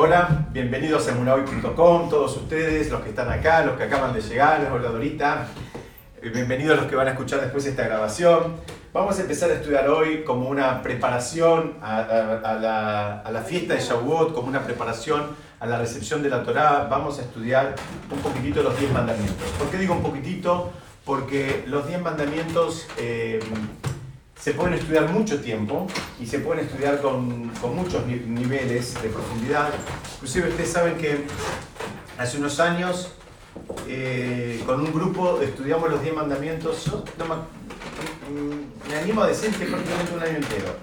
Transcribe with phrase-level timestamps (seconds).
[0.00, 4.70] Hola, bienvenidos a emunahoy.com, todos ustedes, los que están acá, los que acaban de llegar,
[4.72, 5.48] hola Dorita,
[6.22, 8.54] eh, bienvenidos los que van a escuchar después esta grabación.
[8.92, 12.02] Vamos a empezar a estudiar hoy como una preparación a,
[12.62, 16.86] la, a la, fiesta de Shavuot, como una preparación a la recepción de la Torá.
[16.88, 17.74] Vamos a estudiar
[18.08, 19.48] un poquitito los 10 mandamientos.
[19.58, 20.70] ¿Por qué digo un poquitito?
[21.04, 22.86] Porque los 10 mandamientos...
[22.98, 23.40] Eh,
[24.40, 25.86] se pueden estudiar mucho tiempo
[26.20, 29.70] y se pueden estudiar con, con muchos niveles de profundidad.
[30.14, 31.24] Inclusive ustedes saben que
[32.18, 33.12] hace unos años
[33.88, 36.84] eh, con un grupo estudiamos los 10 mandamientos.
[36.84, 37.04] Yo
[38.88, 40.76] me, animo a decir que prácticamente un año entero.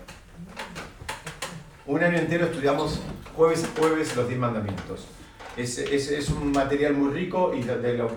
[1.85, 2.99] Un año entero estudiamos
[3.35, 5.08] jueves a jueves los 10 mandamientos.
[5.55, 8.08] Es, es, es, un material muy rico y de, de,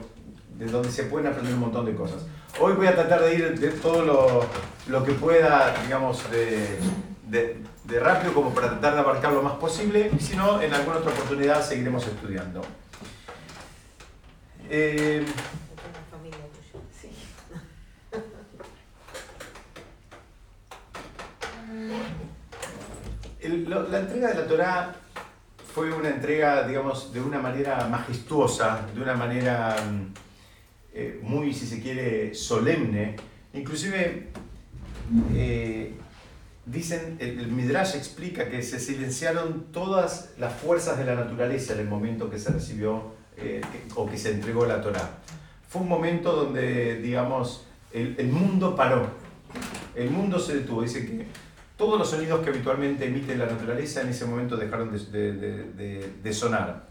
[0.59, 2.27] de donde se pueden aprender un montón de cosas.
[2.61, 4.47] Hoy voy a tratar de ir de todo lo,
[4.89, 6.79] lo que pueda, digamos, de,
[7.29, 10.99] de, rápido como para tratar de abarcar lo más posible y si no, en alguna
[10.99, 12.63] otra oportunidad seguiremos estudiando.
[14.69, 15.25] Eh,
[23.41, 24.95] la entrega de la Torah
[25.75, 30.28] fue una entrega, digamos, de una manera majestuosa, de una manera mm,
[31.01, 33.15] eh, muy, si se quiere, solemne.
[33.55, 34.31] Inclusive,
[35.33, 35.95] eh,
[36.67, 41.87] dicen, el, Midrash explica que se silenciaron todas las fuerzas de la naturaleza en el
[41.87, 43.61] momento que se recibió eh,
[43.95, 45.09] o que se entregó la Torah.
[45.69, 49.09] Fue un momento donde, digamos, el, mundo paró,
[49.95, 50.83] el mundo se detuvo.
[50.83, 51.27] Dice que
[51.77, 56.89] todos los sonidos que habitualmente emite la naturaleza en ese momento dejaron de, de sonar.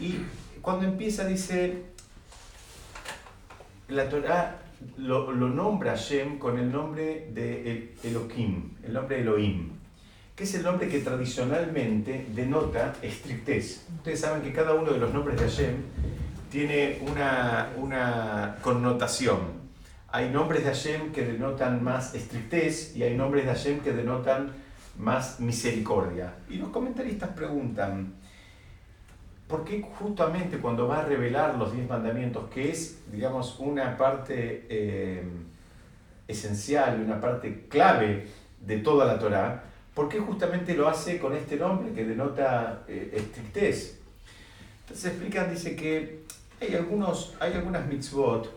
[0.00, 0.18] Y
[0.62, 1.82] cuando empieza dice,
[3.88, 4.62] la Torah
[4.96, 9.70] lo, lo nombra Shem con el nombre de Elohim, el nombre Elohim,
[10.34, 13.86] que es el nombre que tradicionalmente denota estrictez.
[13.96, 15.74] Ustedes saben que cada uno de los nombres de Hashem
[16.50, 19.60] tiene una, una connotación.
[20.08, 24.50] Hay nombres de Hashem que denotan más estrictez y hay nombres de Hashem que denotan
[24.98, 26.34] más misericordia.
[26.48, 28.14] Y los comentaristas preguntan,
[29.50, 35.24] porque justamente cuando va a revelar los diez mandamientos, que es, digamos, una parte eh,
[36.28, 38.28] esencial una parte clave
[38.60, 43.10] de toda la Torá, ¿por qué justamente lo hace con este nombre que denota eh,
[43.16, 43.98] estrictez?
[44.82, 46.22] Entonces explican, dice que
[46.60, 48.48] hay, algunos, hay algunas mitzvot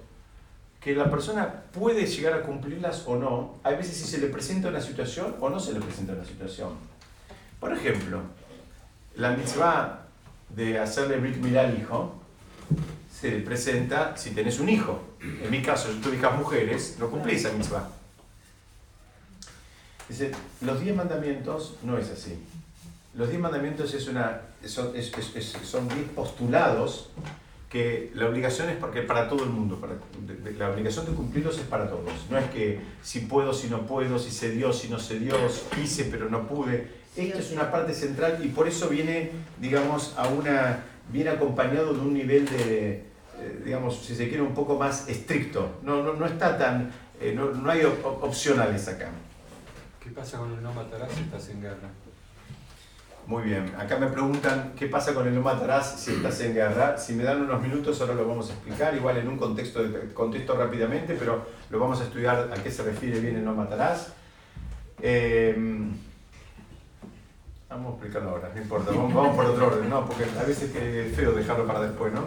[0.79, 4.67] que la persona puede llegar a cumplirlas o no, hay veces si se le presenta
[4.67, 6.69] una situación o no se le presenta una situación.
[7.59, 8.21] Por ejemplo,
[9.15, 10.02] la mitzvah
[10.55, 12.15] de hacerle Brit Milá al hijo,
[13.11, 15.01] se presenta si tenés un hijo.
[15.21, 17.89] En mi caso, yo tuve hijas mujeres, no cumplí esa misma.
[20.09, 20.31] Dice,
[20.61, 22.37] los diez mandamientos no es así.
[23.15, 24.93] Los diez mandamientos es una, son,
[25.63, 27.09] son diez postulados
[27.73, 29.81] que la obligación es porque para todo el mundo,
[30.59, 32.13] la obligación de cumplirlos es para todos.
[32.29, 35.35] No es que si puedo, si no puedo, si se dio, si no se dio,
[35.73, 37.02] quise pero no pude.
[37.15, 41.99] Esto es una parte central y por eso viene, digamos, a una, viene acompañado de
[41.99, 42.91] un nivel de,
[43.39, 45.77] eh, digamos, si se quiere, un poco más estricto.
[45.83, 46.91] No, no, no está tan,
[47.21, 49.09] eh, no, no, hay opcionales acá.
[50.03, 51.89] ¿Qué pasa con el no matarás si estás en guerra?
[53.27, 56.97] Muy bien, acá me preguntan qué pasa con el no matarás si estás en guerra.
[56.97, 59.81] Si me dan unos minutos ahora lo vamos a explicar, igual en un contexto,
[60.13, 64.13] contexto rápidamente, pero lo vamos a estudiar a qué se refiere bien el no matarás.
[65.01, 65.55] Eh,
[67.73, 70.05] Vamos a explicarlo ahora, no importa, vamos, por otro orden, ¿no?
[70.05, 72.23] Porque a veces es feo dejarlo para después, ¿no?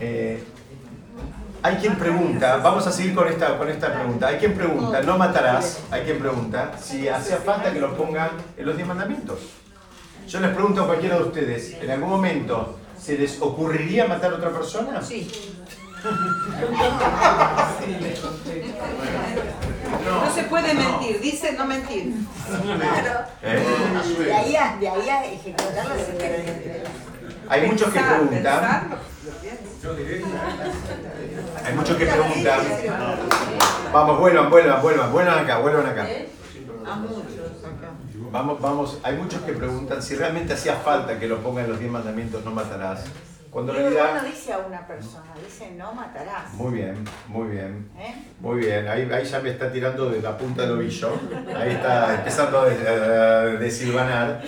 [0.00, 0.42] Eh,
[1.62, 5.16] hay quien pregunta, vamos a seguir con esta, con esta pregunta, hay quien pregunta, no
[5.16, 9.38] matarás, hay quien pregunta si hacía falta que lo pongan en los diez mandamientos.
[10.26, 14.36] Yo les pregunto a cualquiera de ustedes, ¿en algún momento se les ocurriría matar a
[14.38, 15.00] otra persona?
[15.00, 15.30] Sí.
[20.04, 22.14] No, se puede mentir, dice no mentir.
[22.46, 23.20] Claro.
[23.42, 23.64] ¿Eh?
[24.18, 25.94] De ahí a, de ahí a ejecutarlo
[27.48, 28.90] Hay muchos que preguntan.
[31.64, 32.60] Hay muchos que preguntan.
[33.92, 36.06] Vamos, vuelvan, vuelvan, vuelvan, vuelvan acá, vuelvan acá.
[38.30, 41.92] Vamos, vamos, hay muchos que preguntan si realmente hacía falta que lo pongan los 10
[41.92, 43.04] mandamientos, no matarás.
[43.54, 44.20] Cuando en realidad...
[44.20, 46.52] no dice a una persona, dice no matarás.
[46.54, 47.88] Muy bien, muy bien.
[47.96, 48.12] ¿Eh?
[48.40, 51.12] Muy bien, ahí, ahí ya me está tirando de la punta del ovillo.
[51.56, 54.42] Ahí está empezando a desilvanar.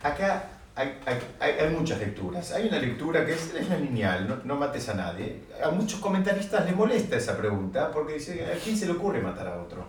[0.00, 0.44] Acá
[0.76, 0.96] hay,
[1.40, 2.52] hay, hay, muchas lecturas.
[2.52, 5.40] Hay una lectura que es, es la lineal, no, no, mates a nadie.
[5.60, 9.48] A muchos comentaristas les molesta esa pregunta porque dice, ¿a quién se le ocurre matar
[9.48, 9.84] a otro?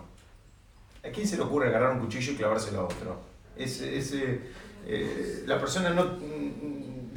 [1.06, 3.20] ¿A quién se le ocurre agarrar un cuchillo y clavárselo a otro?
[3.56, 3.80] Es,
[4.90, 6.16] eh, la persona no,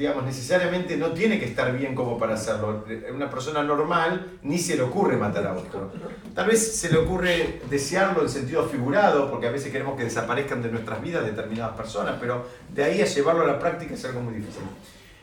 [0.01, 2.83] digamos, necesariamente no tiene que estar bien como para hacerlo.
[3.13, 5.92] Una persona normal ni se le ocurre matar a otro.
[6.33, 10.63] Tal vez se le ocurre desearlo en sentido figurado, porque a veces queremos que desaparezcan
[10.63, 14.21] de nuestras vidas determinadas personas, pero de ahí a llevarlo a la práctica es algo
[14.21, 14.63] muy difícil.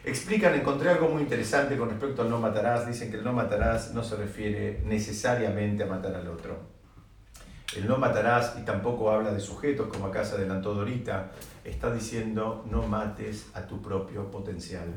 [0.05, 2.87] Explican, encontré algo muy interesante con respecto al no matarás.
[2.87, 6.78] Dicen que el no matarás no se refiere necesariamente a matar al otro
[7.77, 11.33] el no matarás y tampoco habla de sujetos, como acá se adelantó Dorita,
[11.65, 14.89] está diciendo no mates a tu propio potencial.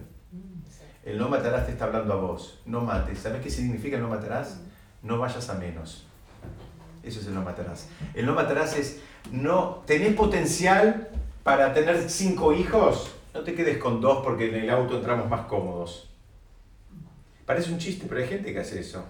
[1.03, 3.19] El no matarás te está hablando a vos, no mates.
[3.19, 4.61] ¿Sabes qué significa el no matarás?
[5.01, 6.05] No vayas a menos.
[7.03, 7.89] Eso es el no matarás.
[8.13, 9.01] El no matarás es,
[9.31, 11.09] no, tenés potencial
[11.43, 15.45] para tener cinco hijos, no te quedes con dos porque en el auto entramos más
[15.47, 16.09] cómodos.
[17.45, 19.03] Parece un chiste, pero hay gente que hace eso.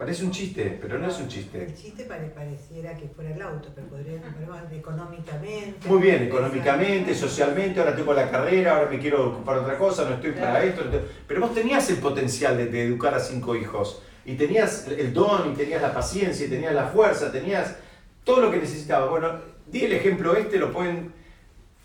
[0.00, 1.62] Parece un chiste, pero no es un chiste.
[1.62, 5.86] El chiste pareciera que fuera el auto, pero podría ser económicamente.
[5.86, 10.08] Muy bien, económicamente, socialmente, ahora tengo la carrera, ahora me quiero ocupar de otra cosa,
[10.08, 10.84] no estoy para esto.
[11.28, 15.54] Pero vos tenías el potencial de, educar a cinco hijos, y tenías el don, y
[15.54, 17.76] tenías la paciencia, y tenías la fuerza, tenías
[18.24, 19.10] todo lo que necesitabas.
[19.10, 19.32] Bueno,
[19.66, 21.12] di el ejemplo este, lo pueden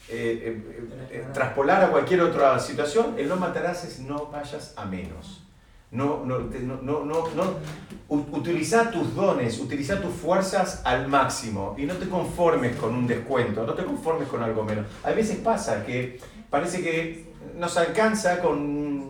[0.07, 3.15] eh, eh, eh, traspolar a cualquier otra situación.
[3.17, 5.44] El no matarás es no vayas a menos.
[5.95, 7.55] No, no, no, no, no,
[8.09, 13.65] utiliza tus dones, utiliza tus fuerzas al máximo y no te conformes con un descuento,
[13.65, 14.85] no te conformes con algo menos.
[15.03, 16.19] A veces pasa que
[16.49, 19.09] parece que nos alcanza con,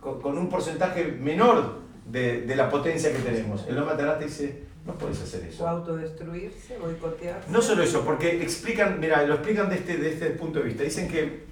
[0.00, 3.66] con, un porcentaje menor de, de, la potencia que tenemos.
[3.66, 5.64] El no matará te dice, no puedes hacer eso.
[5.64, 7.50] O autodestruirse, boicotearse.
[7.50, 10.84] No solo eso, porque explican, mira, lo explican de este, de este punto de vista.
[10.84, 11.46] Dicen que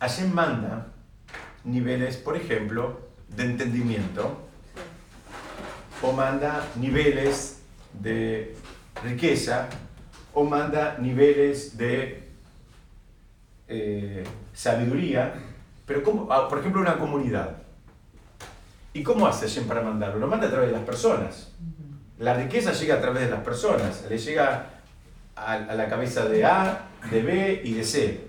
[0.00, 0.88] Hashem manda
[1.64, 4.50] niveles, por ejemplo, de entendimiento
[6.02, 7.62] o manda niveles
[7.92, 8.56] de
[9.02, 9.68] riqueza
[10.32, 12.28] o manda niveles de
[13.68, 14.24] eh,
[14.54, 15.34] sabiduría,
[15.86, 17.56] pero como, ah, por ejemplo una comunidad.
[18.92, 20.18] ¿Y cómo hace Hashem para mandarlo?
[20.18, 21.52] Lo manda a través de las personas.
[22.18, 24.66] La riqueza llega a través de las personas, le llega
[25.36, 28.20] a, a la cabeza de A, de B y de C.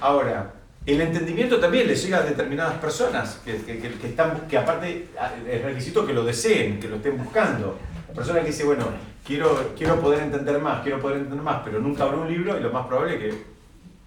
[0.00, 3.56] Ahora, el entendimiento también le llega a determinadas personas que,
[4.02, 7.78] están, que aparte ah, es requisito que lo deseen, que lo estén buscando.
[8.08, 8.86] La persona que dice, bueno,
[9.24, 12.62] quiero, quiero poder entender más, quiero poder entender más, pero nunca abre un libro y
[12.62, 13.42] lo más probable es que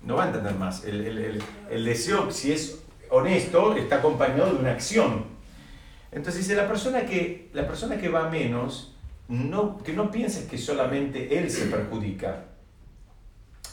[0.03, 0.83] no va a entender más.
[0.83, 2.79] El, deseo, si es
[3.09, 5.25] honesto, está acompañado de una acción.
[6.11, 8.95] Entonces dice, la persona que, la persona que va menos,
[9.27, 12.45] no, que no pienses que solamente él se perjudica.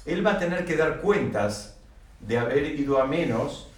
[0.05, 1.80] Él va a tener que dar cuentas
[2.21, 3.69] de haber ido a menos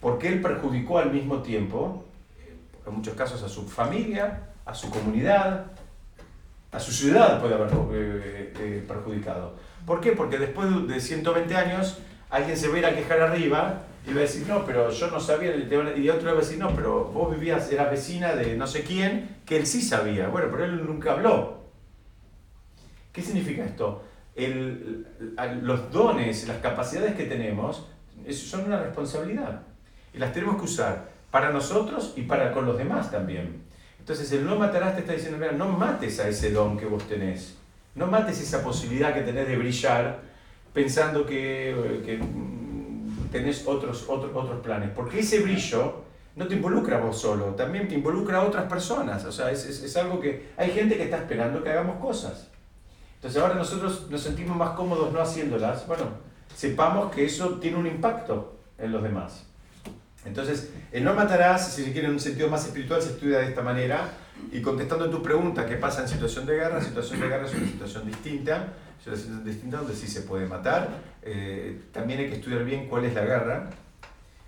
[0.00, 2.04] porque él perjudicó al mismo tiempo,
[2.86, 5.66] en muchos casos, a su familia, a su comunidad,
[6.72, 9.54] a su ciudad puede haber eh, eh, perjudicado.
[9.86, 10.12] ¿Por qué?
[10.12, 11.98] Porque después de 120 años
[12.28, 15.10] alguien se va a ir a quejar arriba y va a decir, no, pero yo
[15.10, 18.66] no sabía, y otro va a decir, no, pero vos vivías, eras vecina de no
[18.66, 20.28] sé quién, que él sí sabía.
[20.28, 21.64] Bueno, pero él nunca habló.
[23.12, 24.02] ¿Qué significa esto?
[24.36, 25.06] El,
[25.62, 27.86] los dones, las capacidades que tenemos,
[28.30, 29.62] son una responsabilidad.
[30.12, 33.62] Y las tenemos que usar para nosotros y para con los demás también.
[33.98, 37.06] Entonces el no matarás te está diciendo, mira, no mates a ese don que vos
[37.08, 37.56] tenés.
[37.94, 40.20] No mates esa posibilidad que tenés de brillar
[40.72, 44.90] pensando que, que mm, tenés otros, otros, otros planes.
[44.94, 46.04] Porque ese brillo
[46.36, 49.24] no te involucra vos solo, también te involucra a otras personas.
[49.24, 52.48] O sea, es, es, es algo que hay gente que está esperando que hagamos cosas.
[53.26, 55.84] Entonces ahora nosotros nos sentimos más cómodos no haciéndolas.
[55.88, 56.04] Bueno,
[56.54, 59.46] sepamos que eso tiene un impacto en los demás.
[60.24, 63.46] Entonces, el no matarás, si se quiere en un sentido más espiritual, se estudia de
[63.46, 64.12] esta manera.
[64.52, 66.80] Y contestando tu pregunta, ¿qué pasa en situación de guerra?
[66.80, 70.46] Situación de guerra es una situación distinta, es una situación distinta donde sí se puede
[70.46, 70.88] matar.
[71.22, 73.70] Eh, también hay que estudiar bien cuál es la guerra.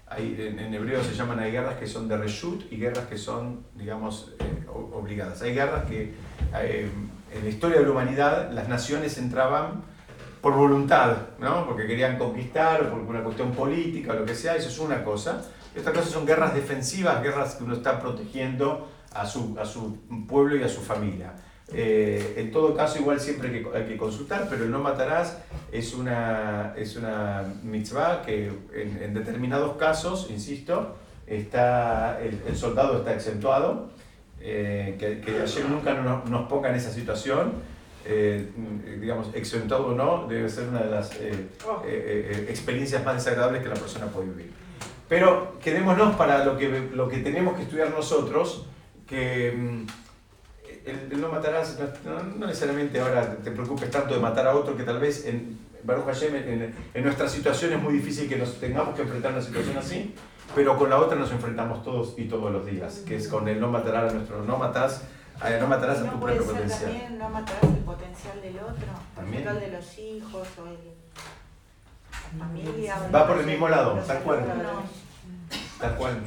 [0.07, 3.65] Hay, en, hebreo se llaman, hay guerras que son de reshut y guerras que son,
[3.75, 5.43] digamos, eh, obligadas.
[5.43, 6.15] Hay guerras que
[6.55, 6.89] eh,
[7.33, 9.83] en la historia de la humanidad las naciones entraban
[10.41, 11.67] por voluntad, ¿no?
[11.67, 15.03] porque querían conquistar o por una cuestión política o lo que sea, eso es una
[15.05, 15.45] cosa.
[15.75, 20.57] Estas cosas son guerras defensivas, guerras que uno está protegiendo a su, a su pueblo
[20.57, 21.35] y a su familia.
[21.71, 25.39] Eh, en todo caso, igual siempre hay que, hay que, consultar, pero el no matarás
[25.71, 32.99] es una, es una mitzvah que en, en determinados casos, insisto, está, el, el soldado
[32.99, 33.91] está exentuado
[34.41, 37.55] eh, que, que ayer nunca nos, ponga en esa situación,
[38.05, 38.49] eh,
[39.01, 41.83] digamos, exentado o no, debe ser una de las eh, oh.
[42.49, 44.53] experiencias más desagradables que la persona puede vivir.
[45.09, 48.67] Pero quedémonos para lo que, lo que tenemos que estudiar nosotros,
[49.07, 49.87] que mm,
[50.87, 54.99] el, no matarás, no, necesariamente ahora te preocupes tanto de matar a otro que tal
[54.99, 59.03] vez en Baruch Hashem, en, en, nuestra situación es muy difícil que nos tengamos que
[59.03, 60.15] enfrentar a una situación así,
[60.55, 63.61] pero con la otra nos enfrentamos todos y todos los días, que es con el
[63.61, 65.03] no matar a nuestro, no matas,
[65.61, 66.91] no matarás a tu propio potencial.
[66.91, 69.47] También no matarás el potencial del otro, ¿También?
[69.47, 70.79] el de los hijos o el,
[72.39, 72.97] la familia.
[73.15, 74.45] Va por el mismo lado, tal cual.
[75.81, 76.21] Tal cual.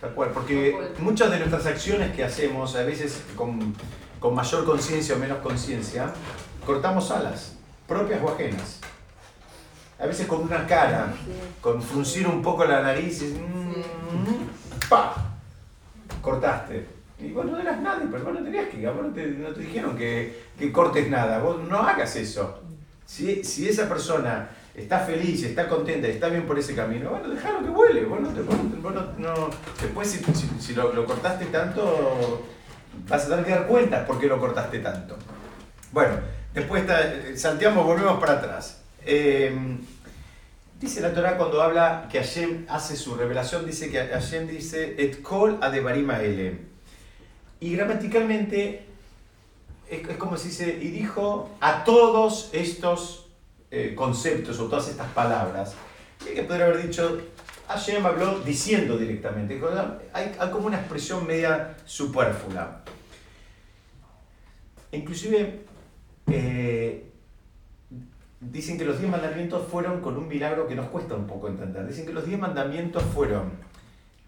[0.00, 3.74] Tal cual, porque muchas de nuestras acciones que hacemos, a veces con,
[4.20, 6.12] con mayor conciencia o menos conciencia,
[6.66, 7.55] cortamos alas,
[7.86, 8.80] propias o ajenas.
[9.98, 11.14] A veces con una cara,
[11.60, 15.14] con fruncir un poco la nariz, y, mm, ¡pa!
[16.20, 16.86] Cortaste.
[17.18, 19.60] Y vos no eras nadie, pero vos no tenías que, vos no te, no te
[19.60, 22.60] dijeron que, que, cortes nada, vos no hagas eso.
[23.06, 27.60] Si, si esa persona está feliz, está contenta, está bien por ese camino, bueno, déjalo
[27.60, 28.04] que vuele.
[28.04, 28.28] Vos no,
[28.82, 29.50] vos no,
[29.80, 30.22] después, si,
[30.60, 32.44] si, lo, lo, cortaste tanto,
[33.08, 35.16] vas a tener que dar cuenta por qué lo cortaste tanto.
[35.92, 36.16] Bueno,
[36.56, 36.84] después
[37.36, 38.80] salteamos, volvemos para atrás.
[39.04, 39.78] Em,
[40.80, 45.22] dice la Torah cuando habla que Hashem hace su revelación, dice que Hashem dice Et
[45.22, 46.58] kol adebarima ele.
[47.60, 48.86] Y gramaticalmente
[49.88, 53.26] es, como si dice, y dijo a todos estos
[53.70, 55.74] eh, conceptos o todas estas palabras,
[56.24, 57.20] que podría haber dicho,
[57.68, 59.60] Hashem habló diciendo directamente,
[60.14, 62.82] hay, como una expresión media superflua.
[64.92, 65.65] Inclusive
[66.28, 67.10] eh,
[68.40, 71.86] dicen que los diez mandamientos fueron con un milagro que nos cuesta un poco entender.
[71.86, 73.52] Dicen que los diez mandamientos fueron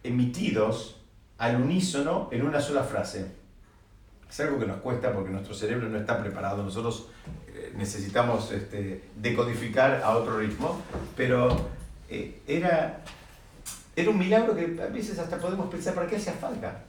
[0.03, 1.01] emitidos
[1.39, 3.27] al unísono en una sola frase.
[4.29, 6.63] Es algo que nos cuesta porque nuestro cerebro no está preparado.
[6.63, 7.09] Nosotros
[7.77, 10.81] necesitamos este, decodificar a otro ritmo,
[11.17, 11.49] pero
[12.09, 13.01] eh, era,
[13.95, 16.85] era un milagro que a veces hasta podemos pensar, ¿para qué hacía falta?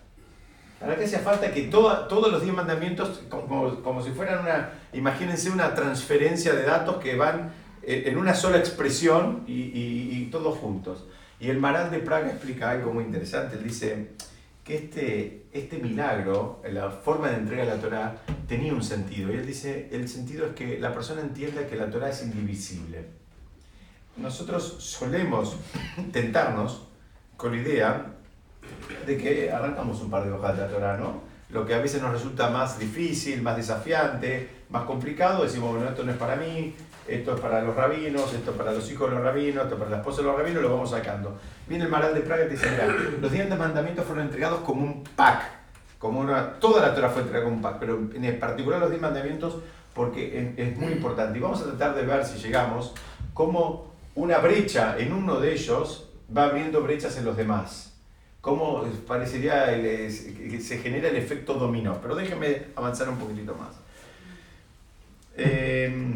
[0.79, 5.49] ¿Para qué hacía falta que todos los diez mandamientos, como, como, si fueran una, imagínense
[5.49, 7.51] una transferencia de datos que van
[7.83, 11.05] eh, en una sola expresión y, y, y todos juntos?
[11.39, 14.09] Y el Maral de Praga explica algo muy interesante, él dice,
[14.69, 18.17] que este, este milagro, la forma de entrega de la Torah,
[18.47, 19.33] tenía un sentido.
[19.33, 23.05] Y él dice, el sentido es que la persona entienda que la Torah es indivisible.
[24.17, 25.55] Nosotros solemos
[26.11, 26.83] tentarnos
[27.35, 28.13] con la idea
[29.05, 31.21] de que arrancamos un par de hojas de la Torah, ¿no?
[31.49, 36.03] Lo que a veces nos resulta más difícil, más desafiante, más complicado, decimos, bueno, esto
[36.03, 36.75] no es para mí,
[37.07, 39.79] esto es para los rabinos, esto es para los hijos de los rabinos, esto es
[39.79, 41.37] para la esposa de los rabinos, lo vamos sacando.
[41.67, 42.85] Viene el Maral de Praga y dice, mira,
[43.19, 45.41] los diez mandamientos fueron entregados como un pack,
[45.97, 49.01] como una, toda la Torah fue entregada como un pack, pero en particular los diez
[49.01, 49.57] mandamientos
[49.99, 51.37] porque es, muy importante.
[51.37, 52.93] Y vamos a tratar de ver si llegamos
[53.33, 57.88] cómo una brecha en uno de ellos va abriendo brechas en los demás.
[58.41, 61.99] Cómo parecería que se genera el efecto dominó.
[62.01, 63.75] Pero déjenme avanzar un poquitito más.
[65.35, 66.15] Eh,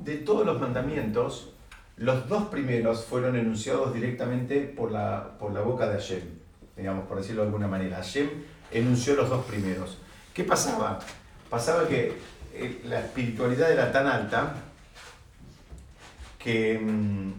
[0.00, 1.52] de todos los mandamientos,
[1.96, 6.22] los dos primeros fueron enunciados directamente por la, por la boca de Hashem,
[6.76, 7.96] digamos, por decirlo de alguna manera.
[7.96, 8.28] Hashem
[8.72, 9.98] enunció los dos primeros.
[10.32, 10.98] ¿Qué pasaba?
[11.50, 12.14] Pasaba que
[12.54, 14.54] eh, la espiritualidad era tan alta
[16.38, 17.32] que mm,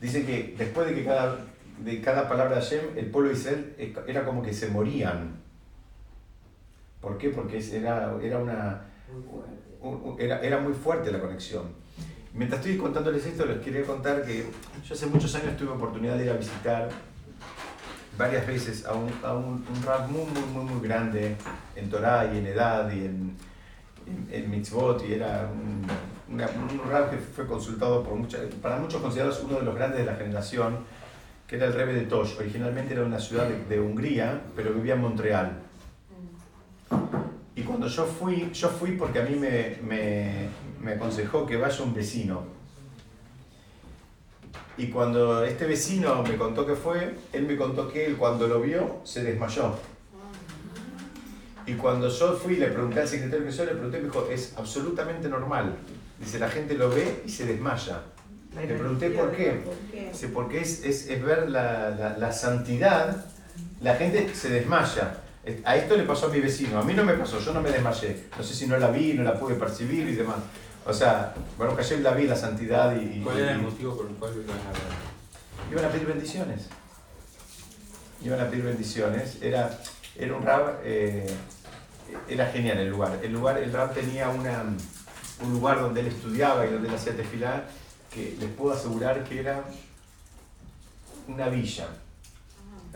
[0.00, 1.38] dice que después de que cada,
[1.78, 3.74] de cada palabra de Hashem, el pueblo de Israel
[4.06, 5.36] era como que se morían.
[7.00, 7.30] ¿Por qué?
[7.30, 8.82] Porque era, era una
[10.18, 11.64] era, era muy fuerte la conexión.
[12.34, 14.44] Mientras estoy contándoles esto, les quería contar que
[14.86, 16.88] yo hace muchos años tuve oportunidad de ir a visitar
[18.16, 21.36] varias veces a un, a un, rap muy, muy, muy, muy grande
[21.76, 23.36] en Torah y en edad y en,
[24.30, 25.86] en, mitzvot y era un,
[26.30, 30.06] un rap que fue consultado por muchos, para muchos considerados uno de los grandes de
[30.06, 30.78] la generación,
[31.46, 32.36] que era el Rebbe de Tosh.
[32.38, 35.58] Originalmente era una ciudad de, de Hungría, pero vivía en Montreal.
[37.56, 40.48] Y cuando yo fui, yo fui porque a mí me, me,
[40.80, 42.58] me aconsejó que vaya un vecino.
[44.76, 48.60] Y cuando este vecino me contó que fue, él me contó que él cuando lo
[48.60, 49.74] vio se desmayó.
[51.66, 54.54] Y cuando yo fui le pregunté al secretario que yo le pregunté, me dijo, es
[54.56, 55.74] absolutamente normal.
[56.18, 58.02] Dice, la gente lo ve y se desmaya.
[58.56, 59.62] Le pregunté por qué.
[60.12, 63.26] Dice, porque es, es, es ver la, la, la santidad,
[63.80, 65.20] la gente se desmaya.
[65.64, 67.70] A esto le pasó a mi vecino, a mí no me pasó, yo no me
[67.70, 68.24] desmayé.
[68.36, 70.36] No sé si no la vi, no la pude percibir y demás.
[70.84, 73.20] O sea, bueno, que ayer la vi, la santidad y...
[73.20, 76.68] ¿Cuál era el motivo por el cual iban a Iban a pedir bendiciones.
[78.22, 79.38] Iban a pedir bendiciones.
[79.42, 79.78] Era,
[80.16, 81.26] era un rab, eh,
[82.28, 83.18] era genial el lugar.
[83.22, 84.64] El lugar, el rab tenía una,
[85.42, 87.68] un lugar donde él estudiaba y donde él hacía tefilar,
[88.12, 89.64] que les puedo asegurar que era
[91.28, 91.88] una villa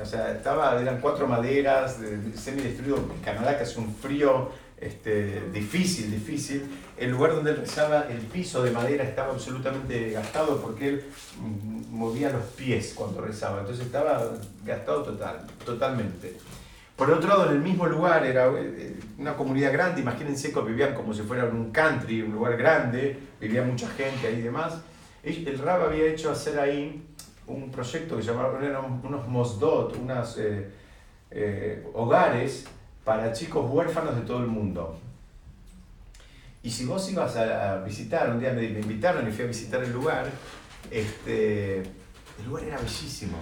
[0.01, 1.99] O sea, estaba, eran cuatro maderas,
[2.35, 4.51] semi-destruido en Canadá, que hace un frío
[4.83, 6.65] este, difícil, difícil.
[6.97, 11.05] El lugar donde él rezaba, el piso de madera estaba absolutamente gastado porque él
[11.41, 14.33] mm, movía los pies cuando rezaba, entonces estaba
[14.65, 16.37] gastado total, totalmente.
[16.97, 20.95] Por otro lado, en el mismo lugar, era eh, una comunidad grande, imagínense que vivían
[20.95, 24.75] como si fuera un country, un lugar grande, vivía mucha gente ahí y demás.
[25.23, 27.03] El Rab había hecho hacer ahí
[27.47, 30.69] un proyecto que llamaban eran unos Mosdot, unos eh,
[31.31, 32.67] eh, hogares
[33.05, 34.99] para chicos huérfanos de todo el mundo.
[36.63, 39.93] Y si vos ibas a, visitar, un día me, invitaron y fui a visitar el
[39.93, 40.27] lugar,
[40.91, 41.83] este,
[42.43, 43.39] el lugar era bellísimo,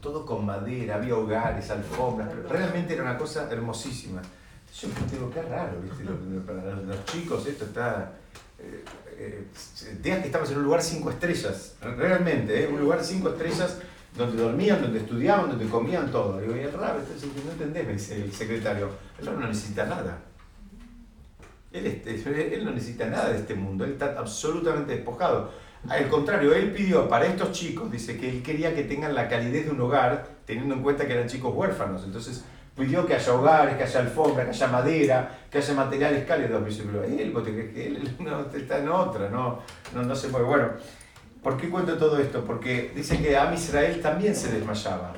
[0.00, 4.20] todo con madera, había hogares, alfombras, realmente era una cosa hermosísima.
[4.80, 6.04] Yo digo, qué raro, ¿viste?
[6.46, 8.12] Para los chicos esto está...
[8.58, 8.84] Eh,
[9.16, 9.46] eh,
[10.02, 12.68] que estamos en un lugar cinco estrellas, realmente, ¿eh?
[12.68, 13.78] un lugar cinco estrellas
[14.16, 16.40] donde dormían, donde estudiaban, donde comían todo.
[16.40, 20.18] Digo, y el rab, no entendés, me dice el secretario, el no necesita nada.
[21.72, 22.14] Él, este,
[22.54, 25.50] él no necesita nada de este mundo, él está absolutamente despojado.
[25.88, 29.66] Al contrario, él pidió para estos chicos, dice que él quería que tengan la calidez
[29.66, 32.04] de un hogar, teniendo en cuenta que eran chicos huérfanos.
[32.04, 32.44] Entonces,
[32.76, 36.64] pidió que haya hogares, que haya alfombra, que haya madera, que haya materiales cálidos.
[36.64, 39.28] Dice, pero él, ¿vos te crees que él no, está en otra?
[39.28, 39.60] No,
[39.94, 40.46] no, no se mueve.
[40.46, 40.68] Bueno,
[41.42, 42.44] ¿por qué cuento todo esto?
[42.44, 45.12] Porque dice que Am Israel también se desmayaba.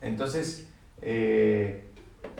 [0.00, 0.68] Entonces,
[1.02, 1.84] eh,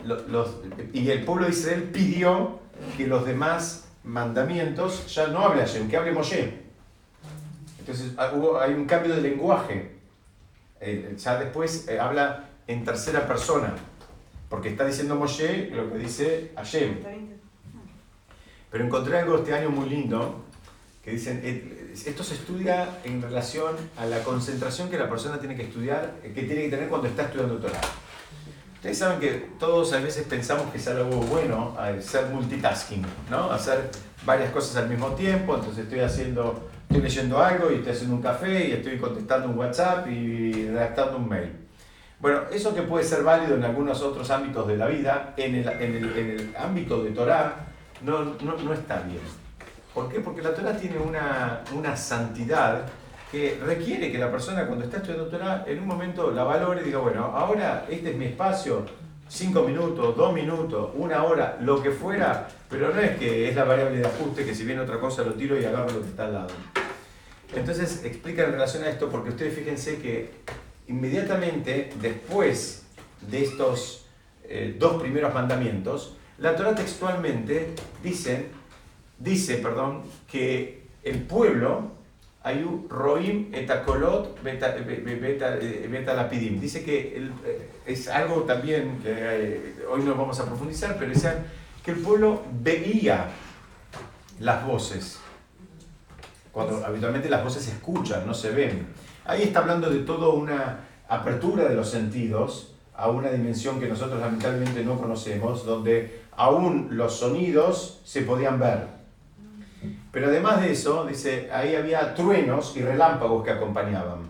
[0.03, 0.57] los,
[0.93, 2.59] y el pueblo de Israel pidió
[2.97, 6.66] que los demás mandamientos ya no hable Hashem, que hable Moshe.
[7.87, 9.91] Entonces ah, hubo, hay un cambio de lenguaje.
[10.81, 13.73] Eh, ya después eh, habla en tercera persona.
[14.49, 16.97] Porque está diciendo Moshe lo que dice Hashem.
[18.69, 20.43] Pero encontré algo este año muy lindo,
[21.01, 25.55] que dicen, eh, esto se estudia en relación a la concentración que la persona tiene
[25.55, 27.79] que estudiar, que tiene que tener cuando está estudiando Torah.
[28.87, 33.51] Ustedes saben que todos a veces pensamos que es algo bueno ser multitasking, ¿no?
[33.51, 33.91] Hacer
[34.25, 38.21] varias cosas al mismo tiempo, entonces estoy haciendo, estoy leyendo algo y estoy haciendo un
[38.21, 41.51] café y estoy contestando un WhatsApp y redactando un mail.
[42.21, 45.67] Bueno, eso que puede ser válido en algunos otros ámbitos de la vida, en el,
[45.67, 47.67] en el, en el ámbito de Torah,
[48.03, 49.19] no, no, no, está bien.
[49.93, 50.21] ¿Por qué?
[50.21, 52.83] Porque la Torah tiene una, una santidad
[53.31, 56.85] que requiere que la persona cuando está estudiando Torah en un momento la valore y
[56.85, 58.85] diga, bueno, ahora este es mi espacio,
[59.27, 63.65] cinco minutos, dos minutos, una hora, lo que fuera, pero no es que es la
[63.65, 66.25] variable de ajuste que si viene otra cosa lo tiro y agarro lo que está
[66.25, 66.49] al lado.
[67.55, 70.31] Entonces explica en relación a esto porque ustedes fíjense que
[70.87, 72.85] inmediatamente después
[73.29, 74.05] de estos
[74.43, 78.47] eh, dos primeros mandamientos, la Torah textualmente dice,
[79.19, 81.91] dice perdón, que el pueblo,
[82.47, 86.59] Ayu Roim etakolot beta, beta, lapidim.
[86.59, 91.27] Dice que eh, es algo también que eh, hoy no vamos a profundizar, pero es
[91.83, 93.27] que el pueblo veía
[94.39, 95.19] las voces.
[96.51, 98.87] Cuando habitualmente las voces se escuchan, no se ven.
[99.25, 100.79] Ahí está hablando de toda una
[101.09, 107.19] apertura de los sentidos a una dimensión que nosotros lamentablemente no conocemos, donde aún los
[107.19, 108.96] sonidos se podían ver.
[110.17, 114.21] Pero además de eso, dice, ahí había truenos y relámpagos que acompañaban.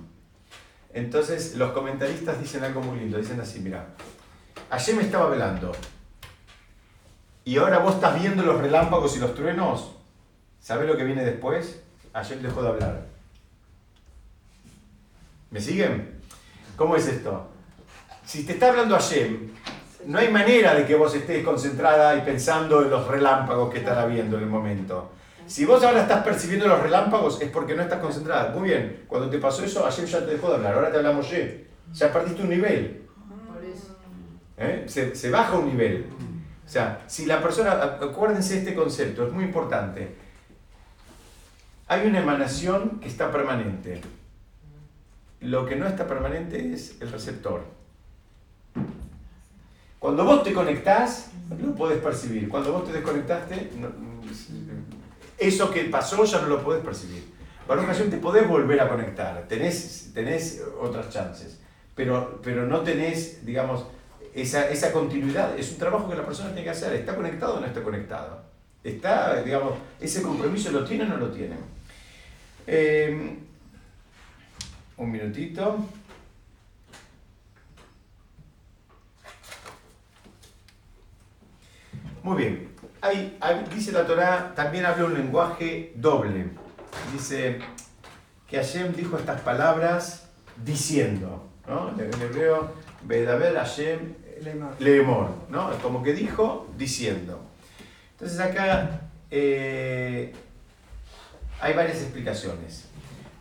[0.93, 3.87] Entonces los comentaristas dicen algo muy lindo, dicen así, mira,
[4.69, 5.71] ayer me estaba velando
[7.45, 9.95] y ahora vos estás viendo los relámpagos y los truenos,
[10.59, 11.81] ¿sabes lo que viene después?
[12.11, 13.05] Ayer dejó de hablar.
[15.51, 16.19] ¿Me siguen?
[16.75, 17.47] ¿Cómo es esto?
[18.25, 19.51] Si te está hablando Hashem,
[20.05, 24.05] no hay manera de que vos estés concentrada y pensando en los relámpagos que estará
[24.05, 25.13] viendo en el momento.
[25.47, 28.53] Si vos ahora estás percibiendo los relámpagos es porque no estás concentrada.
[28.53, 31.25] Muy bien, cuando te pasó eso, Hashem ya te dejó de hablar, ahora te hablamos
[31.25, 31.63] Hashem.
[31.93, 33.07] Ya perdiste un nivel.
[34.57, 34.83] ¿Eh?
[34.87, 36.05] Se, se baja un nivel.
[36.65, 40.15] O sea, si la persona, acuérdense de este concepto, es muy importante.
[41.87, 44.01] Hay una emanación que está permanente.
[45.39, 47.63] Lo que no está permanente es el receptor.
[49.99, 51.31] Cuando vos te conectás,
[51.61, 52.49] lo podés percibir.
[52.49, 53.71] Cuando vos te desconectaste,
[55.37, 57.23] eso que pasó ya no lo podés percibir.
[57.67, 61.59] Para una ocasión te podés volver a conectar, tenés, tenés otras chances,
[61.95, 63.85] pero, pero no tenés, digamos,
[64.33, 65.57] esa, esa continuidad.
[65.57, 66.93] Es un trabajo que la persona tiene que hacer.
[66.93, 68.41] ¿Está conectado o no está conectado?
[68.83, 71.55] ¿Está, digamos, ese compromiso lo tiene o no lo tiene?
[72.67, 73.37] Eh,
[74.97, 75.85] un minutito.
[82.23, 82.76] Muy bien.
[83.01, 83.37] Hay,
[83.73, 86.49] dice la Torah, también habla un lenguaje doble.
[87.13, 87.59] Dice
[88.47, 90.27] que Hashem dijo estas palabras
[90.63, 91.47] diciendo.
[91.67, 91.89] ¿no?
[91.89, 92.71] En hebreo,
[93.03, 94.15] Bedaber Hashem
[94.79, 95.71] Leemor, ¿no?
[95.81, 97.41] Como que dijo, diciendo.
[98.11, 100.33] Entonces acá eh,
[101.59, 102.85] hay varias explicaciones.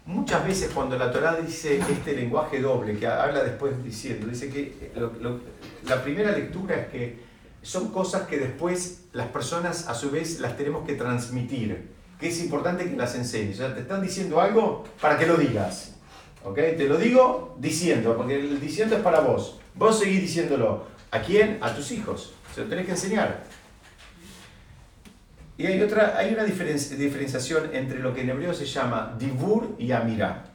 [0.04, 4.92] Muchas veces cuando la Torah dice este lenguaje doble, que habla después diciendo, dice que
[5.84, 7.25] la primera lectura es que
[7.66, 11.88] son cosas que después las personas a su vez las tenemos que transmitir,
[12.20, 13.56] que es importante que las enseñes.
[13.56, 15.96] O sea, te están diciendo algo para que lo digas.
[16.44, 16.54] ¿Ok?
[16.54, 19.58] Te lo digo diciendo, porque el diciendo es para vos.
[19.74, 20.84] Vos seguís diciéndolo.
[21.10, 21.58] ¿A quién?
[21.60, 22.34] A tus hijos.
[22.54, 23.42] Se lo tenés que enseñar.
[25.58, 29.90] Y hay, otra, hay una diferenciación entre lo que en hebreo se llama dibur y
[29.90, 30.52] amirá.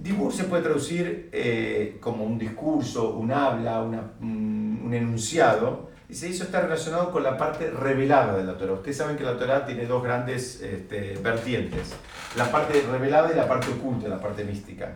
[0.00, 5.91] Dibur se puede traducir eh, como un discurso, un habla, un enunciado.
[6.12, 8.74] Dice, eso está relacionado con la parte revelada de la Torah.
[8.74, 11.94] Ustedes saben que la Torah tiene dos grandes este, vertientes.
[12.36, 14.92] La parte revelada y la parte oculta, la parte mística.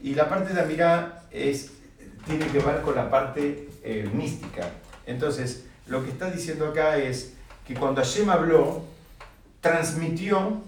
[0.00, 1.72] Y la parte de Amirá es,
[2.26, 4.68] tiene que ver con la parte eh, mística.
[5.04, 7.34] Entonces, lo que está diciendo acá es
[7.66, 8.84] que cuando Hashem habló,
[9.60, 10.62] transmitió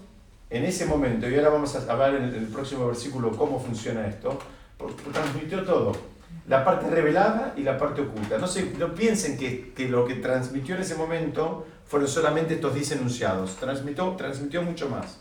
[0.49, 4.39] en ese momento, y ahora vamos a hablar en el próximo versículo cómo funciona esto,
[5.13, 5.93] transmitió todo,
[6.47, 8.37] la parte revelada y la parte oculta.
[8.37, 12.73] No, se, no piensen que, que, lo que transmitió en ese momento fueron solamente estos
[12.73, 15.19] 10 enunciados, transmitió, transmitió mucho más.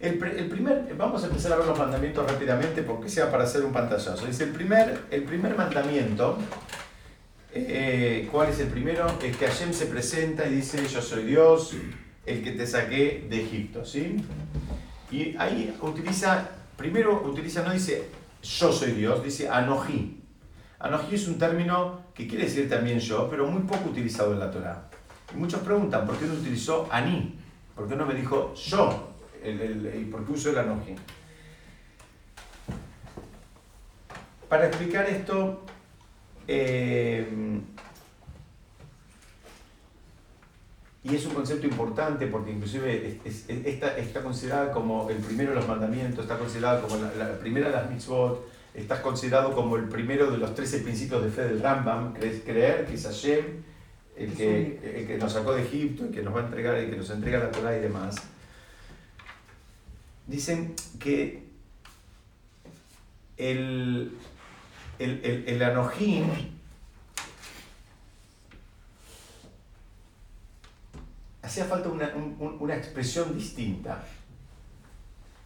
[0.00, 3.64] El, el, primer, vamos a empezar a ver los mandamientos rápidamente porque sea para hacer
[3.64, 4.26] un pantallazo.
[4.26, 6.38] Dice el primer, el primer mandamiento
[7.54, 9.06] eh, ¿Cuál es el primero?
[9.22, 11.74] Es que Hashem se presenta y dice, yo soy Dios,
[12.26, 14.16] el que te saqué de Egipto, ¿sí?
[15.10, 18.04] Y ahí utiliza, primero utiliza, no dice
[18.42, 20.22] yo soy Dios, dice Anoji.
[20.78, 24.50] Anoji es un término que quiere decir también yo, pero muy poco utilizado en la
[24.50, 24.88] Torah.
[25.34, 27.38] Y muchos preguntan, ¿por qué no utilizó Ani?
[27.74, 29.14] ¿Por qué no me dijo yo?
[29.42, 30.94] El, ¿Por qué usó el Anoji?
[34.48, 35.62] Para explicar esto,
[36.46, 37.28] eh,
[41.10, 46.24] y es un concepto importante porque inclusive está, considerada como el primero de los mandamientos,
[46.24, 50.54] está considerada como la, primera de las mitzvot, está considerado como el primero de los
[50.54, 53.44] 13 principios de fe del Rambam, creer que es Hashem,
[54.16, 56.96] el que, que nos sacó de Egipto, el que nos va a entregar, el que
[56.96, 58.16] nos entrega la Torah y demás.
[60.26, 61.44] Dicen que
[63.38, 64.12] el,
[64.98, 65.62] el, el, el
[71.48, 72.12] hacía falta una,
[72.60, 74.04] una expresión distinta.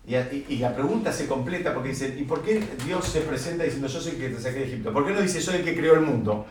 [0.04, 3.86] Y, y, la pregunta se completa porque dice, ¿y por qué Dios se presenta diciendo
[3.86, 4.92] yo soy el que te saqué de Egipto?
[4.92, 6.44] ¿Por qué no dice soy el que creó el mundo?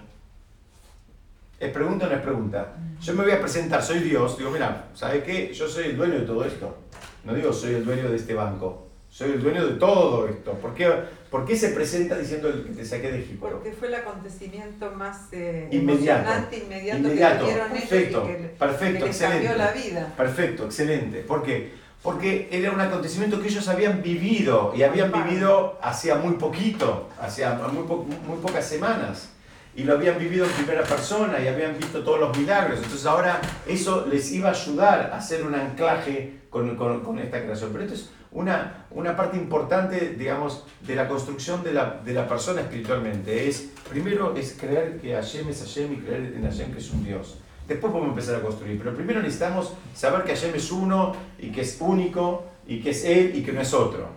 [1.59, 2.75] ¿Es pregunta o no es pregunta?
[3.01, 5.53] Yo me voy a presentar, soy Dios, digo, mira, ¿sabes qué?
[5.53, 6.77] Yo soy el dueño de todo esto.
[7.25, 8.90] No digo soy el dueño de este banco.
[9.11, 10.53] Soy el dueño de todo esto.
[10.53, 10.89] ¿Por qué,
[11.29, 13.45] por qué se presenta diciendo el que te saqué de Egipto?
[13.45, 19.65] Porque fue el acontecimiento más eh, inmediato, inmediato, inmediato, que perfecto, que, perfecto, excelente, cambió
[19.65, 20.13] la vida.
[20.15, 21.19] Perfecto, excelente.
[21.23, 21.73] ¿Por qué?
[22.01, 27.55] Porque era un acontecimiento que ellos habían vivido y habían vivido hacía muy poquito, hacía
[27.55, 29.29] muy, muy pocas semanas
[29.75, 32.77] y lo habían vivido en primera persona y habían visto todos los milagros.
[32.77, 37.41] Entonces ahora eso les iba a ayudar a hacer un anclaje con, con, con esta
[37.41, 37.69] creación.
[37.71, 42.27] Pero esto es una, una parte importante, digamos, de la construcción de la, de la
[42.27, 43.47] persona espiritualmente.
[43.47, 47.03] Es, primero es creer que Hashem es Hashem y creer en Hashem que es un
[47.03, 47.37] Dios.
[47.67, 51.61] Después podemos empezar a construir, pero primero necesitamos saber que Hashem es uno y que
[51.61, 54.07] es único y que es Él y que no es otro.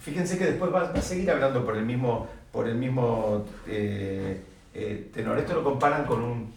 [0.00, 4.40] Fíjense que después va, a seguir hablando por el mismo, por el mismo eh,
[4.74, 5.38] eh, tenor.
[5.38, 6.52] Esto lo comparan con un,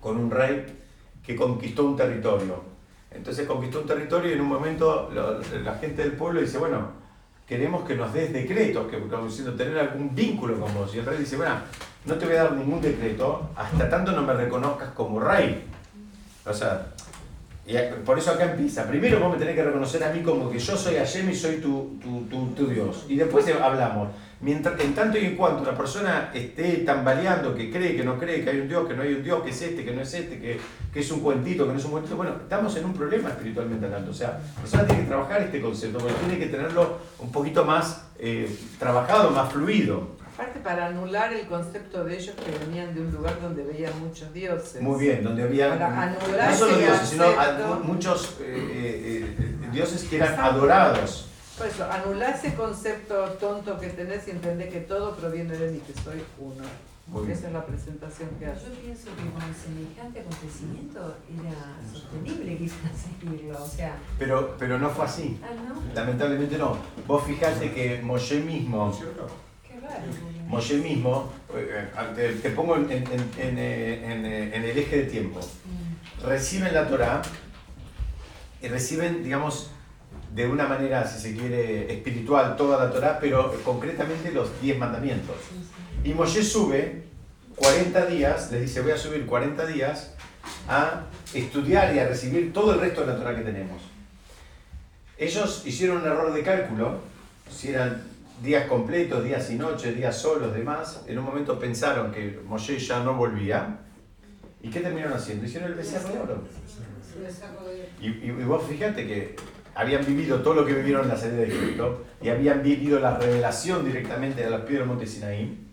[0.00, 0.64] con un rey
[1.22, 2.76] que conquistó un territorio
[3.16, 6.88] entonces conquistó un territorio y en un momento la gente del pueblo dice, bueno,
[7.46, 10.94] queremos que nos des decretos, que como diciendo tener algún vínculo con vos.
[10.94, 11.54] Y el rey dice, bueno,
[12.04, 15.64] no te voy a dar ningún decreto hasta tanto no me reconozcas como rey.
[16.44, 16.88] O sea,
[17.66, 17.74] y
[18.04, 18.86] por eso acá empieza.
[18.86, 21.56] Primero vos me tenés que reconocer a mí como que yo soy Hashem y soy
[21.56, 23.06] tu, tu, tu, tu Dios.
[23.08, 24.08] Y después hablamos.
[24.38, 28.44] Mientras, en tanto y en cuanto la persona esté tambaleando, que cree, que no cree,
[28.44, 30.14] que hay un Dios, que no hay un Dios, que es este, que no es
[30.14, 30.60] este, que,
[30.92, 33.86] que es un cuentito, que no es un cuentito, bueno, estamos en un problema espiritualmente
[33.86, 34.10] hablando.
[34.10, 37.64] O sea, la persona tiene que trabajar este concepto, pero tiene que tenerlo un poquito
[37.64, 40.15] más eh, trabajado, más fluido.
[40.36, 44.34] Aparte para anular el concepto de ellos que venían de un lugar donde veían muchos
[44.34, 44.82] dioses.
[44.82, 47.26] Muy bien, donde había no solo dioses, sino
[47.84, 51.28] muchos eh, eh, dioses que eran adorados.
[51.56, 55.80] Por eso, anular ese concepto tonto que tenés y entender que todo proviene de mí,
[55.86, 56.64] que soy uno.
[57.10, 58.66] Porque esa es la presentación que hace.
[58.66, 63.96] Yo pienso que con semejante acontecimiento era sostenible quizás seguirlo, o sea...
[64.18, 65.40] Pero, pero no fue así.
[65.42, 65.80] Ah, ¿no?
[65.94, 66.76] Lamentablemente no.
[67.06, 68.92] Vos fijate que Moshe mismo...
[70.48, 73.58] Moshe mismo, eh, te, te pongo en- en- en-
[74.26, 75.40] en el eje de tiempo,
[76.24, 77.22] reciben la Torah
[78.62, 79.70] y reciben, digamos,
[80.34, 85.36] de una manera, si se quiere, espiritual toda la Torah, pero concretamente los 10 mandamientos.
[86.04, 87.02] Y Moshe sube
[87.56, 90.12] 40 días, les dice, voy a subir 40 días
[90.68, 91.02] a
[91.34, 93.80] estudiar y a recibir todo el resto de la Torah que tenemos.
[95.18, 97.00] Ellos hicieron un error de cálculo,
[97.50, 98.02] si eran
[98.42, 101.04] días completos, días y noches, días solos, demás.
[101.06, 103.78] En un momento pensaron que Moshe ya no volvía.
[104.62, 105.46] ¿Y qué terminaron haciendo?
[105.46, 106.42] Hicieron el becerro de oro.
[108.00, 109.36] Y, vos fíjate que
[109.74, 113.16] habían vivido todo lo que vivieron en la salida de Egipto y habían vivido la
[113.16, 115.66] revelación directamente de las piedras del monte Sinaí.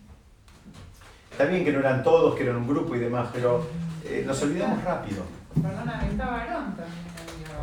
[1.30, 3.66] Está bien que no eran todos, que eran un grupo y demás, pero
[4.04, 5.24] eh, nos olvidamos rápido.
[5.60, 7.13] Perdona, está varón también.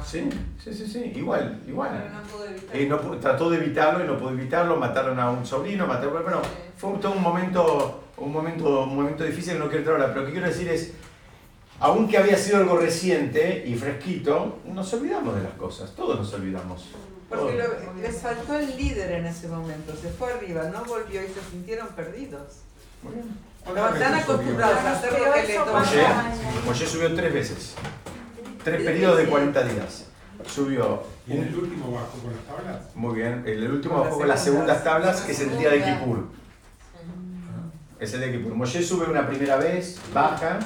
[0.06, 0.30] Sí,
[0.64, 2.12] sí, sí, sí, igual, Pero igual.
[2.14, 2.76] no pude evitar.
[2.76, 6.42] Eh, no trató de evitarlo y no pudo evitarlo, mataron a un sobrino, mataron, bueno,
[6.78, 10.22] fue todo un momento, un momento, un momento difícil que no quiero entrar ahora, pero
[10.22, 10.94] lo que quiero decir es,
[11.80, 16.90] aunque había sido algo reciente y fresquito, nos olvidamos de las cosas, todos nos olvidamos.
[17.30, 21.28] Porque lo- les faltó el líder en ese momento, se fue arriba, no volvió y
[21.28, 22.42] se sintieron perdidos.
[23.04, 23.26] Muy bien.
[23.66, 25.86] Estaban tan acostumbrados a hacer lo que les Pero tocaba.
[26.76, 27.76] Subió tres veces,
[28.64, 30.08] tres periodos de 40 días.
[30.48, 32.96] Subió, Y en el último bajó con las tablas.
[32.96, 34.84] muy bien, el último bajó con las segundas.
[34.84, 36.28] tablas, que es el día de Kippur.
[38.00, 38.56] Es el día de Kippur.
[38.56, 40.58] Moshe sube una primera vez, baja,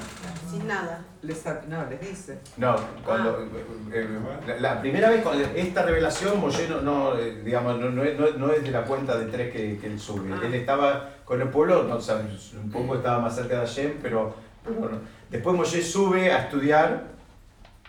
[0.50, 1.02] Sin nada.
[1.22, 2.40] Les, no, les dice.
[2.56, 3.50] No, cuando, eh,
[3.92, 4.08] eh,
[4.48, 8.18] la, la primera vez con esta revelación, Moshe no, no, eh, digamos, no, no es,
[8.18, 10.32] no- no es de la cuenta de tres que, que él sube.
[10.34, 10.40] Ah.
[10.46, 14.36] Él estaba con el pueblo, no, sabes, un poco estaba más cerca de Hashem, pero,
[14.64, 15.00] pero no.
[15.30, 17.15] después Moshe sube a estudiar,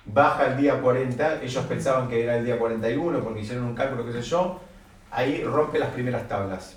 [0.06, 4.06] baja el día 40, ellos pensaban que era el día 41 porque hicieron un cálculo,
[4.06, 4.60] qué sé yo,
[5.10, 6.76] ahí rompe las primeras tablas.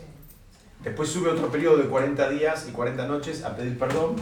[0.83, 4.15] Después sube otro periodo de 40 días y 40 noches a pedir perdón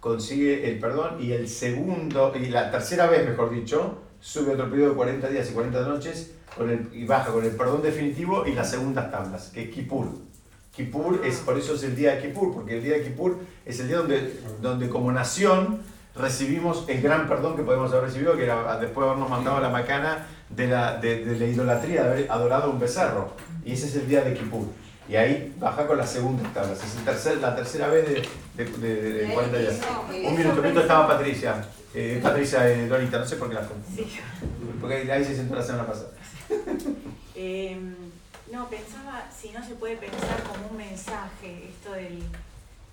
[0.00, 4.90] consigue el perdón y el segundo, y la tercera vez, mejor dicho, sube otro periodo
[4.90, 8.54] de 40 días y 40 noches con el, y baja con el perdón definitivo y
[8.54, 10.08] las segundas tablas, que es Kippur.
[10.74, 13.78] Kippur es, por eso es el día de Kippur, porque el día de Kippur es
[13.80, 15.82] el día donde, donde como nación
[16.14, 19.60] recibimos el gran perdón que podemos haber recibido, que era después de habernos mandado a
[19.60, 23.32] la macana de la, de, de la idolatría, de haber adorado un becerro.
[23.64, 24.66] Y ese es el día de Kippur.
[25.08, 26.82] Y ahí baja con las segundas tablas.
[26.84, 28.22] Es el tercer, la tercera vez de,
[28.64, 29.80] de, de, de- de 40 días.
[30.24, 31.64] Un minuto, minuto estaba Patricia.
[31.92, 34.04] Eh, Patricia eh, Dorita, no sé por qué la confundí.
[34.04, 34.20] Sí.
[34.80, 36.10] Porque ahí se sentó la semana pasada.
[37.34, 37.76] Eh,
[38.52, 42.22] no, pensaba si no se puede pensar como un mensaje esto del,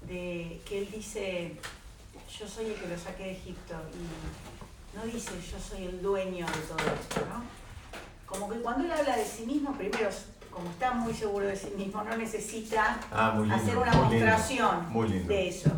[0.07, 1.53] de que él dice,
[2.39, 6.45] yo soy el que lo saqué de Egipto y no dice yo soy el dueño
[6.45, 7.43] de todo esto, ¿no?
[8.25, 10.09] Como que cuando él habla de sí mismo, primero,
[10.51, 13.55] como está muy seguro de sí mismo, no necesita Ah, muy lindo.
[13.55, 14.19] hacer una muy
[14.89, 15.27] Muy lindo.
[15.33, 15.71] de eso.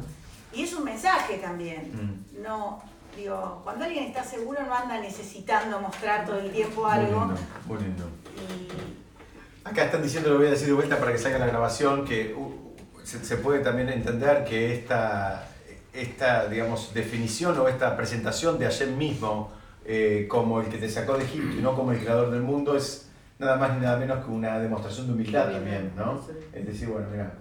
[0.54, 1.92] Y es un mensaje también.
[1.94, 2.82] Mm, No,
[3.16, 7.20] digo, cuando alguien está seguro no anda necesitando mostrar todo el tiempo Muy algo.
[7.26, 8.06] lindo, muy lindo.
[8.36, 12.06] Y Acá están diciendo, lo voy a decir de vuelta para que salga la grabación,
[12.06, 15.49] que uh, se, se puede también entender que esta,
[15.94, 19.52] esta digamos, definición o esta presentación de Hashem mismo
[19.86, 22.76] eh, como el que te sacó de Egipto y no como el creador del mundo
[22.78, 26.22] es nada más ni nada menos que una demostración de humildad también, ¿no?
[26.54, 27.34] Es decir, bueno, mira,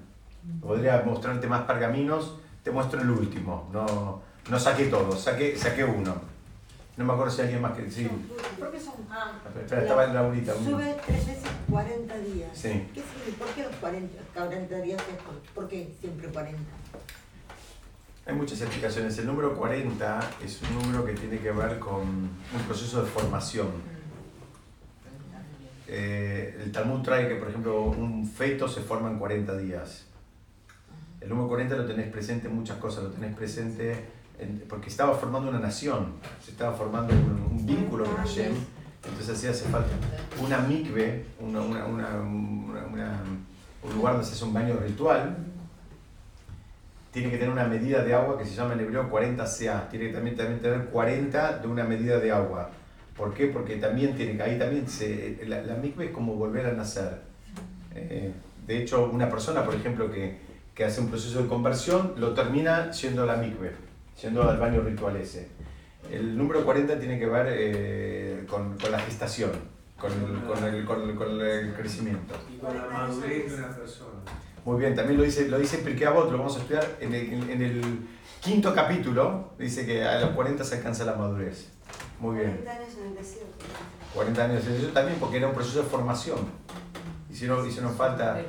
[0.61, 6.14] podría mostrarte más pergaminos, te muestro el último, no, no saqué todo, saqué, saqué uno.
[6.96, 7.88] No me acuerdo si alguien más que...
[7.90, 8.08] Sí,
[8.58, 8.94] ¿Por qué son?
[9.08, 9.30] Ah,
[9.61, 10.52] espera, estaba en Laurita.
[10.54, 12.50] un- sube tres veces 40 días.
[12.54, 12.88] Sí.
[12.92, 13.02] ¿Qué?
[13.38, 15.02] ¿Por qué los 40, 40 días?
[15.54, 16.58] ¿Por qué siempre 40?
[18.29, 19.17] Hay muchas explicaciones.
[19.19, 23.69] El número 40 es un número que tiene que ver con un proceso de formación.
[25.87, 30.05] Eh, el Talmud trae que, por ejemplo, un feto se forma en 40 días.
[31.23, 33.97] El número 40 lo tenés presente en muchas cosas, lo tenés presente
[34.38, 36.12] en- porque estaba formando una nación,
[36.45, 38.53] se estaba formando un, un vínculo con Hashem,
[39.05, 39.88] entonces así hace falta
[40.45, 45.37] una mikve, una, una- una- un lugar donde se hace un baño ritual,
[47.18, 50.07] tiene que tener una medida de agua que se llama en hebreo 40 CA, tiene
[50.09, 52.70] que también, tener 40 de una medida de agua.
[53.16, 53.46] ¿Por qué?
[53.48, 57.18] Porque también tiene, ahí también se, la, la mikve es como volver a nacer.
[57.94, 58.33] Eh,
[58.66, 60.38] de hecho, una persona, por ejemplo, que,
[60.74, 63.72] que hace un proceso de conversión, lo termina yendo a la mikve,
[64.22, 65.48] yendo al baño ritual ese.
[66.12, 69.50] El número 40 tiene que ver eh, con, con la gestación,
[69.98, 72.35] con el, con el- con el- con el crecimiento.
[72.54, 74.08] Y con la madurez de una persona.
[74.64, 77.33] Muy bien, también lo dice, lo dice Pirkei Avot, lo vamos a estudiar en el,
[77.33, 77.83] en- en el
[78.40, 81.68] quinto capítulo, dice que a los 40 se alcanza la madurez.
[82.21, 82.51] Muy bien.
[82.62, 83.64] 40 años en el desierto.
[84.14, 86.38] 40 años, eso también porque era un proceso de formación.
[87.31, 88.40] Y hicieron, hicieron falta.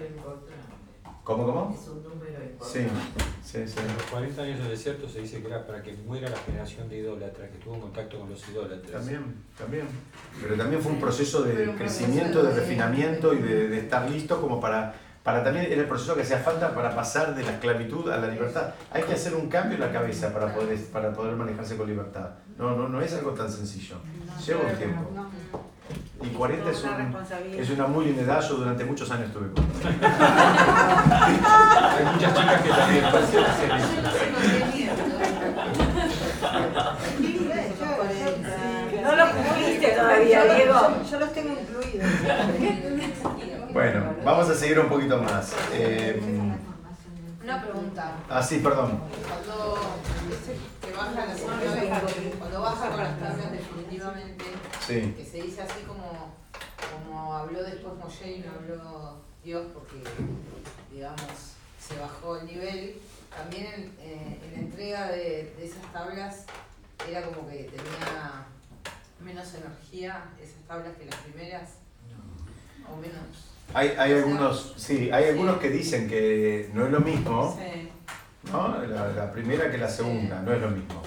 [1.23, 1.77] ¿Cómo, cómo?
[1.79, 3.23] Es un número Sí, importante.
[3.43, 3.75] sí, sí.
[3.79, 6.89] En los 40 años del desierto se dice que era para que muera la generación
[6.89, 8.91] de idólatras, que tuvo contacto con los idólatras.
[8.91, 9.85] También, también.
[10.41, 14.59] Pero también fue un proceso de crecimiento, de refinamiento y de, de estar listo como
[14.59, 18.17] para, para también era el proceso que hacía falta para pasar de la esclavitud a
[18.17, 18.69] la libertad.
[18.91, 22.29] Hay que hacer un cambio en la cabeza para poder, para poder manejarse con libertad.
[22.57, 23.97] No, no, no es algo tan sencillo.
[24.45, 25.09] Lleva un tiempo.
[26.21, 27.15] Y 40 es, Una un,
[27.59, 30.07] es una muy linda edad, yo durante muchos años tuve 40.
[31.97, 33.87] Hay muchas chicas que también parecen hacer eso.
[39.01, 41.03] No lo cumpliste todavía, Diego.
[41.09, 42.09] Yo los tengo incluidos.
[43.73, 45.53] Bueno, vamos a seguir un poquito más.
[45.73, 46.19] Eh,
[47.43, 48.15] Una pregunta.
[48.29, 48.99] ah, sí, perdón.
[49.27, 49.79] Cuando
[50.81, 52.01] que baja la
[52.39, 54.45] cuando baja con las tablas definitivamente,
[54.85, 55.13] Sí.
[55.17, 56.33] que se dice así como,
[56.91, 59.97] como habló después Moshe y no habló Dios porque,
[60.91, 61.19] digamos,
[61.79, 62.97] se bajó el nivel,
[63.35, 66.45] también en, eh, en la entrega de, de esas tablas
[67.09, 68.45] era como que tenía
[69.23, 71.69] menos energía esas tablas que las primeras,
[72.91, 73.45] o menos.
[73.73, 77.57] Hay, hay algunos, sí, hay algunos que dicen que no es lo mismo.
[78.51, 78.81] ¿no?
[78.87, 81.01] La, la primera que la segunda, no es lo mismo.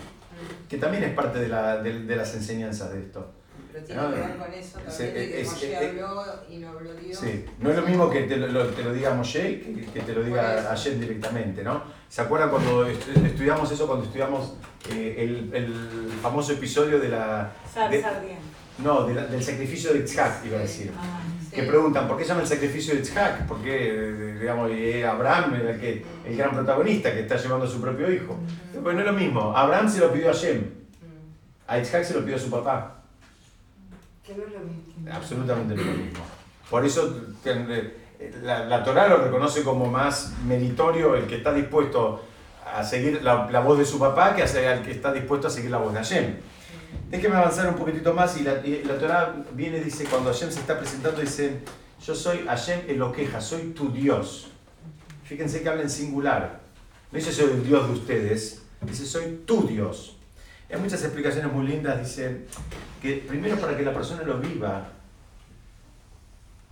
[0.68, 3.32] Que también es parte de, la, de, de las enseñanzas de esto.
[3.72, 6.24] Pero tiene No, que ver con eso es- también, de que es- Moshe es- habló
[6.50, 7.18] y no habló Dios.
[7.18, 10.12] Sí, no es lo mismo que te lo, te lo diga Moshe que, que te
[10.12, 11.82] lo diga Hashem directamente, ¿no?
[12.08, 14.54] ¿Se acuerdan cuando estu- estudiamos eso, cuando estudiamos
[14.90, 17.50] eh, el, el famoso episodio de la...
[17.72, 18.04] Sar, de-
[18.78, 20.92] no, de la- del sacrificio de Itzhak, iba a decir.
[20.96, 21.20] Ah,
[21.52, 21.56] Sí.
[21.60, 23.46] Que preguntan, ¿por qué se llama el sacrificio de Itzhak?
[23.46, 24.70] Porque, eh, digamos,
[25.06, 28.38] Abraham era el, que, el gran protagonista que está llevando a su propio hijo.
[28.82, 31.70] Pues no es lo mismo, Abraham se lo pidió a Hashem, Mm.
[31.70, 33.02] a Itzhak se lo pidió a su papá.
[34.26, 35.12] Que no es lo mismo.
[35.12, 36.24] Absolutamente no es lo mismo.
[36.70, 37.96] Por eso eh,
[38.42, 42.24] la, la Torah lo reconoce como más meritorio el que está dispuesto
[42.74, 45.70] a seguir la, la voz de su papá que al que está dispuesto a seguir
[45.70, 46.36] la voz de Hashem.
[47.12, 50.60] Déjeme avanzar un poquitito más y la, y la Torah viene dice, cuando Hashem se
[50.60, 51.58] está presentando, dice,
[52.02, 54.48] yo soy Hashem Eloqueja, soy tu Dios.
[55.24, 56.60] Fíjense que habla en singular.
[57.10, 60.16] No dice soy el Dios de ustedes, dice soy tu Dios.
[60.72, 62.46] Hay muchas explicaciones muy lindas, dice
[63.02, 64.88] que primero para que la persona lo viva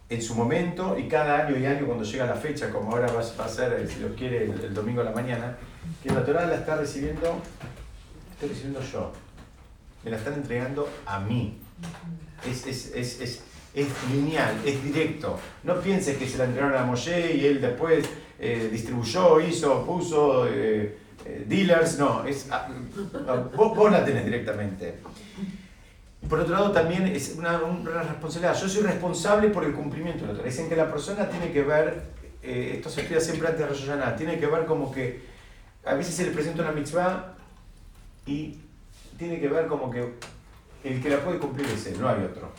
[0.09, 3.21] en su momento y cada año y año cuando llega la fecha, como ahora va,
[3.21, 5.59] a ser, eh, si lo quiere, el, el domingo a la mañana,
[6.03, 9.13] que la Torah la está recibiendo, la estoy recibiendo yo,
[10.05, 11.59] me la están entregando a mí.
[12.49, 13.43] Es, es, es, es,
[13.75, 15.39] es lineal, es directo.
[15.65, 18.07] No pienses que se la entregaron a Moshe y él después
[18.39, 22.69] eh, distribuyó, hizo, puso eh, eh, dealers, no, es, ah,
[23.55, 24.95] vos, vos la tenés directamente.
[26.29, 28.59] Por otro lado, también es una, una responsabilidad.
[28.59, 30.49] Yo soy responsable por el cumplimiento de la Torah.
[30.49, 32.03] Dicen que la persona tiene que ver,
[32.43, 35.23] eh, esto se estudia siempre antes de Rosh Hashanah, tiene que ver como que
[35.85, 37.35] a veces se le presenta una mitzvah
[38.27, 38.59] y
[39.21, 40.15] tiene que ver como que
[40.83, 42.51] el que la puede cumplir es él, no hay otro.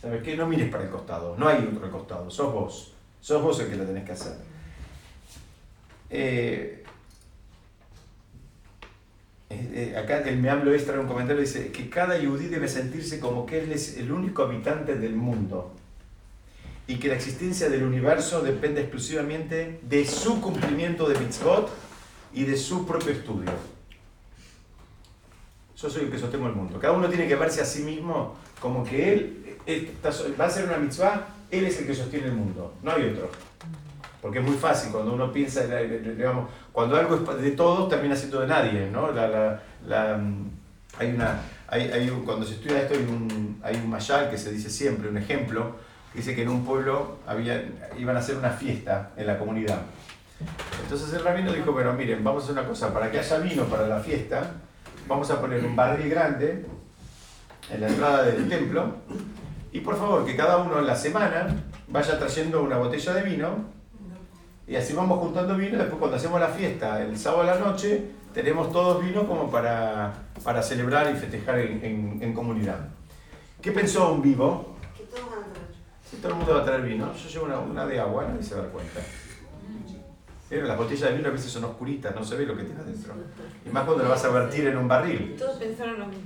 [0.00, 0.36] ¿Sabes qué?
[0.36, 2.92] No mires para el costado, no hay otro costado, sos vos.
[3.20, 4.36] Sos vos el que la tenés que hacer.
[6.08, 6.84] Eh,
[9.50, 13.18] eh, acá el me hablo extra en un comentario dice que cada yudí debe sentirse
[13.18, 15.72] como que él es el único habitante del mundo
[16.86, 21.68] y que la existencia del universo depende exclusivamente de su cumplimiento de mitzvot
[22.32, 23.50] y de su propio estudio.
[25.80, 26.78] Yo soy el que sostengo el mundo.
[26.78, 30.64] Cada uno tiene que verse a sí mismo como que él, está- va a hacer
[30.66, 33.30] una mitzvah, él es el que sostiene el mundo, no hay otro.
[34.20, 38.40] Porque es muy fácil cuando uno piensa, digamos, cuando algo es de todos, termina siendo
[38.40, 39.10] de nadie, ¿no?
[39.12, 40.20] La, la- la,
[40.98, 44.36] hay una, hay, hay un- cuando se estudia esto hay un, hay un mayal que
[44.36, 45.76] se dice siempre, un ejemplo,
[46.12, 47.64] que dice que en un pueblo había,
[47.98, 49.80] iban a hacer una fiesta en la comunidad.
[50.82, 53.64] Entonces el rabino dijo, bueno, miren, vamos a hacer una cosa, para que haya vino
[53.64, 54.52] para la fiesta,
[55.08, 56.66] vamos a poner un barril grande
[57.70, 58.94] en la entrada del templo,
[59.72, 61.54] y por favor, que cada uno en la semana
[61.88, 63.48] vaya trayendo una botella de vino
[64.66, 68.04] y así vamos juntando vino, después cuando hacemos la fiesta el sábado a la noche,
[68.32, 70.12] tenemos todos vino como para,
[70.44, 72.78] para celebrar y festejar en, en- en comunidad.
[73.60, 74.76] ¿Qué pensó un vivo?
[74.96, 75.66] Que todos van a traer.
[76.08, 78.42] Si todo el mundo va a traer vino, yo llevo una, una de agua, nadie
[78.44, 79.00] se va a dar cuenta.
[80.50, 83.14] Las botellas de vino a veces son oscuritas, no se ve lo que tiene adentro.
[83.64, 85.36] Y más cuando lo vas a vertir en un barril.
[85.38, 86.24] Todos pensaron lo mismo.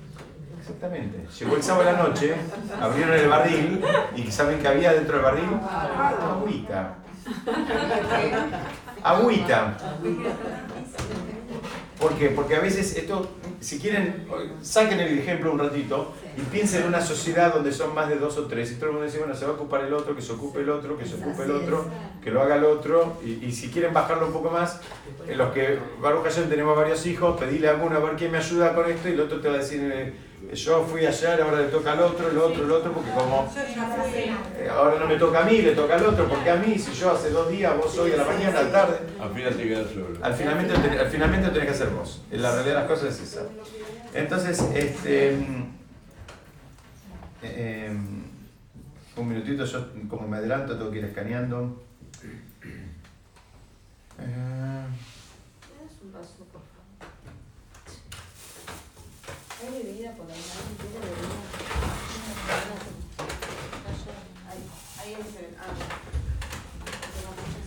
[0.58, 1.26] Exactamente.
[1.38, 2.34] Llegó el sábado a la noche,
[2.80, 3.84] abrieron el barril
[4.16, 5.50] y ¿saben qué había dentro del barril?
[5.62, 6.94] Agüita.
[9.02, 9.76] Agüita.
[12.01, 12.28] ¿Por qué?
[12.30, 13.28] Porque a veces esto,
[13.61, 14.26] si quieren,
[14.62, 18.36] saquen el ejemplo un ratito y piensen en una sociedad donde son más de dos
[18.36, 20.22] o tres y todo el mundo dice, bueno, se va a ocupar el otro, que
[20.22, 21.86] se ocupe el otro, que se ocupe el otro,
[22.22, 24.80] que lo haga el otro y, y si quieren bajarlo un poco más,
[25.28, 28.74] en los que, Baruch tenemos varios hijos, pedile a alguno a ver quién me ayuda
[28.74, 30.12] con esto y el otro te va a decir, eh,
[30.53, 33.51] yo fui ayer, ahora le toca al otro, el otro, el otro, porque como
[34.57, 36.92] eh, ahora no me toca a mí, le toca al otro, porque a mí, si
[36.92, 39.62] yo hace dos días, vos hoy a la mañana, a la tarde, Al final te
[39.64, 40.09] quedas solo.
[40.22, 42.22] al finalmente, lo tenés- al finalmente lo tenés que hacer vos.
[42.30, 43.42] En la realidad de las cosas es esa.
[44.12, 45.30] Entonces, este.
[47.42, 48.24] eh, em,
[49.16, 51.82] un minutito, yo como me adelanto, tengo que ir escaneando.
[54.18, 54.86] Eh,
[56.05, 56.64] un vaso, por favor?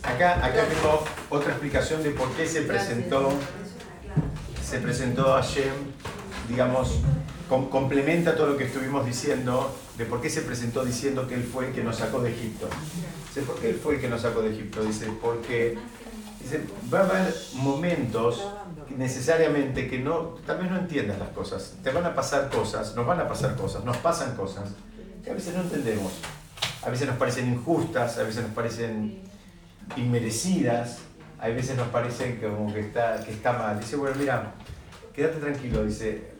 [0.03, 3.29] Acá, acá tengo otra explicación de por qué se presentó.
[4.63, 5.73] se presentó a Shem,
[6.49, 6.99] digamos,
[7.47, 11.43] com- complementa todo lo que estuvimos diciendo de por qué se presentó diciendo que él
[11.43, 12.67] fue el que nos sacó de Egipto.
[13.29, 14.83] Dice, ¿por qué él fue el que nos sacó de Egipto?
[14.83, 15.77] Dice, porque
[16.93, 18.43] va a haber momentos
[18.97, 23.05] necesariamente que no, tal vez no entiendas las cosas, te van a pasar cosas, nos
[23.05, 24.71] van a pasar cosas, nos pasan cosas
[25.23, 26.13] que a veces no entendemos,
[26.83, 29.19] a veces nos parecen injustas, a veces nos parecen
[29.95, 30.99] inmerecidas,
[31.39, 33.79] a veces nos parecen como que está, que está mal.
[33.79, 34.53] Dice, bueno, mira,
[35.13, 36.31] quédate tranquilo, dice,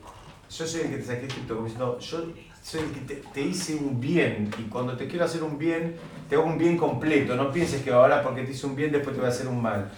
[0.50, 2.34] yo soy el que te saqué de Egipto, como diciendo, yo
[2.64, 5.96] soy el que te, te hice un bien y cuando te quiero hacer un bien,
[6.28, 9.16] te hago un bien completo, no pienses que ahora porque te hice un bien después
[9.16, 9.92] te voy a hacer un mal.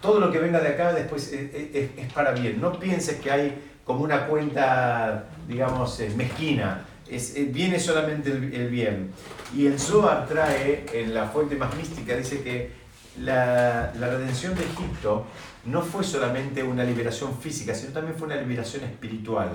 [0.00, 3.30] Todo lo que venga de acá después es, es- es para bien, no pienses que
[3.30, 9.10] hay como una cuenta, digamos, eh, mezquina, es, eh, viene solamente el, el bien.
[9.54, 12.70] Y el Zohar trae, en la fuente más mística, dice que
[13.20, 15.26] la, la redención de Egipto
[15.66, 19.50] no fue solamente una liberación física, sino también fue una liberación espiritual.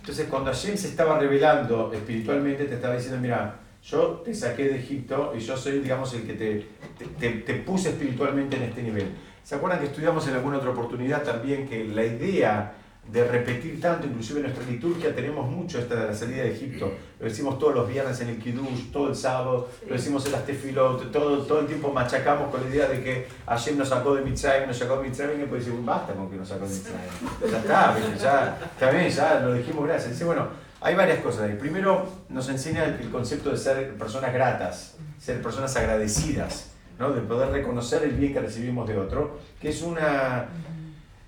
[0.00, 4.78] Entonces, cuando Hashem se estaba revelando espiritualmente, te estaba diciendo, mira, yo te saqué de
[4.78, 6.66] Egipto y yo soy, digamos, el que te,
[6.98, 9.06] te, te- te puse espiritualmente en este nivel.
[9.44, 12.74] ¿Se acuerdan que estudiamos en alguna otra oportunidad también que la idea
[13.10, 16.92] de repetir tanto, inclusive en nuestra liturgia tenemos mucho esta de la salida de Egipto.
[17.18, 20.46] Lo decimos todos los viernes en el Kiddush, todo el sábado, lo decimos en las
[20.46, 24.22] tefilot, todo, todo el tiempo machacamos con la idea de que Hashem nos sacó de
[24.22, 27.50] Mitzrayim, nos sacó de Mitzrayim, y pues decir, basta con que nos sacó de Mitzrayim.
[27.50, 30.12] Ya está, ya, bien, ya lo dijimos, gracias.
[30.12, 30.46] Dice, bueno,
[30.80, 31.56] hay varias cosas ahí.
[31.56, 36.71] Primero, nos enseña el, el concepto de ser personas gratas, ser personas agradecidas,
[37.02, 37.12] ¿no?
[37.12, 40.46] de poder reconocer el bien que recibimos de otro, que es una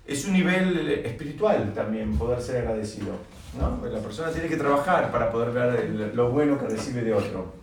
[0.07, 3.13] es un nivel espiritual también poder ser agradecido.
[3.59, 3.85] ¿no?
[3.87, 7.53] La persona tiene que trabajar para poder ver lo bueno que recibe de otro.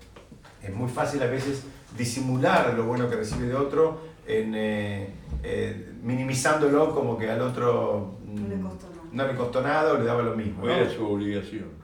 [0.62, 1.64] Es muy fácil a veces
[1.96, 5.08] disimular lo bueno que recibe de otro en, eh,
[5.42, 9.08] eh, minimizándolo como que al otro mm, No le costó nada.
[9.12, 10.68] no le costó nada o le daba lo mismo.
[10.68, 11.81] Era su obligación.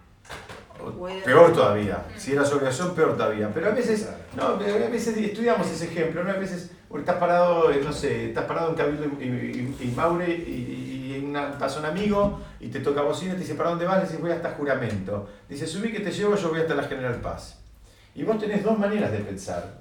[1.24, 2.04] Peor todavía.
[2.16, 3.50] Si era su obligación, peor todavía.
[3.52, 4.56] Pero a veces, no, a
[4.90, 6.30] veces estudiamos ese ejemplo, ¿no?
[6.30, 9.92] A veces estás parado, eh, no sé, estás parado en Cabildo y, y- y- y
[9.96, 13.84] Maure y, una- pasa un amigo y te toca bocina y te dice, ¿para dónde
[13.86, 13.98] vas?
[13.98, 15.28] Le dices, voy hasta juramento.
[15.48, 17.58] Dice, subí que te llevo, yo voy hasta la General Paz.
[18.14, 19.78] Y vos tenés dos maneras de pensar.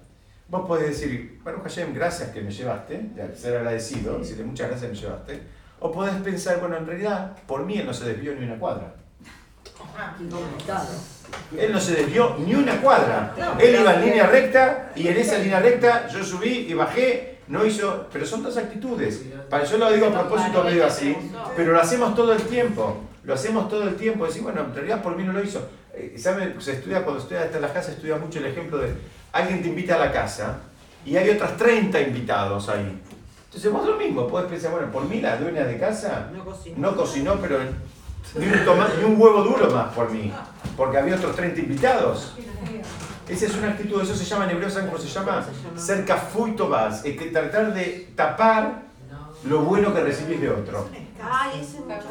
[0.50, 4.90] Vos podés decir, bueno, Hashem, gracias que me llevaste, de ser agradecido, decirle muchas gracias
[4.92, 5.42] que me llevaste.
[5.80, 8.96] O podés pensar, bueno, en realidad, por mí él no se desvió ni una cuadra.
[11.58, 13.34] Él no se desvió ni una cuadra.
[13.60, 17.66] Él iba en línea recta y en esa línea recta yo subí y bajé, no
[17.66, 19.24] hizo, pero son dos actitudes.
[19.50, 21.16] Para yo lo digo a propósito medio así,
[21.56, 23.04] pero lo hacemos todo el tiempo.
[23.24, 25.68] Lo hacemos todo el tiempo, decir, bueno, en realidad por mí no lo hizo.
[25.94, 26.56] Eh, ¿Saben?
[26.62, 28.94] Se estudia, cuando estudia hasta en las casas, estudia mucho el ejemplo de
[29.34, 30.60] alguien te invita a la casa
[31.06, 33.02] y hay otras 30 invitados ahí.
[33.46, 36.76] Entonces vos lo mismo, podés pensar, bueno, por mí la dueña de casa No cocino.
[36.78, 37.60] no cocinó, pero
[38.36, 40.32] ni un, toma- ni un huevo duro más por mí,
[40.76, 42.34] porque había otros 30 invitados.
[43.28, 45.46] Esa es una actitud, eso se llama en hebreo, ¿saben cómo se llama?
[45.76, 48.84] Ser kafui tobas, es que tratar de tapar
[49.44, 50.88] lo bueno que recibís de otro.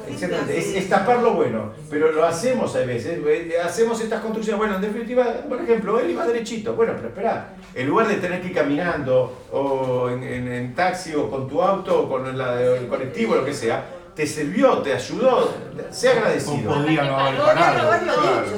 [0.08, 4.58] Exactamente, es, es tapar lo bueno, pero lo hacemos a veces, eh, hacemos estas construcciones,
[4.58, 8.42] bueno, en definitiva, por ejemplo, él iba derechito, bueno, pero espera, en lugar de tener
[8.42, 12.60] que ir caminando o en, en- en taxi o con tu auto o con la-
[12.60, 13.84] el colectivo, lo que sea,
[14.16, 15.54] te sirvió, te ayudó,
[15.90, 16.74] sea agradecido.
[16.74, 17.92] Podía no haber parado.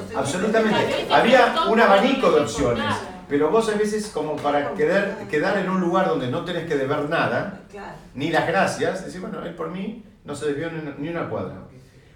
[0.08, 0.14] sí.
[0.16, 1.08] Absolutamente.
[1.10, 2.94] Había un abanico de opciones,
[3.28, 6.76] pero vos a veces como para quedar, quedar en un lugar donde no tenés que
[6.76, 7.62] deber nada,
[8.14, 11.56] ni las gracias, decir, bueno, él por mí no se desvió ni una, cuadra.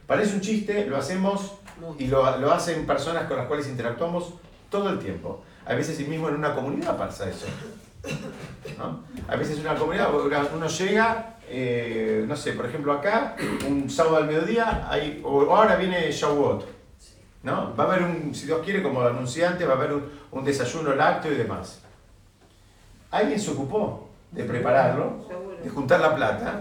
[0.07, 1.55] Parece un chiste, lo hacemos
[1.99, 4.35] y lo, lo hacen personas con las cuales interactuamos
[4.71, 5.43] todo el tiempo.
[5.67, 7.47] A veces y mismo en una comunidad pasa eso.
[8.79, 9.05] ¿no?
[9.27, 10.11] A veces en una comunidad
[10.55, 13.37] uno llega eh, no sé, por ejemplo acá,
[13.69, 16.65] un sábado al mediodía, hay, o ahora viene Shavuot,
[17.43, 17.75] ¿no?
[17.77, 20.95] Va a haber un, si Dios quiere, como anunciante, va a haber un, un desayuno
[20.95, 21.83] lácteo y demás.
[23.11, 25.29] Alguien se ocupó de prepararlo,
[25.63, 26.61] de juntar la plata,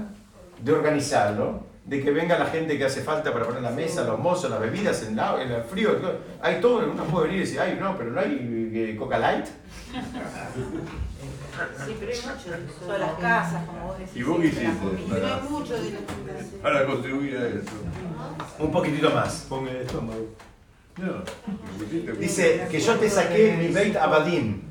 [0.61, 4.19] de organizarlo, de que venga la gente que hace falta para poner la mesa, los
[4.19, 5.97] mozos, las bebidas, en el frío.
[6.41, 9.45] Hay todo, uno puede venir y decir, ay, no, pero no hay eh, Coca Light.
[11.86, 12.86] Sí, pero hay mucho de eso.
[12.86, 14.16] Son las casas, como vos decís.
[14.16, 14.72] ¿Y vos qué hiciste?
[15.09, 16.57] Pero hay mucho de hace.
[16.62, 18.59] Para contribuir a eso.
[18.59, 19.45] Un poquitito más.
[19.49, 20.28] Ponme el estómago.
[20.97, 21.24] No.
[22.20, 24.64] Dice que yo te saqué mi Beit Abadim.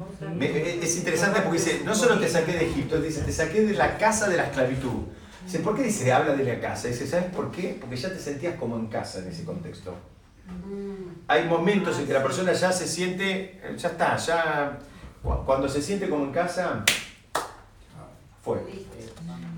[0.51, 3.97] Es interesante porque dice, no solo te saqué de Egipto, dice, te saqué de la
[3.97, 5.07] casa de la esclavitud.
[5.45, 6.89] Dice, ¿por qué dice, habla de la casa?
[6.89, 7.77] Dice, ¿sabes por qué?
[7.81, 9.95] Porque ya te sentías como en casa en ese contexto.
[11.27, 14.79] Hay momentos en que la persona ya se siente, ya está, ya,
[15.23, 16.85] cuando se siente como en casa,
[18.43, 18.59] fue.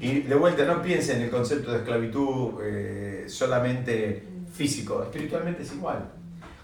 [0.00, 5.72] Y de vuelta, no piensen en el concepto de esclavitud eh, solamente físico, espiritualmente es
[5.72, 6.10] igual.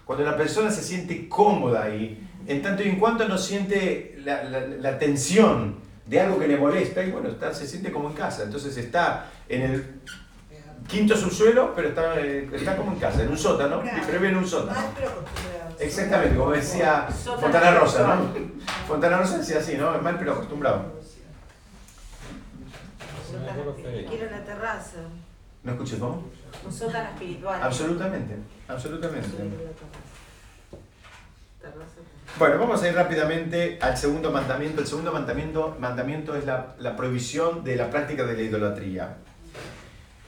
[0.05, 4.43] Cuando la persona se siente cómoda ahí, en tanto y en cuanto no siente la,
[4.43, 5.75] la- la tensión
[6.05, 8.43] de algo que le molesta, y bueno, está, se siente como en casa.
[8.43, 9.85] Entonces está en el
[10.87, 14.37] quinto subsuelo, pero está, eh, está como en casa, en un sótano, pero vive en
[14.37, 14.79] un sótano.
[15.79, 18.33] Exactamente, como decía Fontana Rosa, ¿no?
[18.87, 19.95] Fontana Rosa decía así, ¿no?
[19.95, 20.99] Es mal pero acostumbrado.
[24.09, 24.97] Quiero la terraza.
[25.63, 26.23] ¿No escuches, no?
[26.65, 27.61] Un sótano espiritual.
[27.61, 28.35] Absolutamente,
[28.67, 29.29] absolutamente.
[32.37, 34.81] Bueno, vamos a ir rápidamente al segundo mandamiento.
[34.81, 39.17] El segundo mandamiento, mandamiento es la, la prohibición de la práctica de la idolatría.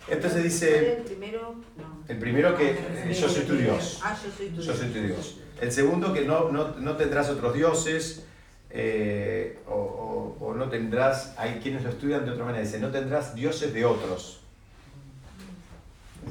[0.07, 1.55] Entonces ¿Cuál dice, el primero?
[1.77, 2.03] No.
[2.07, 3.99] el primero que eh, yo soy tu Dios.
[4.03, 5.40] Ah, yo soy tu Yo soy tu Dios.
[5.61, 8.25] El segundo que no, no, no tendrás otros dioses
[8.71, 12.89] eh, o, o- o no tendrás, hay quienes lo estudian de otra manera, dice, no
[12.89, 14.39] tendrás dioses de otros.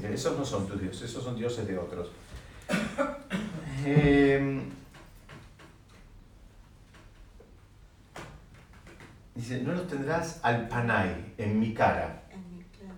[0.03, 2.11] Esos no son tus dioses, esos son dioses de otros.
[3.85, 4.63] Eh,
[9.35, 12.23] dice, no los tendrás al panay, en mi cara.
[12.33, 12.97] En mi clan.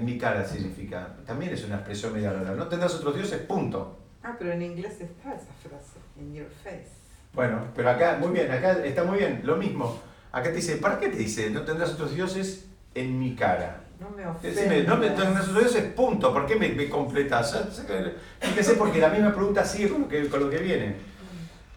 [0.00, 2.54] En mi cara significa, también es una expresión media rara.
[2.54, 3.97] No tendrás otros dioses, punto.
[4.28, 6.90] Ah, pero en inglés está esa frase, in your face.
[7.32, 9.98] Bueno, pero acá, muy bien, acá está muy bien, lo mismo.
[10.32, 11.48] Acá te dice, ¿para qué te dice?
[11.48, 13.84] No tendrás otros dioses en mi cara.
[13.98, 16.30] No me Decime, no me tendrás otros dioses, punto.
[16.32, 17.56] ¿Por qué me, me completas?
[17.86, 18.16] Que-
[18.46, 20.96] Fíjese, porque la misma pregunta sigue con lo, que, con lo que viene.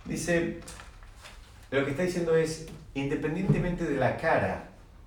[0.04, 0.60] Dice,
[1.72, 4.66] lo que está diciendo es, independientemente de la cara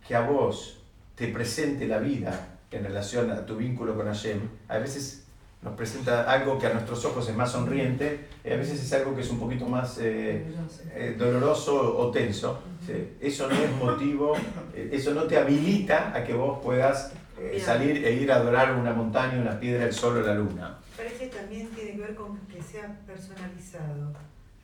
[0.09, 0.83] que a vos
[1.15, 5.24] te presente la vida en relación a tu vínculo con Hashem, a veces
[5.65, 9.15] nos presenta algo que a nuestros ojos es más sonriente, y a veces es algo
[9.17, 10.47] que es un poquito más eh,
[10.95, 12.61] eh, doloroso o tenso.
[12.87, 13.17] ¿sí?
[13.19, 14.37] Eso no es motivo,
[14.75, 18.77] eh, eso no te habilita a que vos puedas eh, salir e ir a adorar
[18.77, 20.79] una montaña, una piedra, el sol o la luna.
[20.97, 24.13] Parece que también tiene que ver con que sea personalizado.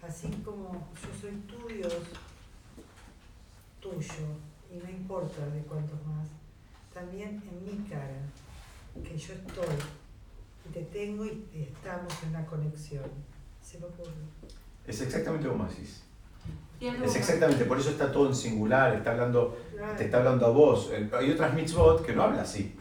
[0.06, 1.94] Así como yo soy tu Dios,
[3.80, 4.26] tuyo,
[4.70, 6.28] y no importa de cuántos más,
[6.92, 8.20] también en mi cara,
[9.02, 9.76] que yo estoy,
[10.72, 13.04] te tengo y estamos en una conexión.
[13.62, 14.10] Se me ocurre.
[14.86, 16.02] Es exactamente como decís.
[16.80, 19.96] Es exactamente, por eso está todo en singular, está hablando, Claro.
[19.98, 20.90] te está hablando a vos.
[21.18, 22.74] Hay otras mitzvot que no hablan así.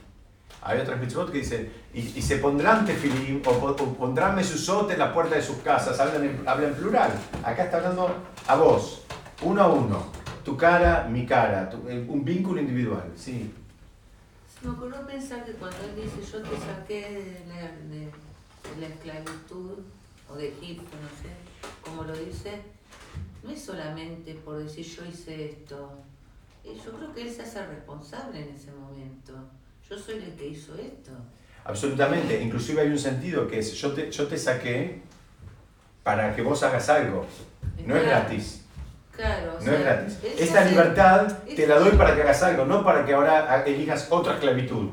[0.61, 4.99] Hay otras mitzvot que dicen, y, y se pondrán tefilim o, o pondrán mesuzot en
[4.99, 7.11] la puerta de sus casas, hablan en, hablan en plural.
[7.43, 8.09] Acá está hablando
[8.47, 9.03] a vos,
[9.41, 10.03] uno a uno.
[10.45, 13.53] Tu cara, mi cara, tu- eh, un vínculo individual, sí.
[14.61, 18.81] Se me ocurrió pensar que cuando él dice yo te saqué de la, de, de
[18.81, 19.77] la esclavitud
[20.29, 21.29] o de Egipto, no sé,
[21.83, 22.61] como lo dice,
[23.43, 25.91] no es solamente por decir yo hice esto.
[26.65, 29.33] Eh, Yo creo que él se hace responsable en ese momento.
[29.89, 31.11] Yo soy el que hizo esto.
[31.63, 35.01] Absolutamente, inclusive hay un sentido que es, yo te, yo te saqué
[36.03, 37.25] para que vos hagas algo,
[37.85, 38.61] no es gratis.
[39.19, 40.19] Claro, o No sea, es gratis.
[40.39, 44.35] Esta libertad te la doy para que hagas algo, no para que ahora elijas otra
[44.35, 44.91] esclavitud.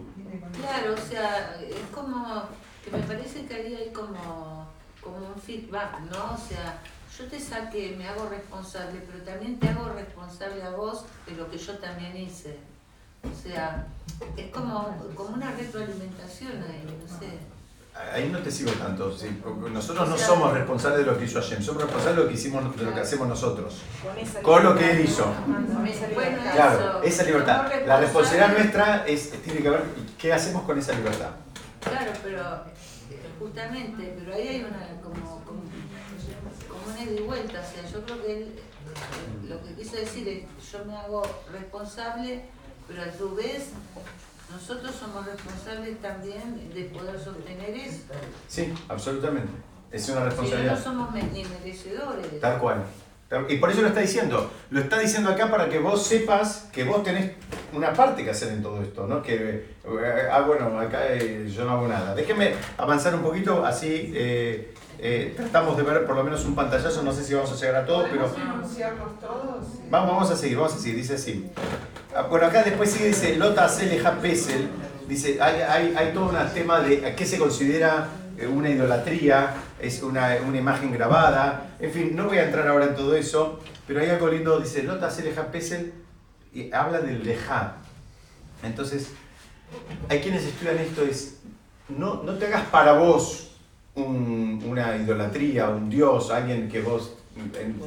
[0.60, 2.42] Claro, o sea, es como
[2.84, 4.66] que me parece que ahí hay como,
[5.00, 6.34] como un feedback, ¿no?
[6.34, 6.78] O sea,
[7.16, 11.48] yo te saqué, me hago responsable, pero también te hago responsable a vos de lo
[11.48, 12.58] que yo también hice.
[13.22, 13.86] O sea,
[14.36, 17.38] es como, como una retroalimentación ahí, no sé.
[18.12, 19.16] Ahí no te sigo tanto.
[19.16, 19.42] sí.
[19.72, 22.76] Nosotros no somos responsables de lo que hizo Hashem, somos responsables de lo que, hicimos,
[22.76, 23.82] de lo que hacemos nosotros.
[24.03, 25.24] Con, esa Con lo que él hizo.
[25.24, 26.55] Con esa Bueno, libertad.
[26.55, 27.72] Claro, esa libertad.
[27.86, 29.82] La responsabilidad nuestra es, tiene que ver
[30.18, 31.30] qué hacemos con esa libertad.
[31.80, 32.42] Claro, pero
[33.11, 35.62] eh, justamente, pero ahí hay una como, como,
[36.68, 39.97] como una ida y vuelta, o sea, yo creo que él eh, lo que quiso
[39.97, 41.22] decir es yo me hago
[41.53, 42.44] responsable,
[42.88, 43.70] pero a su vez
[44.51, 48.05] Nosotros somos responsables también de poder sostener eso.
[48.49, 49.53] Sí, absolutamente.
[49.90, 50.76] Es una Si no, responsabilidad.
[50.78, 52.40] no somos ni merecedores.
[52.40, 52.84] Tal cual.
[53.49, 54.49] Y por eso lo está diciendo.
[54.70, 57.32] Lo está diciendo acá para que vos sepas que vos tenés
[57.72, 59.20] una parte que hacer en todo esto, ¿no?
[59.20, 59.34] Que,
[59.84, 62.14] eh, ah, bueno, acá eh, yo no hago nada.
[62.14, 67.03] Déjenme avanzar un poquito, así eh, eh, tratamos de ver por lo menos un pantallazo.
[67.03, 68.30] No sé si vamos a llegar a todo, pero
[69.90, 70.97] vamos, vamos a seguir, vamos a seguir.
[70.97, 71.51] Dice así.
[72.14, 74.68] Ah, Bueno, acá después sigue, dice Lota Seleja Pesel.
[75.09, 80.03] Dice, hay, hay, hay todo un tema de qué se considera eh, una idolatría, es
[80.03, 81.74] una, una imagen grabada.
[81.78, 84.82] En fin, no voy a entrar ahora en todo eso, pero hay algo lindo, dice
[84.82, 85.92] Lota Seleja Pesel,
[86.53, 87.76] y habla del lejá.
[88.62, 89.11] Entonces,
[90.09, 91.38] hay quienes estudian esto, es,
[91.88, 93.45] no, no te hagas para vos
[93.97, 97.80] un- una idolatría, un dios, alguien que vos, en,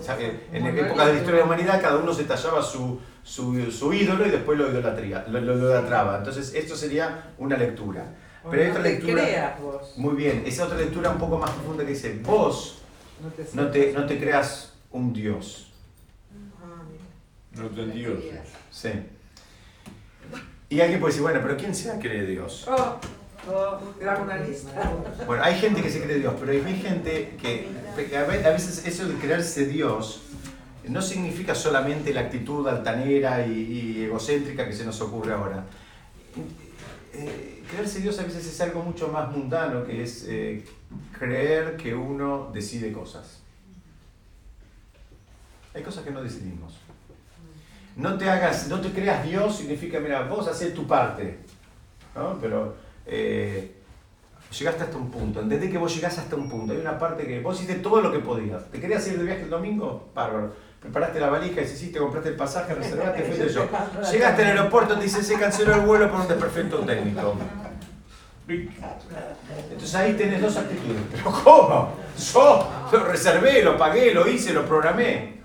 [0.54, 3.94] en épocas de la historia de la humanidad, cada uno se tallaba su, su, su
[3.94, 6.18] ídolo y después lo, idolatría, lo, lo idolatraba.
[6.18, 8.06] Entonces, esto sería una lectura.
[8.50, 9.94] Pero hay otra lectura- creas vos.
[9.98, 12.82] Muy bien, esa otra lectura un poco más profunda que dice, vos
[13.22, 15.72] No te no te, no te creas un dios.
[16.64, 16.82] Ah.
[17.60, 18.20] No te Dios.
[18.72, 18.90] Sí.
[20.70, 22.66] Y alguien puede decir, bueno, pero ¿quién se cree Dios?
[23.48, 24.92] Oh, oh, una lista.
[25.26, 27.68] Bueno, hay gente que se cree Dios, pero hay gente que
[28.18, 30.24] a veces eso de creerse Dios
[30.88, 35.66] no significa solamente la actitud altanera y, y egocéntrica que se nos ocurre ahora.
[37.14, 40.66] Eh, creerse Dios a veces es algo mucho más mundano, que es eh,
[41.18, 43.42] creer que uno decide cosas.
[45.74, 46.78] Hay cosas que no decidimos.
[47.96, 51.40] No te hagas, no te creas Dios significa, mira, vos haces tu parte.
[52.16, 52.38] ¿no?
[52.40, 52.76] Pero
[53.06, 53.76] eh,
[54.58, 55.42] llegaste hasta un punto.
[55.42, 56.74] Entendés que vos llegás hasta un punto.
[56.74, 58.66] Hay una parte que vos hiciste todo lo que podías.
[58.72, 60.10] ¿Te querías ir de viaje el domingo?
[60.14, 60.54] Bárbaro.
[60.80, 63.68] Preparaste la valija, hiciste, compraste el pasaje, reservaste, fuiste yo.
[64.12, 67.36] Llegaste al aeropuerto, te dice, se canceló el vuelo por un desperfecto técnico.
[68.48, 71.02] Entonces ahí tenés dos actitudes.
[71.12, 71.94] ¿Pero cómo?
[72.34, 75.40] Yo lo reservé, lo pagué, lo hice, lo programé.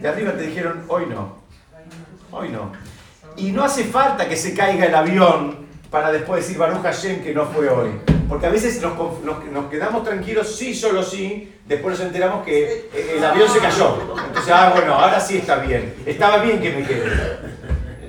[0.00, 1.38] De arriba te dijeron, hoy no.
[2.30, 2.72] Hoy no.
[3.38, 7.32] Y no hace falta que se caiga el avión para después decir Baruch Hashem que
[7.34, 7.90] no fue hoy.
[8.28, 12.44] Porque a veces nos, conf- nos- nos quedamos tranquilos, sí, solo sí, después nos enteramos
[12.44, 13.96] que eh, el avión se cayó.
[14.26, 15.94] Entonces, ah, bueno, ahora sí está bien.
[16.04, 17.12] Estaba bien que me quede.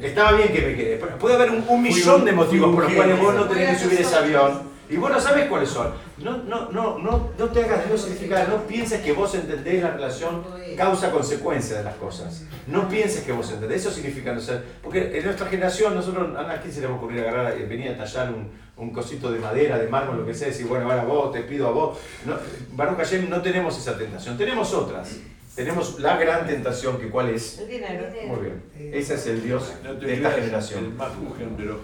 [0.01, 0.97] Estaba bien que me quede.
[0.97, 3.83] Pero Puede haber un, un millón de motivos por los cuales vos no tenés que
[3.83, 4.61] subir ese avión.
[4.89, 5.91] Y vos no sabés cuáles son.
[6.19, 9.91] No, no, no, no, no te hagas Dios significa, no pienses que vos entendés la
[9.91, 10.43] relación
[10.77, 12.43] causa-consecuencia de las cosas.
[12.67, 13.81] No pienses que vos entendés.
[13.81, 14.63] Eso significa no ser.
[14.81, 17.91] Porque en nuestra generación, nosotros, ¿a quién se le va a ocurrir agarrar, eh, venir
[17.91, 20.89] a tallar un, un cosito de madera, de mármol, lo que sea, y decir, bueno,
[20.89, 21.97] ahora vos, te pido a vos?
[22.25, 22.35] No,
[22.73, 24.37] Baruch Hashem, no tenemos esa tentación.
[24.37, 25.17] Tenemos otras.
[25.57, 27.57] Tenemos la gran tentación, que cuál es.
[27.57, 28.05] El dinero.
[28.27, 28.93] Muy bien.
[28.93, 30.85] Ese es el Dios No de esta generación.
[30.85, 31.09] El más
[31.57, 31.77] de los.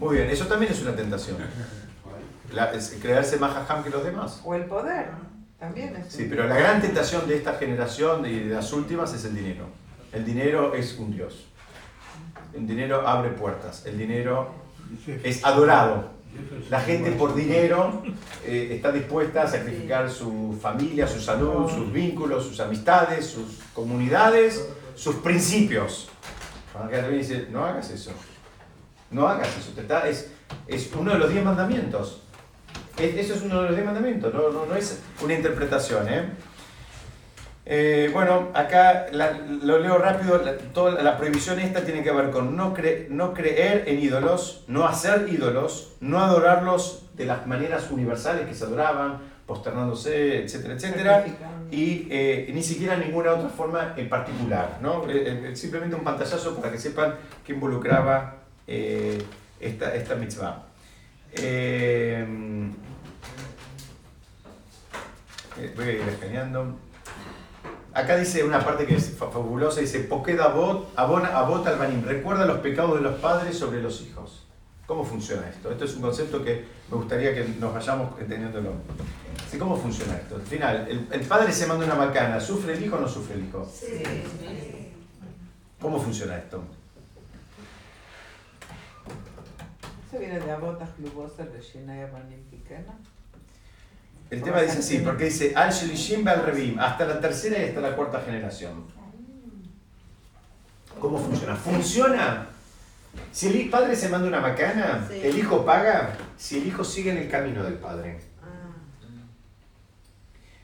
[0.00, 1.36] Muy bien, eso también es una tentación.
[2.52, 4.40] La- es creerse más jajam que los demás.
[4.44, 5.06] O el poder.
[5.58, 6.12] También es.
[6.12, 9.66] Sí, pero la gran tentación de esta generación y de las últimas es el dinero.
[10.12, 11.46] El dinero es un Dios.
[12.52, 13.86] El dinero abre puertas.
[13.86, 14.50] El dinero
[15.22, 16.10] es adorado.
[16.70, 18.02] La gente por dinero
[18.44, 24.66] eh, está dispuesta a sacrificar su familia, su salud, sus vínculos, sus amistades, sus comunidades,
[24.94, 26.08] sus principios.
[26.74, 28.12] Acá también dice, no hagas eso.
[29.10, 29.72] No hagas eso.
[29.74, 30.30] Te está- es,
[30.66, 32.22] es uno de los diez mandamientos.
[32.98, 36.08] Es- Eso es uno de los diez mandamientos, no, no, no es una interpretación.
[36.08, 36.24] ¿eh?
[37.64, 39.32] Eh, bueno, acá la-
[39.62, 43.32] lo leo rápido, la, toda la prohibición esta tiene que ver con no, cre- no
[43.34, 49.18] creer en ídolos, no hacer ídolos, no adorarlos de las maneras universales que se adoraban,
[49.46, 51.24] posternándose, etcétera, etcétera,
[51.70, 54.78] y eh, ni siquiera ninguna otra forma en particular.
[54.82, 55.08] ¿no?
[55.08, 57.14] Eh, eh, simplemente un pantallazo para que sepan
[57.46, 58.36] que involucraba
[58.66, 59.22] eh,
[59.60, 60.64] esta, esta mitzvah.
[61.34, 62.26] Eh,
[65.58, 66.76] eh, voy a ir escaneando.
[67.94, 72.02] Acá dice una parte que es fa- fabulosa, dice, Pokeda abot, abona abot al banim,
[72.04, 74.46] recuerda los pecados de los padres sobre los hijos.
[74.86, 75.70] ¿Cómo funciona esto?
[75.70, 78.72] Esto es un concepto que me gustaría que nos vayamos entendiéndolo.
[79.50, 80.36] Sí, ¿Cómo funciona esto?
[80.36, 83.34] Al final, el, el padre se manda una macana, ¿sufre el hijo o no sufre
[83.36, 83.70] el hijo?
[85.80, 86.62] ¿Cómo funciona esto?
[90.18, 90.52] Viene de
[92.50, 92.94] Pikena.
[94.30, 97.94] El tema dice así, porque dice Al Shelishim Revim, hasta la tercera y hasta la
[97.96, 98.84] cuarta generación.
[101.00, 101.56] ¿Cómo funciona?
[101.56, 102.46] ¿Funciona?
[103.30, 105.20] Si el padre se manda una macana, Sí.
[105.22, 108.20] el hijo paga si el hijo sigue en el camino del padre.
[108.42, 108.72] Ah,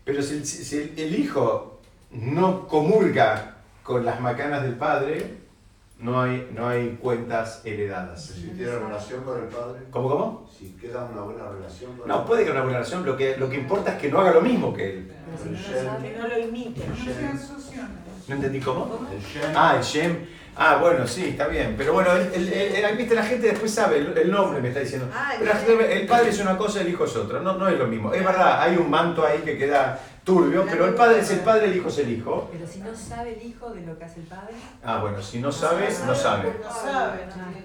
[0.05, 1.81] Pero si el, si el- el hijo
[2.11, 5.38] no comulga con las macanas del padre,
[6.01, 8.23] no hay, no hay cuentas heredadas.
[8.25, 10.51] Si tiene relación con el padre, ¿Cómo, cómo?
[10.57, 13.37] si queda una buena relación con No, el puede que una buena relación, lo que,
[13.37, 15.13] lo que importa es que no haga lo mismo que él.
[16.03, 16.83] Que no lo imite.
[18.29, 19.09] ¿No entendí cómo?
[19.13, 20.17] El Shem, Ah, el Shem.
[20.61, 21.75] Ah, bueno, sí, está bien.
[21.79, 24.69] Pero bueno, el, el- el- el- viste, la gente después sabe el, el nombre, me
[24.69, 25.09] está diciendo.
[25.15, 27.39] Ah, el Pero la gente- el padre es una cosa, el hijo es otra.
[27.41, 28.13] No, no es lo mismo.
[28.13, 31.67] Es verdad, hay un manto ahí que queda turbio, pero el padre es el padre,
[31.69, 32.49] el hijo es el hijo.
[32.53, 34.53] pero si no sabe el hijo de lo que hace el padre,
[34.85, 36.53] Ah, bueno, si no sabe, no sabe.
[36.63, 37.19] No sabe,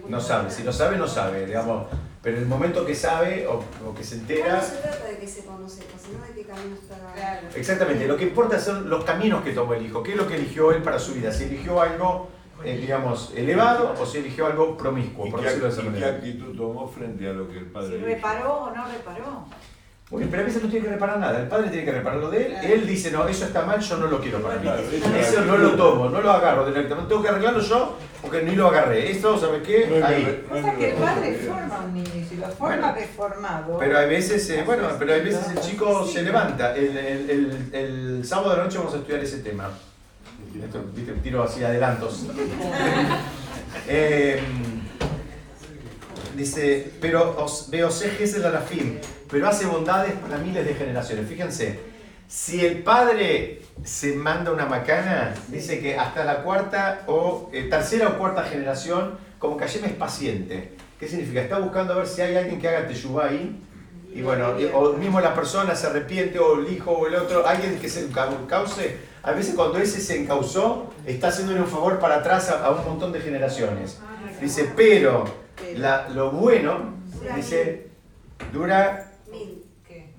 [0.07, 0.49] No sabe.
[0.49, 1.87] Si no sabe, no sabe, digamos.
[2.21, 3.55] Pero en el momento que sabe o,
[3.85, 4.61] o que se No entera.
[4.61, 6.95] se trata de que se conoce, sino de qué camino está.
[7.13, 7.47] Claro.
[7.53, 10.35] Exactamente, lo que importa son los caminos que tomó el hijo, qué es lo que
[10.35, 12.29] eligió él para su vida, si eligió algo,
[12.63, 15.83] eh, digamos, elevado o si eligió algo promiscuo, ¿Y por qué, decirlo de esa y
[15.83, 16.07] qué manera.
[16.15, 19.45] actitud tomó frente a lo que el padre Si reparó o no reparó.
[20.17, 22.29] Bien, pero a veces no tiene que reparar nada, el padre tiene que reparar lo
[22.29, 24.67] de él, él dice, no, eso está mal, yo no lo quiero para mí.
[24.67, 28.43] Eso Eso es- no lo tomo, no lo agarro directamente, tengo que arreglarlo yo porque
[28.43, 29.11] ni lo agarré.
[29.11, 30.01] Esto, ¿sabes qué?
[30.03, 30.45] Ahí.
[30.49, 32.93] Pasa que el padre forma un niño si lo forma Bueno.
[32.93, 33.77] deformado.
[33.79, 36.75] Pero hay veces, eh, bueno, pero hay veces el chico se levanta.
[36.75, 39.69] El, el, el, el sábado de la noche vamos a estudiar ese tema.
[40.63, 42.27] Esto, viste, tiro así adelantos.
[43.87, 44.39] Eh,
[46.35, 48.97] dice, pero os, veo es el alafim,
[49.29, 51.27] pero hace bondades para miles de generaciones.
[51.27, 51.79] Fíjense,
[52.27, 58.09] si el padre se manda una macana, dice que hasta la cuarta o eh, tercera
[58.09, 60.73] o cuarta generación, como que Hashem es paciente.
[60.99, 61.41] ¿Qué significa?
[61.41, 63.59] Está buscando a ver si hay alguien que haga teshuvah ahí.
[64.15, 67.79] Y bueno, o mismo la persona se arrepiente, o el hijo, o el otro, alguien
[67.79, 68.97] que se encau- cause.
[69.23, 72.85] A veces cuando ese se encausó, está haciéndole un favor para atrás a, a un
[72.85, 73.99] montón de generaciones.
[74.39, 75.25] Dice, pero
[75.77, 76.93] la- lo bueno,
[77.35, 77.87] dice,
[78.51, 79.11] dura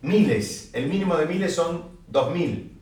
[0.03, 0.71] miles.
[0.73, 2.79] El mínimo de miles son dos mil.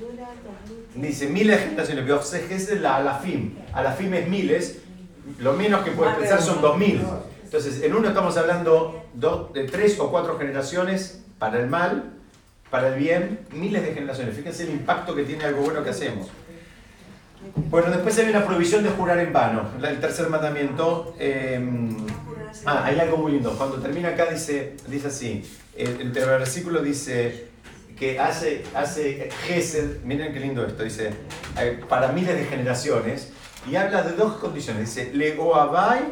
[0.00, 1.02] Dura dos mil.
[1.08, 2.50] Dice miles de generaciones.
[2.50, 3.54] Es la alafim.
[3.72, 4.78] Alafim es miles.
[5.38, 6.68] Lo menos que puedes de pensar son uno.
[6.68, 7.00] dos mil.
[7.44, 12.12] Entonces, en uno estamos hablando do- de tres o cuatro generaciones para el mal,
[12.70, 14.34] para el bien, miles de generaciones.
[14.36, 16.28] Fíjense el impacto que tiene algo bueno que hacemos.
[17.70, 19.68] Bueno, después hay una prohibición de jurar en vano.
[19.82, 21.14] El tercer mandamiento.
[21.18, 21.60] eh,
[22.66, 23.52] ah, hay algo muy lindo.
[23.56, 25.44] Cuando termina acá dice, dice así.
[25.76, 27.48] El, el versículo dice
[27.98, 31.10] que hace, hace gesed, miren qué lindo esto, dice,
[31.60, 33.32] eh, para miles de generaciones,
[33.70, 36.02] y habla de dos condiciones, dice, le oabai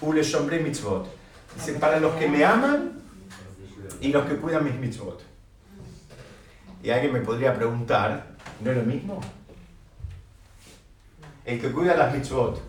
[0.00, 1.06] u le shomrei mitzvot.
[1.54, 3.00] Dice, para los que me aman
[4.00, 5.22] y los que cuidan mis mitzvot.
[6.82, 8.28] Y alguien me podría preguntar,
[8.62, 9.20] ¿no es lo mismo?
[11.48, 12.60] El que cuida las mitzvot,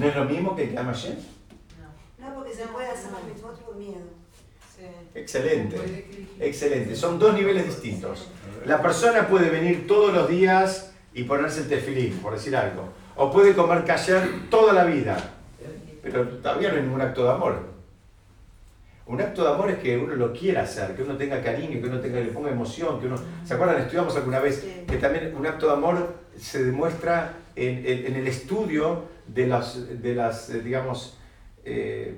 [0.00, 1.14] ¿no es lo mismo que el que ama a Hashem?
[2.18, 4.00] No, porque se puede hacer los mitzvot por miedo.
[4.76, 4.86] Sí.
[5.14, 6.96] Excelente, excelente.
[6.96, 8.26] Son dos niveles distintos.
[8.64, 12.88] La persona puede venir todos los días y ponerse el tefilín, por decir algo.
[13.14, 15.16] O puede comer kasher toda la vida.
[16.02, 17.60] Pero todavía no hay ningún acto de amor.
[19.06, 21.86] Un acto de amor es que uno lo quiera hacer, que uno tenga cariño, que
[21.86, 23.16] uno tenga, le ponga emoción, que uno...
[23.44, 23.80] ¿Se acuerdan?
[23.80, 28.26] Estudiamos alguna vez que también un acto de amor se demuestra en, en- en el
[28.28, 31.18] estudio de las, de las eh, digamos,
[31.64, 32.14] eh,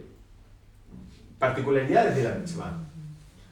[1.38, 2.72] particularidades de la mitzvah.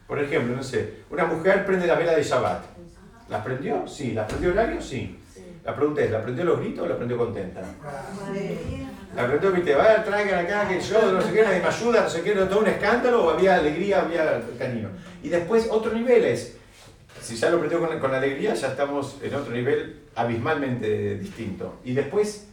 [0.06, 2.64] Por ejemplo, no sé, una mujer prende la vela de Shabbat.
[3.28, 3.86] ¿La prendió?
[3.88, 4.12] Sí.
[4.12, 4.80] ¿La prendió horario?
[4.80, 5.18] Sí.
[5.64, 7.60] La pregunta es, ¿la prendió los gritos o la prendió contenta?
[9.16, 12.08] La prendió, viste, vaya, traigan acá que yo, no sé qué, nadie me ayuda, no
[12.10, 14.90] sé qué, todo un escándalo, o había alegría, había cariño.
[15.24, 16.56] Y después otro nivel es,
[17.20, 21.80] si ya lo prendió con, con alegría, ya estamos en otro nivel abismalmente distinto.
[21.84, 22.46] Y después,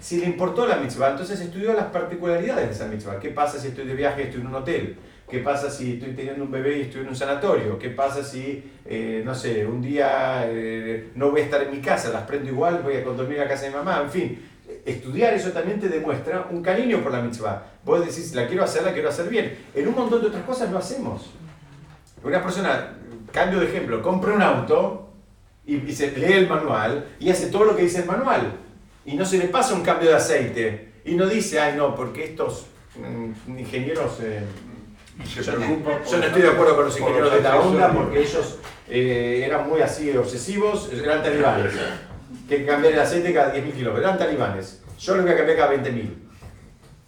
[0.00, 3.18] si le importó la mitzvah, entonces estudió las particularidades de esa mitzvah.
[3.18, 4.96] ¿Qué pasa si estoy de viaje y estoy en un hotel?
[5.30, 7.78] ¿Qué pasa si estoy teniendo un bebé y estoy en un sanatorio?
[7.78, 11.80] ¿Qué pasa si, eh, no sé, un día eh, no voy a estar en mi
[11.80, 14.00] casa, las prendo igual, voy a dormir a casa de mi mamá?
[14.02, 14.42] En fin,
[14.84, 17.64] estudiar eso también te demuestra un cariño por la mitzvah.
[17.84, 19.56] Vos decís, la quiero hacer, la quiero hacer bien.
[19.72, 21.30] En un montón de otras cosas lo hacemos.
[22.24, 22.96] Una persona,
[23.32, 25.10] cambio de ejemplo, compra un auto
[25.66, 28.52] y, y se lee el manual y hace todo lo que dice el manual.
[29.04, 30.92] Y no se le pasa un cambio de aceite.
[31.04, 32.66] Y no dice, ay no, porque estos
[32.96, 34.18] mm, ingenieros...
[34.20, 34.42] eh,
[35.26, 37.60] se yo, no, preocupa por yo no estoy de acuerdo con los ingenieros de la
[37.60, 38.58] onda porque ellos
[38.88, 41.74] eh, eran muy así obsesivos, eran talibanes.
[42.48, 44.82] Que cambiar el aceite cada 10.000 kilómetros, eran talibanes.
[44.98, 46.14] Yo lo voy a cambiar cada 20.000.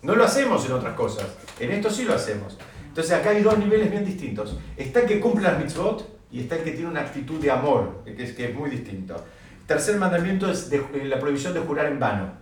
[0.02, 1.26] No lo hacemos en otras cosas,
[1.60, 2.58] en esto sí lo hacemos.
[2.88, 4.58] Entonces acá hay dos niveles bien distintos.
[4.76, 8.02] Está el que cumple las mitzvot y está el que tiene una actitud de amor,
[8.04, 9.22] que es, que es muy distinto.
[9.66, 12.32] Tercer mandamiento es de- eh, la prohibición de jurar en vano.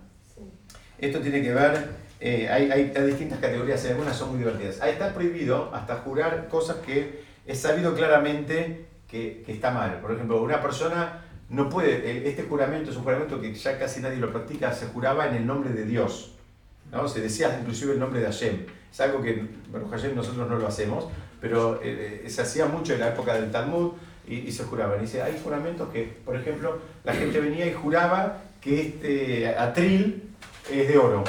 [0.99, 1.89] Esto tiene que ver,
[2.21, 4.81] eh, hay, hay- hay distintas categorías y algunas son muy divertidas.
[4.81, 10.01] Ahí está prohibido hasta jurar cosas que es sabido claramente que, que está mal.
[10.01, 14.01] Por ejemplo, una persona no puede, el- este juramento es un juramento que ya casi
[14.01, 16.35] nadie lo practica, se juraba en el nombre de Dios.
[16.93, 17.09] ¿no?
[17.09, 18.67] Se decía inclusive el nombre de Hashem.
[18.93, 19.47] Es algo que,
[19.91, 21.07] Hashem nosotros no lo hacemos,
[21.41, 23.93] pero eh, se hacía mucho en la época del Talmud
[24.27, 24.99] y, se juraban.
[24.99, 30.31] Y dice, hay juramentos que, por ejemplo, la gente venía y juraba que este atril
[30.71, 31.25] es de oro.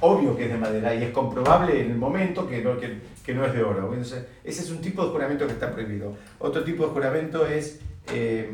[0.00, 3.44] Obvio que es de madera y es comprobable en el momento que no, que no
[3.44, 3.92] es de oro.
[3.92, 6.16] Entonces, ese es un tipo de juramento que está prohibido.
[6.38, 7.80] Otro tipo de juramento es
[8.12, 8.50] eh,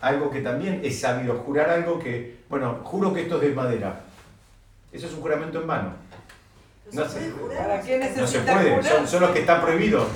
[0.00, 4.04] algo que también es sabido, jurar algo que, bueno, juro que esto es de madera.
[4.92, 6.01] Eso es un juramento en vano.
[6.92, 7.20] No se,
[7.56, 10.06] ¿Para qué no se puede, son, son los que están prohibidos.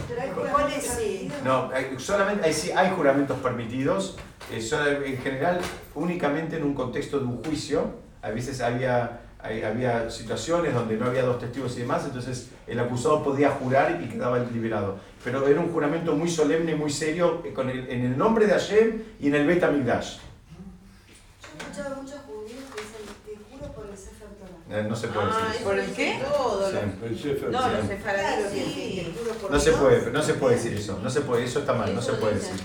[1.44, 4.16] No, hay- solamente hay, sí hay juramentos permitidos,
[4.52, 5.60] eh, son, en general
[5.94, 7.94] únicamente en un contexto de un juicio.
[8.20, 12.78] A veces había, hay- había situaciones donde no había dos testigos y demás, entonces el
[12.78, 14.98] acusado podía jurar y quedaba liberado.
[15.24, 18.52] Pero era un juramento muy solemne, muy serio, eh, con el- en el nombre de
[18.52, 20.16] Hashem y en el Bet Amigdash.
[20.18, 24.50] Yo he escuchado muchos judíos que dicen, te juro por el Sefer Torah.
[24.50, 25.64] Eh, No se puede Ah, decir eso.
[25.64, 26.20] ¿Por el qué?
[26.28, 26.70] Todo.
[26.70, 26.76] Sí.
[27.04, 29.14] El Sefer, No, los sefaradíes sí.
[29.48, 32.02] No se puede, no se puede decir eso, no se puede, eso está mal, no
[32.02, 32.60] se puede decir.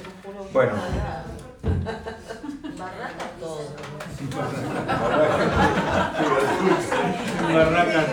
[0.52, 0.74] Bueno.
[2.78, 3.62] Barraca Todo.
[7.54, 8.06] Barraca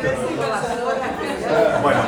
[1.82, 2.00] Bueno,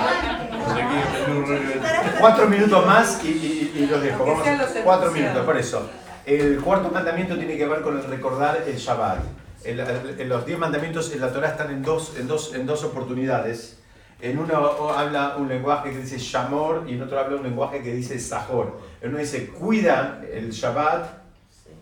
[2.21, 4.25] cuatro minutos más y, y- y los dejo.
[4.27, 4.47] Vamos,
[4.85, 5.89] cuatro minutos, por eso.
[6.27, 9.21] El cuarto mandamiento tiene que ver con el recordar el Shabbat.
[9.65, 12.83] El- el- los diez mandamientos en la Torah están en dos, en dos, en dos
[12.85, 13.77] oportunidades.
[14.23, 14.55] En uno
[14.97, 18.79] habla un lenguaje que dice Shamor y en otro habla un lenguaje que dice Sahor.
[19.01, 21.07] En uno dice cuida el Shabbat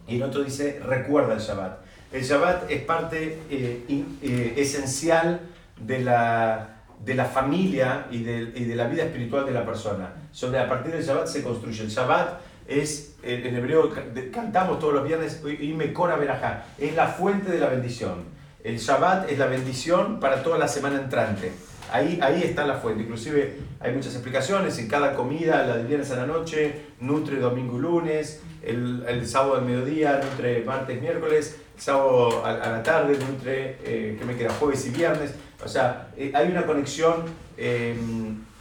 [0.07, 1.79] y en otro dice recuerda el Shabbat.
[2.13, 5.41] El Shabbat es parte eh, in- eh, esencial
[5.81, 10.13] de la, de la familia y de, y de la vida espiritual de la persona.
[10.33, 11.83] Sobre a partir del Shabbat se construye.
[11.83, 16.95] El Shabbat es, en hebreo ca- de- cantamos todos los viernes, me cora verajá, es
[16.95, 18.37] la fuente de la bendición.
[18.63, 21.53] El Shabbat es la bendición para toda la semana entrante.
[21.91, 23.05] Ahí, ahí está la fuente.
[23.05, 24.79] Inclusive hay muchas explicaciones.
[24.79, 28.43] En cada comida, la del viernes a la noche, nutre domingo y lunes.
[28.63, 31.57] El, el sábado al mediodía, nutre martes, miércoles.
[31.77, 35.33] El sábado a, la tarde, nutre, eh, que me queda jueves y viernes.
[35.65, 37.23] O sea, eh, hay una conexión
[37.57, 37.97] eh,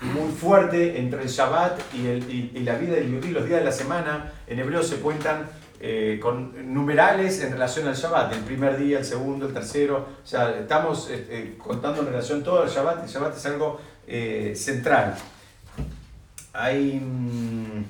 [0.01, 3.29] muy fuerte entre el Shabbat y, el- y- y la vida del Yudí.
[3.31, 7.95] Los días de la semana en hebreo se cuentan eh, con numerales en relación al
[7.95, 12.07] Shabbat, el primer día, el segundo, el tercero, o sea, estamos eh, eh, contando en
[12.07, 15.15] relación todo al Shabbat, el Shabbat es algo eh, central.
[16.53, 16.99] Hay...
[17.03, 17.83] mm,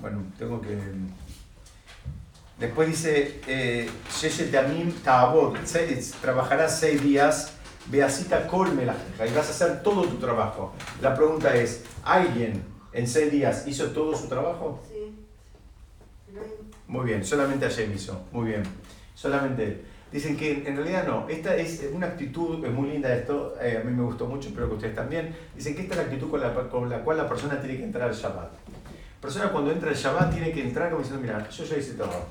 [0.00, 0.76] Bueno, tengo que...
[2.58, 7.52] Después dice, eh, Sheshet Yamim Ta'abod, seis- trabajarás seis días,
[7.90, 10.72] Beasita Kol Melajija, y vas a hacer todo tu trabajo.
[11.00, 12.62] La pregunta es, ¿alguien
[12.92, 14.80] en seis días hizo todo su trabajo?
[14.88, 15.14] Sí.
[16.86, 18.22] Muy bien, solamente Hashem hizo.
[18.32, 18.62] Muy bien.
[19.14, 19.84] Solamente él.
[20.10, 21.28] Dicen que en realidad no.
[21.28, 24.68] Esta es una actitud, es muy linda esto, eh, a mí me gustó mucho, espero
[24.68, 25.34] que ustedes también.
[25.54, 27.84] Dicen que esta es la actitud con la, con la cual la persona tiene que
[27.84, 28.52] entrar al Shabbat.
[28.52, 31.92] La persona cuando entra al Shabbat tiene que entrar como diciendo, mira, yo ya hice
[31.94, 32.26] todo.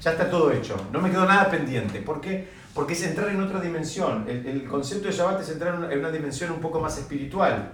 [0.00, 0.76] Ya está todo hecho.
[0.92, 2.00] No me quedó nada pendiente.
[2.00, 2.48] ¿Por qué?
[2.74, 4.24] Porque es entrar en otra dimensión.
[4.28, 6.98] El, el concepto de Shabbat es entrar en una, en una dimensión un poco más
[6.98, 7.72] espiritual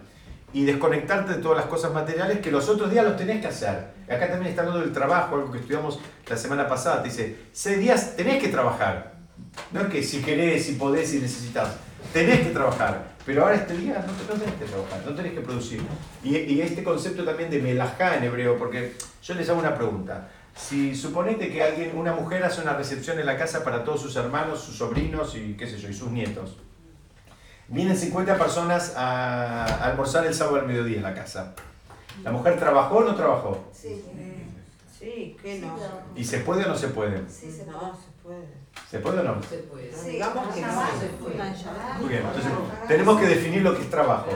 [0.52, 3.92] y desconectarte de todas las cosas materiales que los otros días los tenés que hacer.
[4.08, 7.02] Acá también está hablando del trabajo, algo que estudiamos la semana pasada.
[7.02, 9.14] Te dice, seis días tenés que trabajar.
[9.72, 11.76] No es que si querés, si podés, si necesitas.
[12.12, 13.10] Tenés que trabajar.
[13.24, 15.80] Pero ahora este día no, no tenés que trabajar, no tenés que producir.
[16.24, 20.28] Y, y este concepto también de melajá en hebreo, porque yo les hago una pregunta.
[20.60, 24.14] Si suponete que alguien, una mujer hace una recepción en la casa para todos sus
[24.16, 26.56] hermanos, sus sobrinos y qué sé yo, y sus nietos.
[27.68, 31.54] Vienen 50 personas a almorzar el sábado al mediodía en la casa.
[32.22, 33.64] ¿La mujer trabajó o no trabajó?
[33.72, 34.04] Sí.
[34.98, 35.74] Sí, que no.
[36.14, 37.22] ¿Y se puede o no se puede?
[37.30, 37.94] Sí, se No, puede.
[37.96, 38.46] se puede.
[38.90, 39.42] ¿Se puede o no?
[39.42, 39.90] Se puede.
[39.94, 40.68] Sí, Digamos que no
[41.00, 41.36] se puede.
[42.00, 42.52] Muy bien, entonces
[42.86, 44.30] tenemos que definir lo que es trabajo.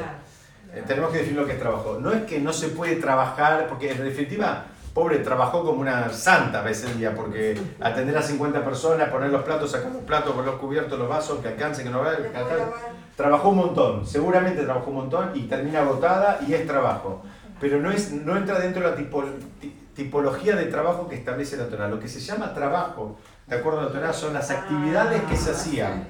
[0.72, 1.98] Eh, tenemos que definir lo que es trabajo.
[2.00, 4.64] No es que no se puede trabajar, porque en definitiva,
[4.94, 9.30] pobre, trabajó como una santa a veces el día, porque atender a 50 personas, poner
[9.30, 12.16] los platos, sacar los platos, poner los cubiertos, los vasos, que alcance, que no vaya,
[12.18, 12.64] que Después alcance.
[12.64, 13.04] lavar.
[13.16, 17.22] Trabajó un montón, seguramente trabajó un montón y termina agotada y es trabajo.
[17.60, 19.24] Pero no, es, no entra dentro de la tipo-
[19.60, 21.88] ti- tipología de trabajo que establece la Torah.
[21.88, 23.16] Lo que se llama trabajo,
[23.46, 26.08] de acuerdo a la Torah, son las actividades que se hacían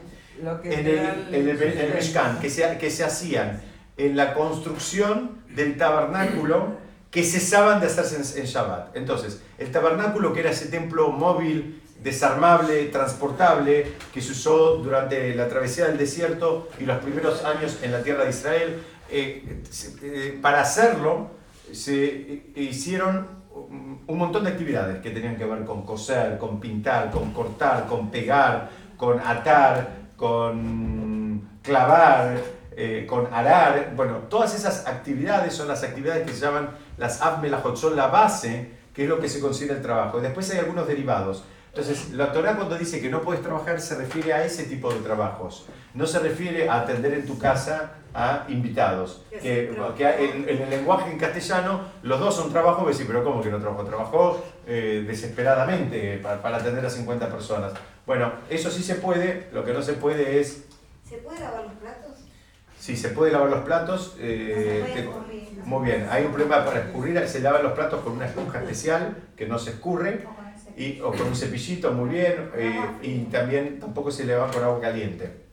[0.65, 3.61] en el, en el, en el Mishkan, que se, que se hacían
[3.97, 6.83] en la construcción del tabernáculo
[7.15, 8.97] que cesaban de hacerse en, Shabbat.
[8.97, 15.47] Entonces, el tabernáculo, que era ese templo móvil, desarmable, transportable, que se usó durante la
[15.47, 19.63] travesía del desierto y los primeros años en la tierra de Israel, eh,
[20.03, 21.31] eh, para hacerlo
[21.71, 27.33] se hicieron un montón de actividades que tenían que ver con coser, con pintar, con
[27.33, 32.41] cortar, con pegar, con atar, con clavar,
[32.77, 33.93] eh, con arar.
[33.95, 38.71] Bueno, todas esas actividades son las actividades que se llaman las abmelajot, son la base,
[38.95, 40.21] que es lo que se considera el trabajo.
[40.21, 41.45] Después hay algunos derivados.
[41.69, 45.01] Entonces, la Torah cuando dice que no puedes trabajar se refiere a ese tipo de
[45.01, 45.67] trabajos.
[45.93, 49.23] No se refiere a atender en tu casa a invitados.
[49.29, 53.43] Que, que en, en, el lenguaje en castellano los dos son trabajos, decir, pero ¿cómo
[53.43, 53.85] que no trabajo?
[53.85, 57.73] Trabajó eh, desesperadamente para, para, atender a 50 personas.
[58.07, 60.67] Bueno, eso sí se puede, lo que no se puede es...
[61.03, 62.04] ¿Se puede lavar los platos?
[62.85, 64.15] Sí, se puede lavar los platos.
[64.19, 68.05] Eh, no se te, muy bien, hay un problema para escurrir, se lavan los platos
[68.05, 70.27] con una esponja especial que no se escurre.
[70.77, 74.83] Y, o con un cepillito, muy bien, eh, y también tampoco se lava con agua
[74.83, 75.45] caliente.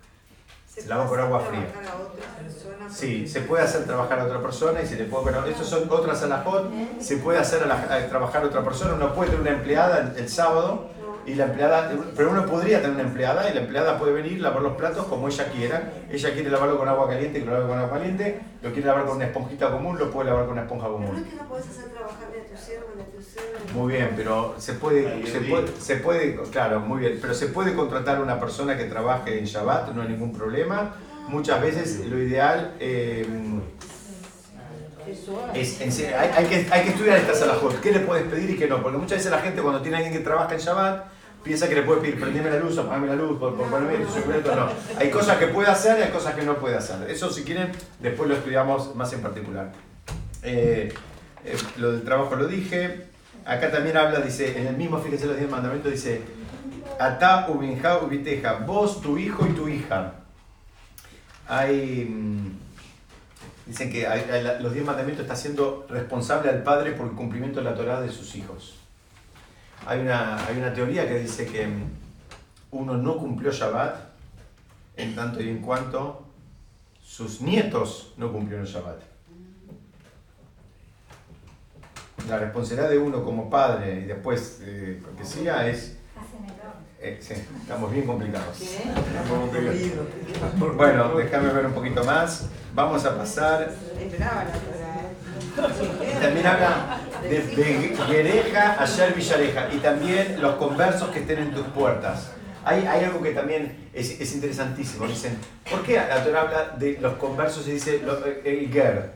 [0.68, 1.68] Se, lava con agua fría.
[2.90, 5.90] Sí, se puede hacer trabajar a otra persona y se le puede, pero estos son
[5.90, 6.70] otras alajot,
[7.00, 10.00] se puede hacer a la, a trabajar a otra persona, uno puede tener una empleada
[10.00, 10.90] el, el, sábado
[11.26, 14.62] y la empleada, pero uno podría tener una empleada y la empleada puede venir, lavar
[14.62, 17.78] los platos como ella quiera, ella quiere lavarlo con agua caliente, que lo lave con
[17.78, 20.88] agua caliente, lo quiere lavar con una esponjita común, lo puede lavar con una esponja
[20.88, 21.08] común.
[21.10, 23.50] Pero no es que no puedes hacer trabajar de tu siervo, de tu siervo.
[23.74, 27.76] Muy bien, pero se puede, se puede, se puede, claro, muy bien, pero se puede
[27.76, 30.96] contratar a una persona que trabaje en Shabbat, no hay ningún problema.
[31.28, 33.26] Muchas veces lo ideal eh,
[36.36, 38.98] hay, que, hay que estudiar estas alajot, qué le puedes pedir y qué no, porque
[38.98, 41.06] muchas veces la gente cuando tiene a alguien que trabaja en Shabbat
[41.44, 44.10] piensa que le puede pedir prendeme la luz, apagame la luz, por, por ponerme el
[44.10, 44.70] secreto, no.
[44.98, 47.10] Hay cosas que puede hacer y hay cosas que no puede hacer.
[47.10, 49.72] Eso si quieren, después lo estudiamos más en particular.
[50.44, 50.94] Eh,
[51.46, 53.08] eh, lo del trabajo lo dije.
[53.46, 56.22] Acá también habla, dice, en el mismo, fíjense los 10 mandamientos, dice,
[57.00, 60.14] Ata ubinja ubiteja, vos, tu hijo y tu hija.
[61.48, 62.54] Hay,
[63.66, 64.08] dicen que
[64.60, 68.12] los 10 mandamientos está siendo responsable al padre por el cumplimiento de la Torah de
[68.12, 68.78] sus hijos.
[69.86, 71.68] Hay una, hay una teoría que dice que
[72.72, 73.96] uno no cumplió Shabbat
[74.98, 76.26] en tanto y en cuanto
[77.02, 79.02] sus nietos no cumplieron Shabbat.
[82.28, 85.98] La responsabilidad de uno como padre y después eh, que siga es...
[87.04, 88.60] Eh, sí, estamos bien complicados.
[90.76, 92.48] Bueno, déjame ver un poquito más.
[92.76, 93.74] Vamos a pasar.
[96.22, 102.34] También habla de Gereja, Ayer Villareja y también los conversos que estén en tus puertas.
[102.64, 105.08] Hay, hay algo que también es, es, interesantísimo.
[105.08, 105.36] Dicen,
[105.72, 108.00] ¿por qué la Torah habla de los conversos y dice
[108.46, 109.14] el Ger?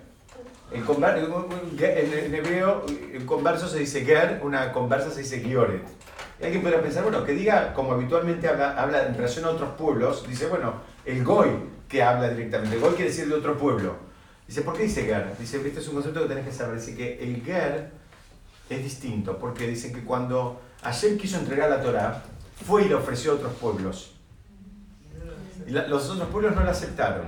[0.71, 2.83] El conver, en, en, hebreo,
[3.13, 5.83] el converso se dice Ger, una conversa se dice Gioret.
[6.45, 10.27] Alguien podría pensar, bueno, que diga, como habitualmente habla, habla en relación a otros pueblos,
[10.27, 10.73] dice, bueno,
[11.05, 11.49] el Goy
[11.89, 12.75] que habla directamente.
[12.75, 13.95] El Goy quiere decir de otro pueblo.
[14.47, 15.35] Dice, ¿por qué dice Ger?
[15.39, 16.75] Dice, este es un concepto que tenés que saber.
[16.75, 17.89] Dice que el Ger
[18.69, 22.23] es distinto, porque dice que cuando Hashem quiso entregar la Torah,
[22.65, 24.13] fue y le ofreció a otros pueblos.
[25.67, 27.25] Y la, los otros pueblos no la aceptaron.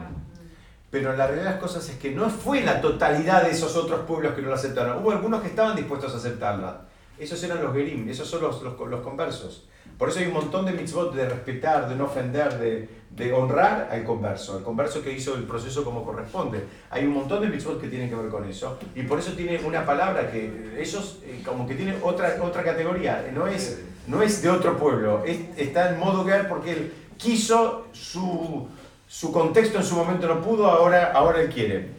[0.92, 4.02] Pero la realidad de las cosas es que no fue la totalidad de esos otros
[4.02, 5.04] pueblos que no la aceptaron.
[5.04, 6.87] Hubo algunos que estaban dispuestos a aceptarla.
[7.20, 9.68] Esos eran los Gerim, esos son los, los, conversos.
[9.98, 13.90] Por eso hay un montón de mitzvot de respetar, de no ofender, de, de honrar
[13.92, 16.64] al converso, al converso que hizo el proceso como corresponde.
[16.92, 18.78] Hay un montón de mitzvot que tienen que ver con eso.
[18.94, 23.32] Y por eso tiene una palabra que ellos eh, como que tienen otra, otra categoría.
[23.34, 27.88] No es, no es de otro pueblo, es, está en modo guerra porque él quiso,
[27.92, 28.68] su,
[29.08, 31.97] su contexto en su momento no pudo, ahora, ahora él quiere.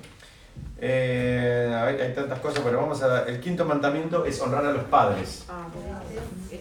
[0.80, 4.84] Eh, hay, hay, tantas cosas, pero vamos a El quinto mandamiento es honrar a los
[4.84, 5.44] padres.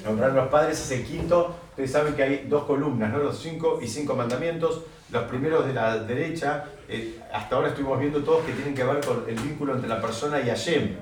[0.08, 1.56] Honrar a los padres es el quinto.
[1.70, 3.20] Ustedes saben que hay dos columnas, ¿no?
[3.20, 4.84] Los cinco y cinco mandamientos.
[5.12, 9.06] Los primeros de la derecha, eh, hasta ahora estuvimos viendo todos que tienen que ver
[9.06, 10.96] con el vínculo entre la persona y Hashem.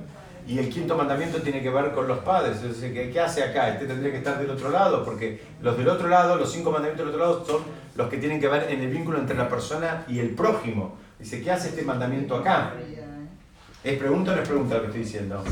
[0.47, 2.57] Y el quinto mandamiento tiene que ver con los padres.
[2.57, 3.70] Entonces, ¿qué, ¿qué, hace acá?
[3.70, 7.05] Este tendría que estar del otro lado, porque los del otro lado, los cinco mandamientos
[7.05, 7.63] del otro lado, son
[7.95, 10.97] los que tienen que ver en el vínculo entre la persona y el prójimo.
[11.18, 12.74] Dice, ¿qué hace este mandamiento acá?
[13.86, 15.44] ¿Es pregunta o no es pregunta lo que estoy diciendo?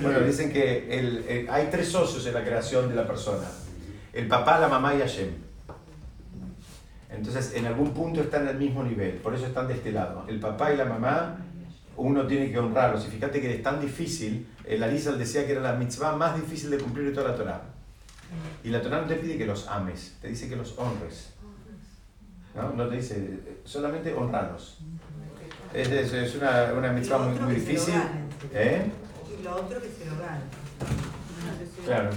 [0.00, 3.46] Bueno, dicen que el, el, hay tres socios en la creación de la persona.
[4.10, 5.28] El papá, la mamá y Hashem.
[7.10, 9.16] Entonces, en algún punto están al mismo nivel.
[9.16, 10.24] Por eso están de este lado.
[10.28, 11.36] El papá y la mamá,
[11.98, 13.06] uno tiene que honrarlos.
[13.06, 14.46] Y fíjate que es tan difícil.
[14.64, 17.62] El Arizal decía que era la mitzvah más difícil de cumplir de toda la Torah.
[18.64, 21.34] Y la Torah no te pide que los ames, te dice que los honres.
[22.54, 22.72] ¿No?
[22.72, 24.78] No te dice, solamente honrarlos.
[25.74, 27.94] Es, es, es una, una mitzvah muy, muy difícil.
[28.52, 28.90] ¿Eh?
[29.38, 30.42] Y lo otro que se lo ganen.
[31.84, 32.10] Claro.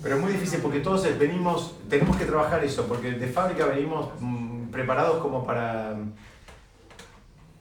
[0.00, 4.10] Pero es muy difícil porque todos venimos, tenemos que trabajar eso, porque de fábrica venimos
[4.20, 5.96] mmm, preparados como para,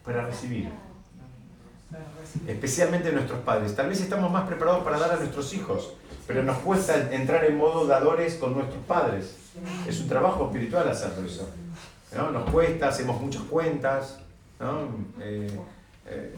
[0.05, 0.69] para recibir.
[2.47, 3.75] especialmente nuestros padres.
[3.75, 5.93] Tal vez estamos más preparados para dar a nuestros hijos,
[6.27, 9.35] pero nos cuesta entrar en modo dadores con nuestros padres.
[9.87, 11.49] Es un trabajo espiritual hacerlo eso.
[12.15, 12.29] ¿no?
[12.31, 14.19] Nos cuesta, hacemos muchas cuentas.
[14.59, 14.89] ¿No?
[15.21, 15.49] Eh,
[16.07, 16.35] eh,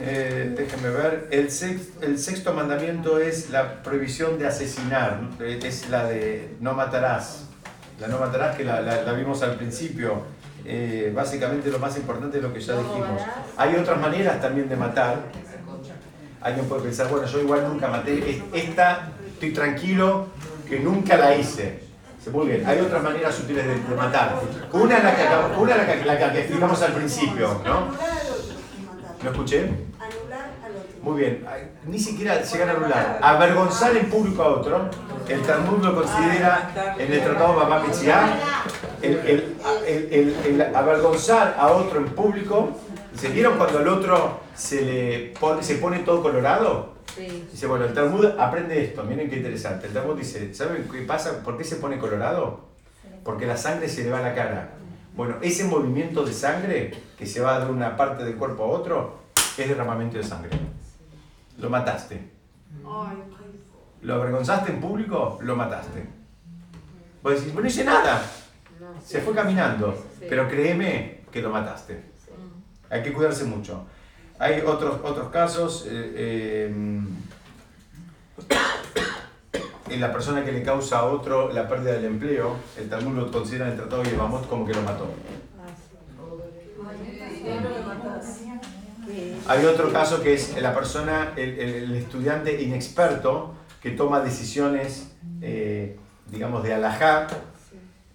[0.00, 5.44] eh, déjenme ver, el sexto, el sexto mandamiento es la prohibición de asesinar, ¿no?
[5.44, 7.44] es la de no matarás.
[8.00, 10.22] La no matarás que la, la- la vimos al principio.
[10.64, 13.22] Eh, básicamente lo más importante es lo que ya dijimos.
[13.56, 15.16] Hay otras maneras también de matar.
[16.40, 18.30] Alguien puede pensar, bueno, yo igual nunca maté.
[18.30, 20.28] Es- Esta, estoy tranquilo
[20.68, 21.87] que nunca la hice.
[22.32, 24.40] Muy bien, hay otras maneras sutiles de, de matar.
[24.72, 25.22] Una es la que,
[25.58, 27.88] una la que, la que explicamos al principio, ¿no?
[29.22, 29.70] ¿Lo escuché?
[31.02, 31.46] Muy bien,
[31.86, 33.18] ni siquiera llegar a anular.
[33.22, 34.90] Avergonzar en público a otro,
[35.28, 37.54] el Talmud lo considera en el Tratado
[39.02, 39.56] el, el,
[39.86, 42.70] el- el- el avergonzar a otro en público.
[43.16, 46.97] ¿Se vieron cuando al otro se le pone, se pone todo colorado?
[47.18, 47.48] Sí.
[47.50, 49.88] Dice, bueno, el Talmud aprende esto, miren qué interesante.
[49.88, 51.42] El Talmud dice, ¿saben qué pasa?
[51.42, 52.68] ¿Por qué se pone colorado?
[53.24, 54.70] Porque la sangre se le va a la cara.
[55.16, 59.18] Bueno, ese movimiento de sangre que se va de una parte del cuerpo a otro
[59.56, 60.50] es derramamiento de sangre.
[61.58, 62.30] Lo mataste.
[64.02, 66.06] Lo avergonzaste en público, lo mataste.
[67.22, 68.22] Vos decís, bueno, no hice nada.
[69.04, 69.92] Se fue caminando.
[70.28, 72.00] Pero créeme que lo mataste.
[72.90, 73.84] Hay que cuidarse mucho.
[74.38, 75.84] Hay otros, otros casos.
[75.88, 76.74] eh, eh,
[79.90, 83.30] en la persona que le causa a otro la pérdida del empleo, el Talmud lo
[83.32, 85.06] considera en el Tratado de Yevamot como que lo mató.
[89.48, 95.10] Hay otro caso que es la persona, el, el- estudiante inexperto que toma decisiones,
[95.40, 95.96] eh,
[96.30, 97.26] digamos, de alajá,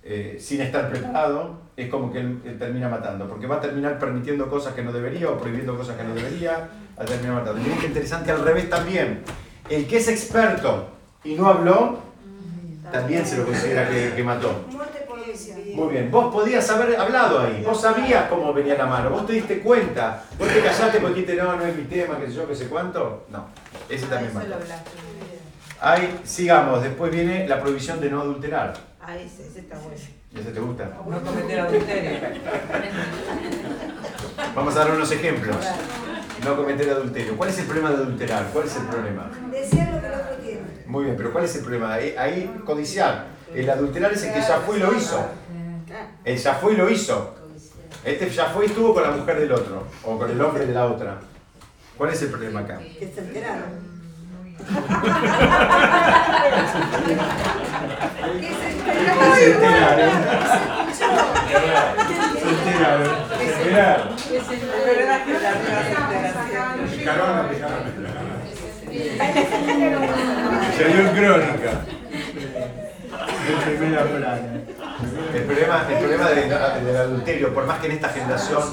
[0.03, 3.97] eh, sin estar preparado, es como que él, él termina matando, porque va a terminar
[3.97, 7.59] permitiendo cosas que no debería o prohibiendo cosas que no debería, a terminar matando.
[7.59, 9.23] Y miren qué interesante al revés también.
[9.69, 10.89] El que es experto
[11.23, 11.99] y no habló,
[12.91, 14.65] también se lo considera que, que mató.
[14.69, 15.57] Muerte por omisión.
[15.73, 19.33] Muy bien, vos podías haber hablado ahí, vos sabías cómo venía la mano, vos te
[19.33, 22.47] diste cuenta, vos te callaste porque dijiste, no, no es mi tema, qué sé yo,
[22.47, 23.25] qué sé cuánto.
[23.31, 23.45] No,
[23.89, 24.55] ese también mató.
[25.81, 28.73] Ahí, sigamos, después viene la prohibición de no adulterar.
[29.01, 29.97] Ah, ese, ese está bueno.
[30.35, 30.89] ¿Ese te gusta?
[31.07, 32.19] No cometer adulterio.
[34.55, 35.57] Vamos a dar unos ejemplos.
[36.43, 37.37] No cometer adulterio.
[37.37, 38.49] ¿Cuál es el problema de adulterar?
[38.51, 39.31] ¿Cuál es el problema?
[39.51, 40.61] Desear lo que el otro tiene.
[40.87, 41.93] Muy bien, pero ¿cuál es el problema?
[41.93, 43.27] Ahí, ahí codiciar.
[43.53, 45.23] El adulterar es el que ya fue y lo hizo.
[46.25, 47.35] El ya fue y lo hizo.
[48.03, 50.73] Este ya fue y estuvo con la mujer del otro, o con el hombre de
[50.73, 51.19] la otra.
[51.97, 52.79] ¿Cuál es el problema acá?
[52.79, 53.82] Que se enteraron.
[59.35, 60.11] Se enteraron.
[70.77, 71.81] Dio en crónica.
[75.33, 78.63] El problema, el problema de- del adulterio, por más que en esta generación,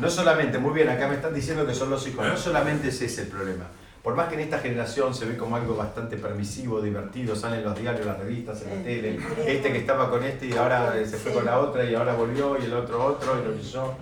[0.00, 3.06] no solamente, muy bien, acá me están diciendo que son los hijos, no solamente ese
[3.06, 3.64] es el problema.
[4.06, 7.76] Por más que en esta generación se ve como algo bastante permisivo, divertido, salen los
[7.76, 11.32] diarios, las revistas, en la tele, este que estaba con este y ahora se fue
[11.32, 13.96] con la otra y ahora volvió y el otro otro y lo que yo.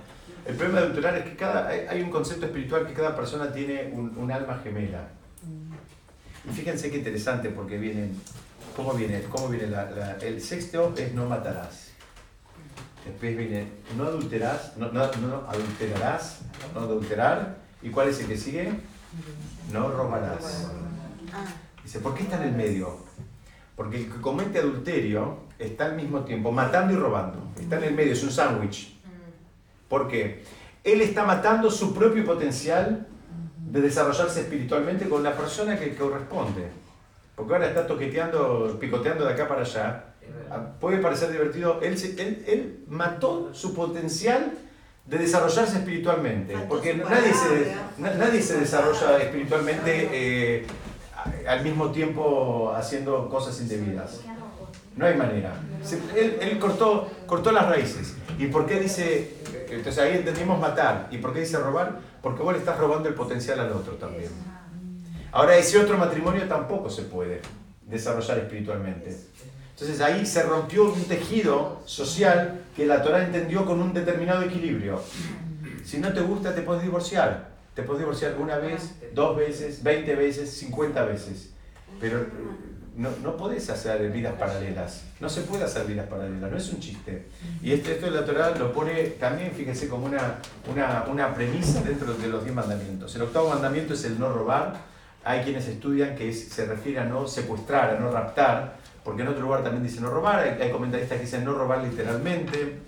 [0.45, 3.89] El problema de adulterar es que cada, hay un concepto espiritual que cada persona tiene
[3.95, 5.09] un, un alma gemela.
[6.47, 8.11] Y fíjense qué interesante porque viene,
[8.77, 9.23] ¿cómo viene?
[9.31, 11.93] ¿Cómo viene la- la- el sexto es no matarás.
[13.07, 16.41] Después viene no adulterás, no, no, no adulterarás,
[16.75, 17.57] no adulterar.
[17.81, 18.71] ¿Y cuál es el que sigue?
[19.73, 20.69] No robarás.
[21.83, 22.99] Dice, ¿por qué está en el medio?
[23.77, 27.39] Porque el que comete adulterio está al mismo tiempo matando y robando.
[27.59, 28.97] Está en el medio, es un sándwich.
[29.89, 30.45] ¿Por qué?
[30.83, 33.07] Él está matando su propio potencial
[33.71, 36.69] de desarrollarse espiritualmente con la persona que corresponde.
[37.35, 40.05] Porque ahora está toqueteando, picoteando de acá para allá.
[40.51, 41.81] Ah, Puede parecer divertido.
[41.83, 44.53] Él, él, él mató su potencial
[45.07, 46.57] de desarrollarse espiritualmente.
[46.69, 50.67] Porque nadie se, nadie se desarrolla espiritualmente eh,
[51.49, 54.21] al mismo tiempo haciendo cosas indebidas.
[54.97, 55.55] No hay manera.
[55.83, 58.15] Se- él él cortó, cortó las raíces.
[58.39, 59.35] ¿Y por qué dice,
[59.71, 61.09] entonces ahí entendimos matar?
[61.11, 61.99] ¿Y por qué dice robar?
[62.23, 64.31] Porque vos le estás robando el potencial al otro también.
[65.33, 67.41] Ahora, ese otro matrimonio tampoco se puede
[67.83, 69.17] desarrollar espiritualmente.
[69.85, 74.99] Entonces ahí se rompió un tejido social que la Torah entendió con un determinado equilibrio.
[75.85, 77.51] Si no te gusta, te puedes divorciar.
[77.75, 81.51] Te puedes divorciar una vez, dos veces, veinte veces, cincuenta veces.
[82.01, 82.27] Pero eh,
[82.97, 85.05] no, no podés hacer vidas paralelas.
[85.21, 87.27] No se puede hacer vidas paralelas, no es un chiste.
[87.63, 90.37] Y este, esto de la Torah lo pone también, fíjense, como una,
[90.73, 93.15] una, una premisa dentro de los diez mandamientos.
[93.17, 94.95] El octavo mandamiento es el no robar.
[95.25, 99.43] Hay quienes estudian que se refiere a no secuestrar, a no raptar, porque en otro
[99.43, 100.41] lugar también dice no robar.
[100.41, 102.79] Hay, hay comentaristas que dicen no robar literalmente.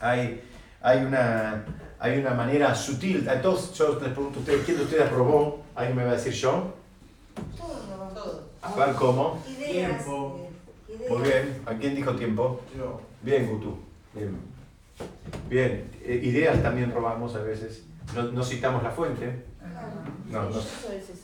[0.00, 0.42] Hay,
[0.82, 1.64] hay, una,
[2.00, 3.28] hay una manera sutil.
[3.28, 5.62] A todos, yo les pregunto a ustedes, ¿quién de ustedes robó?
[5.76, 6.74] ¿Alguien me va a decir yo?
[7.56, 8.14] Todo robamos.
[8.14, 8.42] Todo.
[8.62, 9.42] A ver cómo.
[9.48, 10.04] Ideas.
[10.04, 10.50] Tiempo.
[10.88, 11.10] ideas.
[11.10, 11.62] Muy bien.
[11.66, 12.60] ¿A quién dijo tiempo?
[12.76, 13.00] Yo.
[13.22, 13.78] Bien, Gutu.
[14.12, 14.36] Bien.
[15.48, 15.90] Bien.
[16.02, 17.84] Eh, ideas también robamos a veces.
[18.14, 19.44] No, no citamos la fuente.
[20.30, 21.23] No, no, Eso es eso.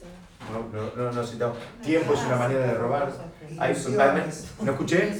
[0.53, 1.57] No, no, no, no citamos.
[1.83, 3.13] Tiempo es una manera de robar.
[3.59, 4.49] Hay, Ilusiones.
[4.63, 5.13] ¿No escuché?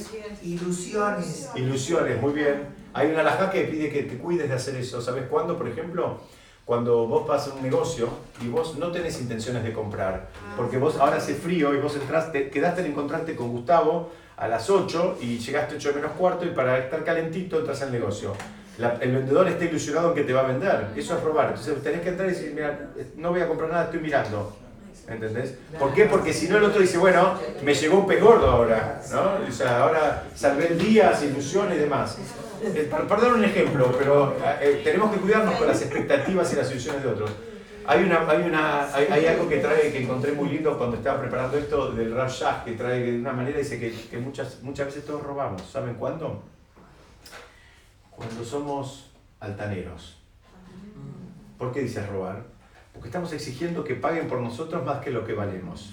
[0.43, 1.49] Ilusiones.
[1.55, 2.67] Ilusiones, muy bien.
[2.93, 5.01] Hay una alajá que pide que te cuides de hacer eso.
[5.01, 6.19] ¿Sabes cuándo, por ejemplo?
[6.65, 8.09] Cuando vos vas a un negocio
[8.41, 12.49] y vos no tenés intenciones de comprar, porque vos ahora hace frío y vos entraste,
[12.49, 16.77] quedaste en encontrarte con Gustavo a las 8 y llegaste 8 menos cuarto y para
[16.77, 18.33] estar calentito entras al negocio.
[18.77, 20.87] La- el vendedor está ilusionado en que te va a vender.
[20.95, 21.49] Eso es robar.
[21.49, 24.55] Entonces tenés que entrar y decir, mira, no voy a comprar nada, estoy mirando.
[25.07, 25.55] ¿Entendés?
[25.79, 26.05] ¿Por qué?
[26.05, 27.33] Porque si no el otro dice, bueno,
[27.63, 29.47] me llegó un pez gordo ahora, ¿no?
[29.47, 32.17] O sea, ahora salvé el día, se y demás.
[32.63, 37.03] Eh, dar un ejemplo, pero eh, tenemos que cuidarnos con las expectativas y las ilusiones
[37.03, 37.31] de otros.
[37.87, 41.19] Hay, una, hay, una, hay, hay algo que trae, que encontré muy lindo cuando estaba
[41.19, 45.05] preparando esto del Shach, que trae de una manera, dice que, que muchas, muchas veces
[45.05, 45.63] todos robamos.
[45.63, 46.43] ¿Saben cuándo?
[48.11, 50.19] Cuando somos altaneros.
[51.57, 52.43] ¿Por qué dices robar?
[53.01, 55.89] Porque estamos exigiendo que paguen por nosotros más que lo que valemos.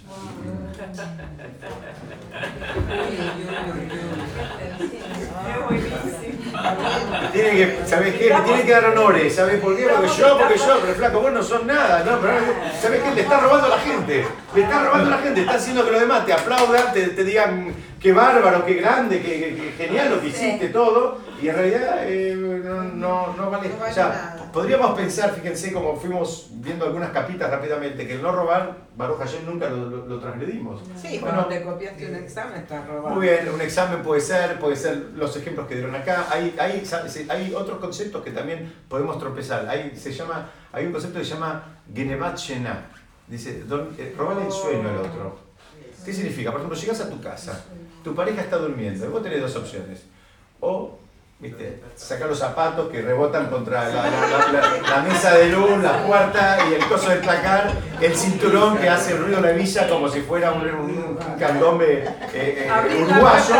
[7.33, 8.35] Tiene que, ¿Sabes qué?
[8.35, 9.35] Me tiene que dar honores.
[9.35, 9.87] ¿Sabes por qué?
[9.87, 12.05] Porque yo, porque yo, pero flaco, vos no son nada.
[12.05, 12.35] No, pero
[12.81, 13.15] ¿sabes qué?
[13.15, 14.27] Le está robando a la gente.
[14.55, 15.41] Le está robando a la gente.
[15.41, 19.39] Está haciendo que los demás te aplaudan, te, te digan qué bárbaro, qué grande, qué,
[19.39, 21.19] qué- qué genial lo que hiciste, todo.
[21.41, 23.71] Y en realidad eh, no, no, no vale.
[23.89, 24.38] O sea.
[24.59, 29.47] Podríamos pensar, fíjense, como fuimos viendo algunas capitas rápidamente, que el no robar, Baruch Hashem
[29.47, 30.81] nunca lo, lo, lo transgredimos.
[31.01, 33.11] Sí, Bueno, cuando te copiaste un examen estás robando.
[33.11, 36.27] muy bien, un examen puede ser, puede ser los ejemplos que dieron acá.
[36.31, 36.83] Hay, hay,
[37.29, 39.69] hay otros conceptos que también podemos tropezar.
[39.69, 41.63] Hay, se llama, hay un concepto que se llama
[41.95, 42.87] Genevat Shena.
[43.29, 45.39] Dice, don, eh, robarle el sueño al otro.
[46.05, 46.51] ¿Qué significa?
[46.51, 47.65] Por ejemplo, llegas a tu casa,
[48.03, 50.05] tu pareja está durmiendo y vos tenés dos opciones.
[50.59, 50.99] O,
[51.41, 55.71] viste, sacar los zapatos que rebotan contra la, la- la- la- la mesa de luz,
[55.83, 57.71] la puerta y el coso del placar,
[58.01, 62.03] el cinturón que hace el ruido de villa como si fuera un, un, un candombe
[62.03, 63.55] eh, eh, la uruguayo.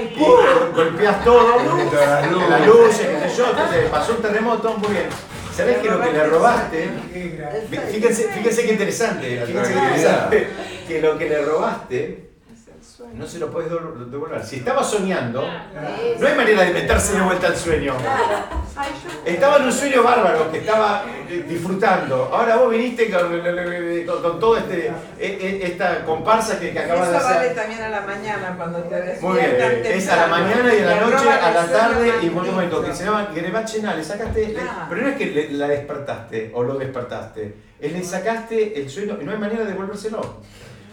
[0.00, 1.56] y y gol- golpeas todo,
[1.94, 5.06] la la luz, qué sé yo, entonces pasó un terremoto, muy bien.
[5.56, 6.88] ¿Sabés que lo que le robaste?
[7.90, 10.48] Fíjense, fíjense qué interesante, fíjense qué interesante,
[10.88, 12.29] que lo que le robaste
[13.14, 14.44] no se lo puedes devolver.
[14.44, 15.42] Si estaba soñando,
[16.18, 17.94] no hay manera de meterse de vuelta al sueño.
[19.24, 22.30] Estaba en un sueño bárbaro que estaba eh, disfrutando.
[22.32, 23.28] Ahora vos viniste con,
[24.06, 27.54] con, con toda este, eh, eh, esta comparsa que, que acabas de Eso vale hacer.
[27.56, 29.22] también a la mañana cuando te despiertas.
[29.22, 32.82] Muy bien, es a la mañana y a la noche, a la tarde y momento
[32.82, 36.50] que se llama Gerebat Chena, le sacaste, le- pero no es que le- la despertaste
[36.54, 40.20] o lo despertaste, es le sacaste el sueño y no hay manera de devolvérselo.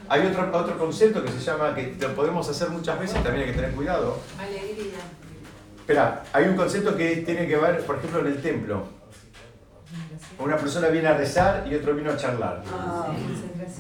[0.10, 3.52] Hay otro, otro concepto que se llama, que lo podemos hacer muchas veces, también hay
[3.52, 4.18] que tener cuidado.
[4.40, 5.00] Alegría.
[5.80, 8.84] Espera, hay un concepto que tiene que ver, por ejemplo, en el templo.
[10.40, 12.64] Una persona viene a rezar y otro vino a charlar.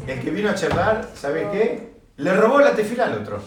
[0.07, 1.93] El que vino a charlar, ¿sabe qué?
[2.17, 3.39] Le robó la tefila al otro.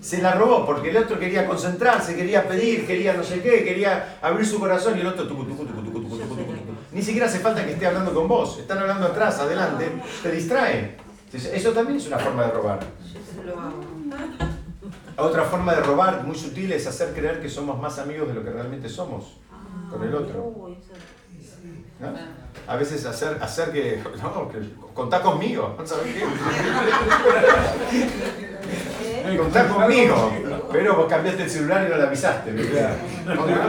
[0.00, 4.18] Se la robó porque el otro quería concentrarse, quería pedir, quería no sé qué, quería
[4.22, 6.72] abrir su corazón y el otro tucu, tucu, tucu, tucu, tucu, tucu, tucu, tucu.
[6.92, 9.90] Ni siquiera hace falta que esté hablando con vos, están hablando atrás, adelante,
[10.22, 11.07] te distraen.
[11.28, 12.80] Entonces, Eso también es una forma de robar.
[15.18, 18.42] Otra forma de robar muy sutil es hacer creer que somos más amigos de lo
[18.42, 19.36] que realmente somos
[19.90, 20.72] con el otro.
[22.00, 22.08] ¿no?
[22.66, 24.58] A veces hacer, hacer que, no, que
[24.94, 26.22] contá conmigo, ¿sabes qué?
[29.36, 30.32] Contá conmigo,
[30.72, 32.52] pero vos cambiaste el celular y no le avisaste.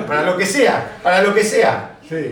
[0.07, 1.97] Para lo que sea, para lo que sea.
[2.07, 2.31] Sí.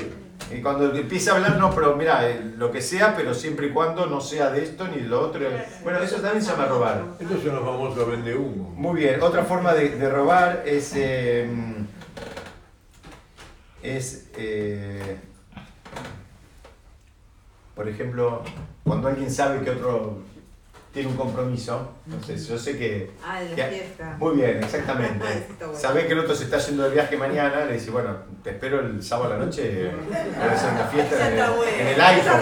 [0.51, 3.69] Y cuando empieza a hablar, no, pero mira, eh, lo que sea, pero siempre y
[3.71, 5.41] cuando no sea de esto ni de lo otro.
[5.83, 7.03] Bueno, eso también se llama robar.
[7.19, 8.69] Estos son los famosos vende humo.
[8.75, 10.93] Muy bien, otra forma de, de robar es.
[10.95, 11.49] eh,
[13.83, 14.29] es.
[14.37, 15.17] eh,
[17.75, 18.41] por ejemplo,
[18.83, 20.19] cuando alguien sabe que otro
[20.93, 23.11] tiene un compromiso, entonces yo sé que.
[23.23, 24.15] Ah, de que- la fiesta.
[24.17, 25.25] Muy bien, exactamente.
[25.59, 25.77] Bueno.
[25.77, 28.79] Sabés que el otro se está yendo de viaje mañana, le dice, bueno, te espero
[28.79, 31.39] el sábado a la noche, voy a hacer una fiesta en el,
[31.81, 32.41] en el iPhone,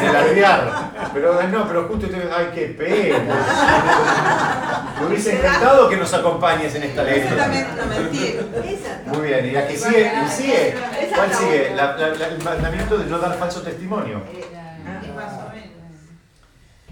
[0.00, 0.90] en el alvear.
[1.14, 3.36] Pero no, pero justo te ay, qué pena.
[5.00, 7.48] Me hubiese encantado que nos acompañes en esta lectura.
[9.06, 10.74] Muy bien, y la que sigue, y sigue.
[11.14, 11.72] ¿Cuál sigue?
[11.76, 14.22] La- la- la- el mandamiento de no dar falso testimonio.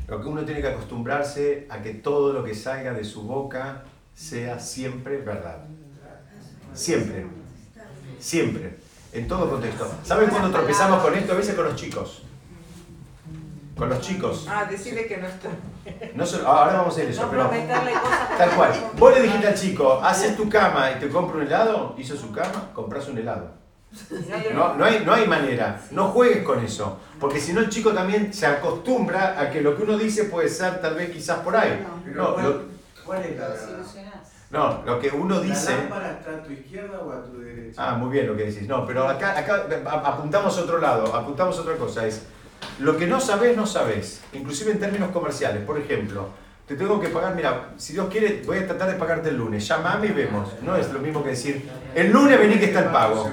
[0.06, 3.84] Lo que uno tiene que acostumbrarse a que todo lo que salga de su boca
[4.14, 5.64] sea siempre verdad.
[6.74, 7.26] Siempre.
[8.18, 8.78] Siempre.
[9.12, 9.90] En todo contexto.
[10.02, 11.32] ¿Saben cuándo tropezamos con esto?
[11.32, 12.22] A veces con los chicos.
[13.76, 14.46] Con los chicos.
[14.48, 15.48] Ah, decirle que no está.
[16.14, 18.72] No solo- ahora vamos a hacer eso, No pero cosas tal cual.
[18.96, 22.30] Vos le dijiste al chico, haces tu cama y te compro un helado, hizo su
[22.30, 23.50] cama, compras un helado.
[24.54, 27.92] No, no, hay, no hay manera, no juegues con eso, porque si no el chico
[27.92, 31.56] también se acostumbra a que lo que uno dice puede ser tal vez quizás por
[31.56, 31.84] ahí.
[32.06, 32.62] No, ¿cuál, lo,
[33.04, 33.48] cuál es la
[34.54, 35.72] no, lo que uno dice...
[35.72, 37.74] ¿La lámpara está a tu izquierda o a tu derecha?
[37.76, 38.68] Ah, muy bien lo que decís.
[38.68, 42.06] No, pero acá, acá apuntamos a otro lado, apuntamos a otra cosa.
[42.06, 42.22] Es
[42.78, 44.22] lo que no sabés, no sabés.
[44.32, 45.64] Inclusive en términos comerciales.
[45.64, 46.28] Por ejemplo,
[46.68, 49.66] te tengo que pagar, mira, si Dios quiere, voy a tratar de pagarte el lunes.
[49.66, 50.48] Llamame y vemos.
[50.62, 53.28] No es lo mismo que decir, el lunes vení que está el pago.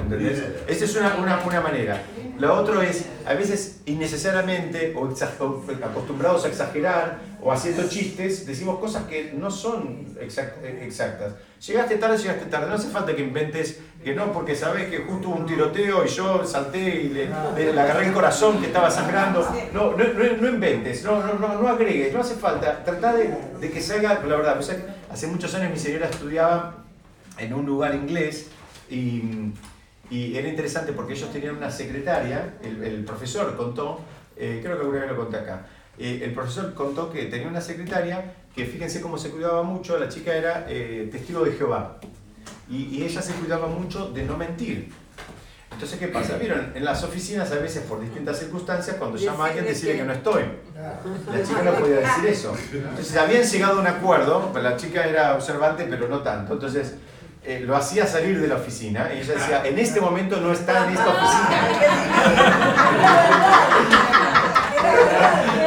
[0.00, 0.42] ¿Entendés?
[0.66, 2.00] Esa es una, una, una manera.
[2.38, 8.78] Lo otro es, a veces innecesariamente o, o acostumbrados a exagerar o haciendo chistes, decimos
[8.78, 11.34] cosas que no son exact- exactas.
[11.66, 12.66] Llegaste tarde, llegaste tarde.
[12.68, 16.08] No hace falta que inventes que no, porque sabes que justo hubo un tiroteo y
[16.08, 19.46] yo salté y le, le- le agarré el corazón que estaba sangrando.
[19.72, 22.82] No, no, no, no inventes, no, no, no, no agregues, no hace falta.
[22.84, 23.30] Trata de,
[23.60, 24.72] de que salga, la verdad, pues,
[25.10, 26.74] hace muchos años mi señora estudiaba
[27.38, 28.46] en un lugar inglés
[28.94, 29.52] y,
[30.10, 34.00] y era interesante porque ellos tenían una secretaria, el, el profesor contó,
[34.36, 35.66] eh, creo que alguna vez lo conté acá,
[35.98, 40.08] eh, el profesor contó que tenía una secretaria que fíjense cómo se cuidaba mucho, la
[40.08, 41.98] chica era eh, testigo de Jehová
[42.68, 44.92] y, y ella se cuidaba mucho de no mentir.
[45.72, 46.36] Entonces, ¿qué pasa?
[46.36, 50.04] Vieron, en las oficinas a veces por distintas circunstancias, cuando llama a alguien, decirle que
[50.04, 50.44] no estoy.
[50.76, 52.56] La chica no podía decir eso.
[52.72, 56.52] Entonces, habían llegado a un acuerdo, la chica era observante, pero no tanto.
[56.52, 56.94] Entonces,
[57.46, 60.86] eh, lo hacía salir de la oficina y ella decía, en este momento no está
[60.86, 61.68] en esta oficina.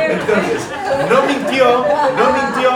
[0.09, 0.67] Entonces,
[1.07, 1.85] no mintió,
[2.17, 2.71] no mintió,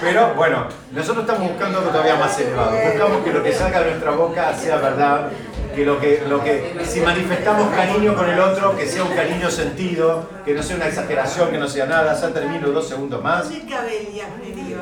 [0.00, 2.76] pero bueno, nosotros estamos buscando algo todavía más elevado.
[2.76, 5.30] Buscamos que lo que salga de nuestra boca sea verdad,
[5.74, 9.50] que lo que, lo que si manifestamos cariño con el otro, que sea un cariño
[9.50, 12.14] sentido, que no sea una exageración, que no sea nada.
[12.14, 13.50] Ya termino dos segundos más.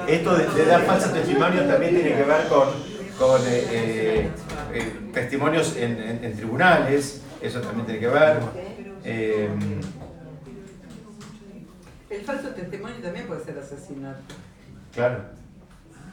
[0.06, 4.30] Esto de, de dar falsos testimonios también tiene que ver con, con eh, eh,
[4.74, 8.38] eh, testimonios en, en- en tribunales, eso también tiene que ver.
[9.04, 9.48] Eh,
[12.10, 14.34] El falso testimonio también puede ser asesinato.
[14.94, 15.24] claro,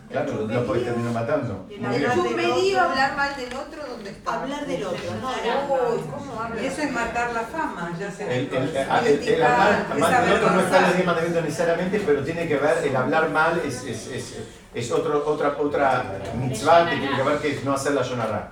[0.10, 1.66] claro, lo, lo podés terminar matando.
[2.14, 4.42] Chumerío, hablar mal del otro, ¿dónde está?
[4.42, 6.62] Hablar del otro, no Uy, ¿cómo habla?
[6.62, 10.34] Y eso es matar la fama, ya se El, el- el- el hablar mal del
[10.34, 13.62] otro no está en los diez mandamientos necesariamente, pero tiene que ver, el hablar mal
[13.66, 14.38] es, es, es,
[14.74, 16.04] es otro, otra, otra
[16.40, 18.52] mitzvah que tiene que ver que es no hacer la yonarra,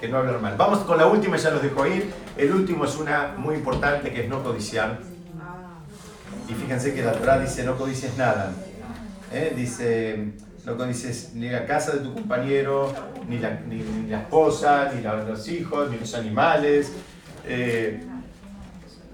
[0.00, 0.54] que no hablar mal.
[0.56, 2.12] Vamos con la última, ya los dejo ir.
[2.36, 4.98] El último es una muy importante que es no codiciar.
[6.48, 8.52] Y fíjense que la Torah dice no codicies nada.
[9.32, 9.52] ¿eh?
[9.56, 10.32] Dice
[10.64, 12.92] no codicies ni la casa de tu compañero,
[13.28, 16.92] ni la, ni, ni la esposa, ni la- los hijos, ni los animales.
[17.46, 18.02] Eh,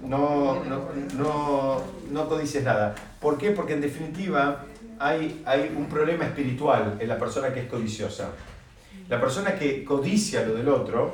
[0.03, 2.95] no, no, no, no codicies nada.
[3.19, 3.51] ¿Por qué?
[3.51, 4.65] Porque en definitiva
[4.99, 8.29] hay, hay un problema espiritual en la persona que es codiciosa.
[9.09, 11.13] La persona que codicia lo del otro,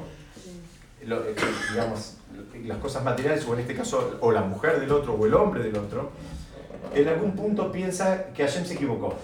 [1.05, 1.35] lo- eh,
[1.71, 2.17] digamos,
[2.65, 5.63] las cosas materiales, o en este caso, o la mujer del otro, o el hombre
[5.63, 6.11] del otro,
[6.93, 9.15] en algún punto piensa que Hashem se equivocó.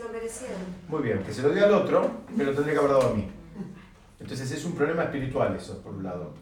[0.00, 0.56] Se lo merecieron.
[0.88, 3.14] Muy bien, que se lo dio al otro, me lo tendría que haber dado a
[3.14, 3.28] mí.
[4.18, 6.32] Entonces es un problema espiritual eso, por un lado.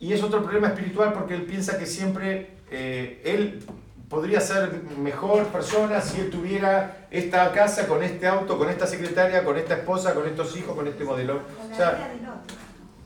[0.00, 3.62] Y es otro problema espiritual porque él piensa que siempre eh, él
[4.08, 9.44] podría ser mejor persona si él tuviera esta casa con este auto, con esta secretaria,
[9.44, 11.40] con esta esposa, con estos hijos, con este modelo.
[11.72, 12.10] O sea,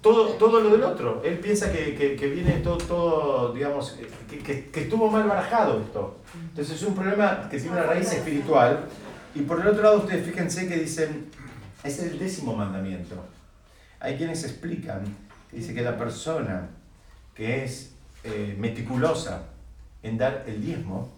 [0.00, 1.20] todo, todo lo del otro.
[1.22, 3.98] Él piensa que, que- que viene todo, todo digamos,
[4.42, 6.16] que- que estuvo mal barajado esto.
[6.48, 8.86] Entonces es un problema que tiene una raíz espiritual.
[9.36, 11.26] Y por el otro lado, ustedes fíjense que dicen,
[11.84, 13.16] es el décimo mandamiento.
[14.00, 15.04] Hay quienes explican,
[15.50, 16.68] que dice que la persona
[17.34, 17.92] que es
[18.24, 19.42] eh, meticulosa
[20.02, 21.12] en dar el diezmo,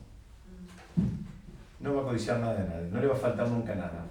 [1.81, 4.05] no va a codiciar nada de nadie, no le va a faltar nunca nada.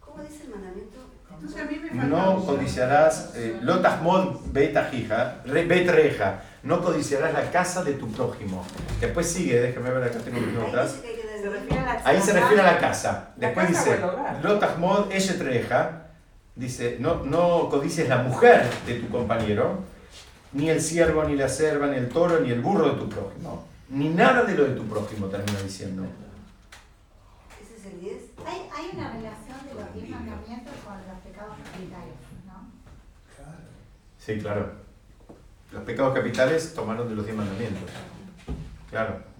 [0.00, 0.96] ¿Cómo dice el mandamiento?
[1.30, 7.50] Entonces a mí me falta No codiciarás, eh, lotasmod betajija, re- betreja, no codiciarás la
[7.50, 8.64] casa de tu prójimo.
[9.00, 10.92] Después sigue, déjame ver acá, tengo mis Ahí notas.
[10.92, 12.78] dice que hay que dar Se el refiere a la Ahí se refiere a la
[12.78, 13.30] casa.
[13.36, 14.44] La Después casa o dice, el hogar.
[14.44, 16.02] Lotahmod Eshetreja,
[16.54, 19.80] dice, no, no codicies la mujer de tu compañero,
[20.52, 23.66] ni el siervo, ni la serva, ni el toro, ni el burro de tu prójimo.
[23.88, 26.04] Ni nada de lo de tu prójimo, termina diciendo.
[27.82, 28.22] rapidez.
[28.46, 32.14] Hay, hay una relación de los diez mandamientos con los pecados capitales,
[32.46, 32.70] ¿no?
[34.16, 34.72] Sí, claro.
[35.72, 37.90] Los pecados capitales tomaron de los diez mandamientos.
[38.90, 39.31] Claro.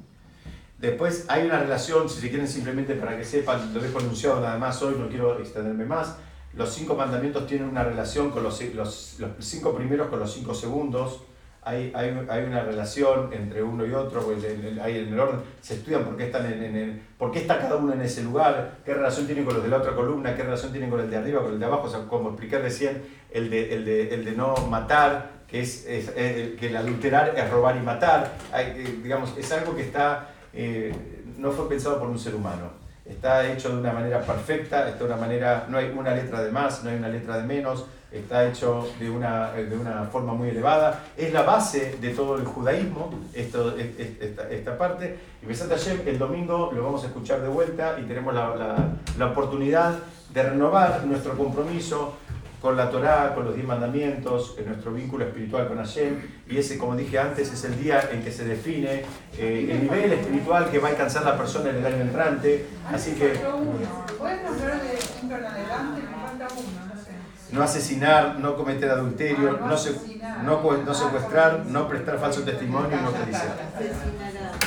[0.82, 4.58] Después hay una relación, si se quieren simplemente para que sepan, lo dejo anunciado nada
[4.58, 6.16] más hoy, no quiero extenderme más.
[6.54, 10.52] Los cinco mandamientos tienen una relación con los, los, los cinco primeros con los cinco
[10.54, 11.22] segundos.
[11.62, 15.74] Hay, hay, hay una relación entre uno y otro, pues, en el- el orden, se
[15.74, 18.78] estudian por qué, están en, en el, por qué está cada uno en ese lugar,
[18.84, 21.16] qué relación tienen con los de la otra columna, qué relación tienen con el de
[21.16, 24.24] arriba, con el de abajo, o sea, como expliqué recién, el de, el de, el
[24.24, 28.64] de no matar, que es, es- es- que el adulterar es robar y matar, Hay,
[28.78, 30.94] eh, digamos, es algo que está, eh,
[31.38, 32.80] no fue pensado por un ser humano.
[33.04, 36.50] Está hecho de una manera perfecta, está de una manera, no hay una letra de
[36.52, 40.50] más, no hay una letra de menos, está hecho de una, de una forma muy
[40.50, 41.02] elevada.
[41.16, 45.18] Es la base de todo el judaísmo, esto, es- es- esta, esta parte.
[45.42, 48.88] Y Besat Hashem, el domingo lo vamos a escuchar de vuelta y tenemos la, la-
[49.18, 49.94] la oportunidad
[50.32, 52.14] de renovar nuestro compromiso
[52.62, 56.14] con la Torá, con los diez mandamientos, en nuestro vínculo espiritual con Hashem.
[56.48, 59.02] Y ese, como dije antes, es el día en que se define
[59.36, 62.66] eh, el nivel espiritual que va a alcanzar la persona en el año entrante.
[62.92, 63.32] Así que
[67.52, 69.94] no asesinar, no cometer adulterio, no, se-
[70.44, 73.56] no, cu- no secuestrar, no prestar falso testimonio y no codiciar.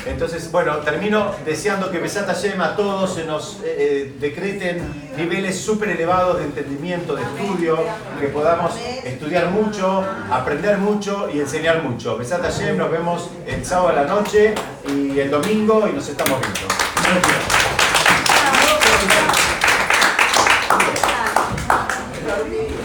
[0.05, 4.83] Entonces, bueno, termino deseando que Besat Hashem a todos se nos eh, eh, decreten
[5.17, 7.79] niveles súper elevados de entendimiento, de estudio,
[8.19, 12.17] que podamos estudiar mucho, aprender mucho y enseñar mucho.
[12.17, 14.53] Besat Hashem, nos vemos el sábado a la noche
[14.87, 16.59] y el domingo y nos estamos viendo.
[16.59, 17.64] Días.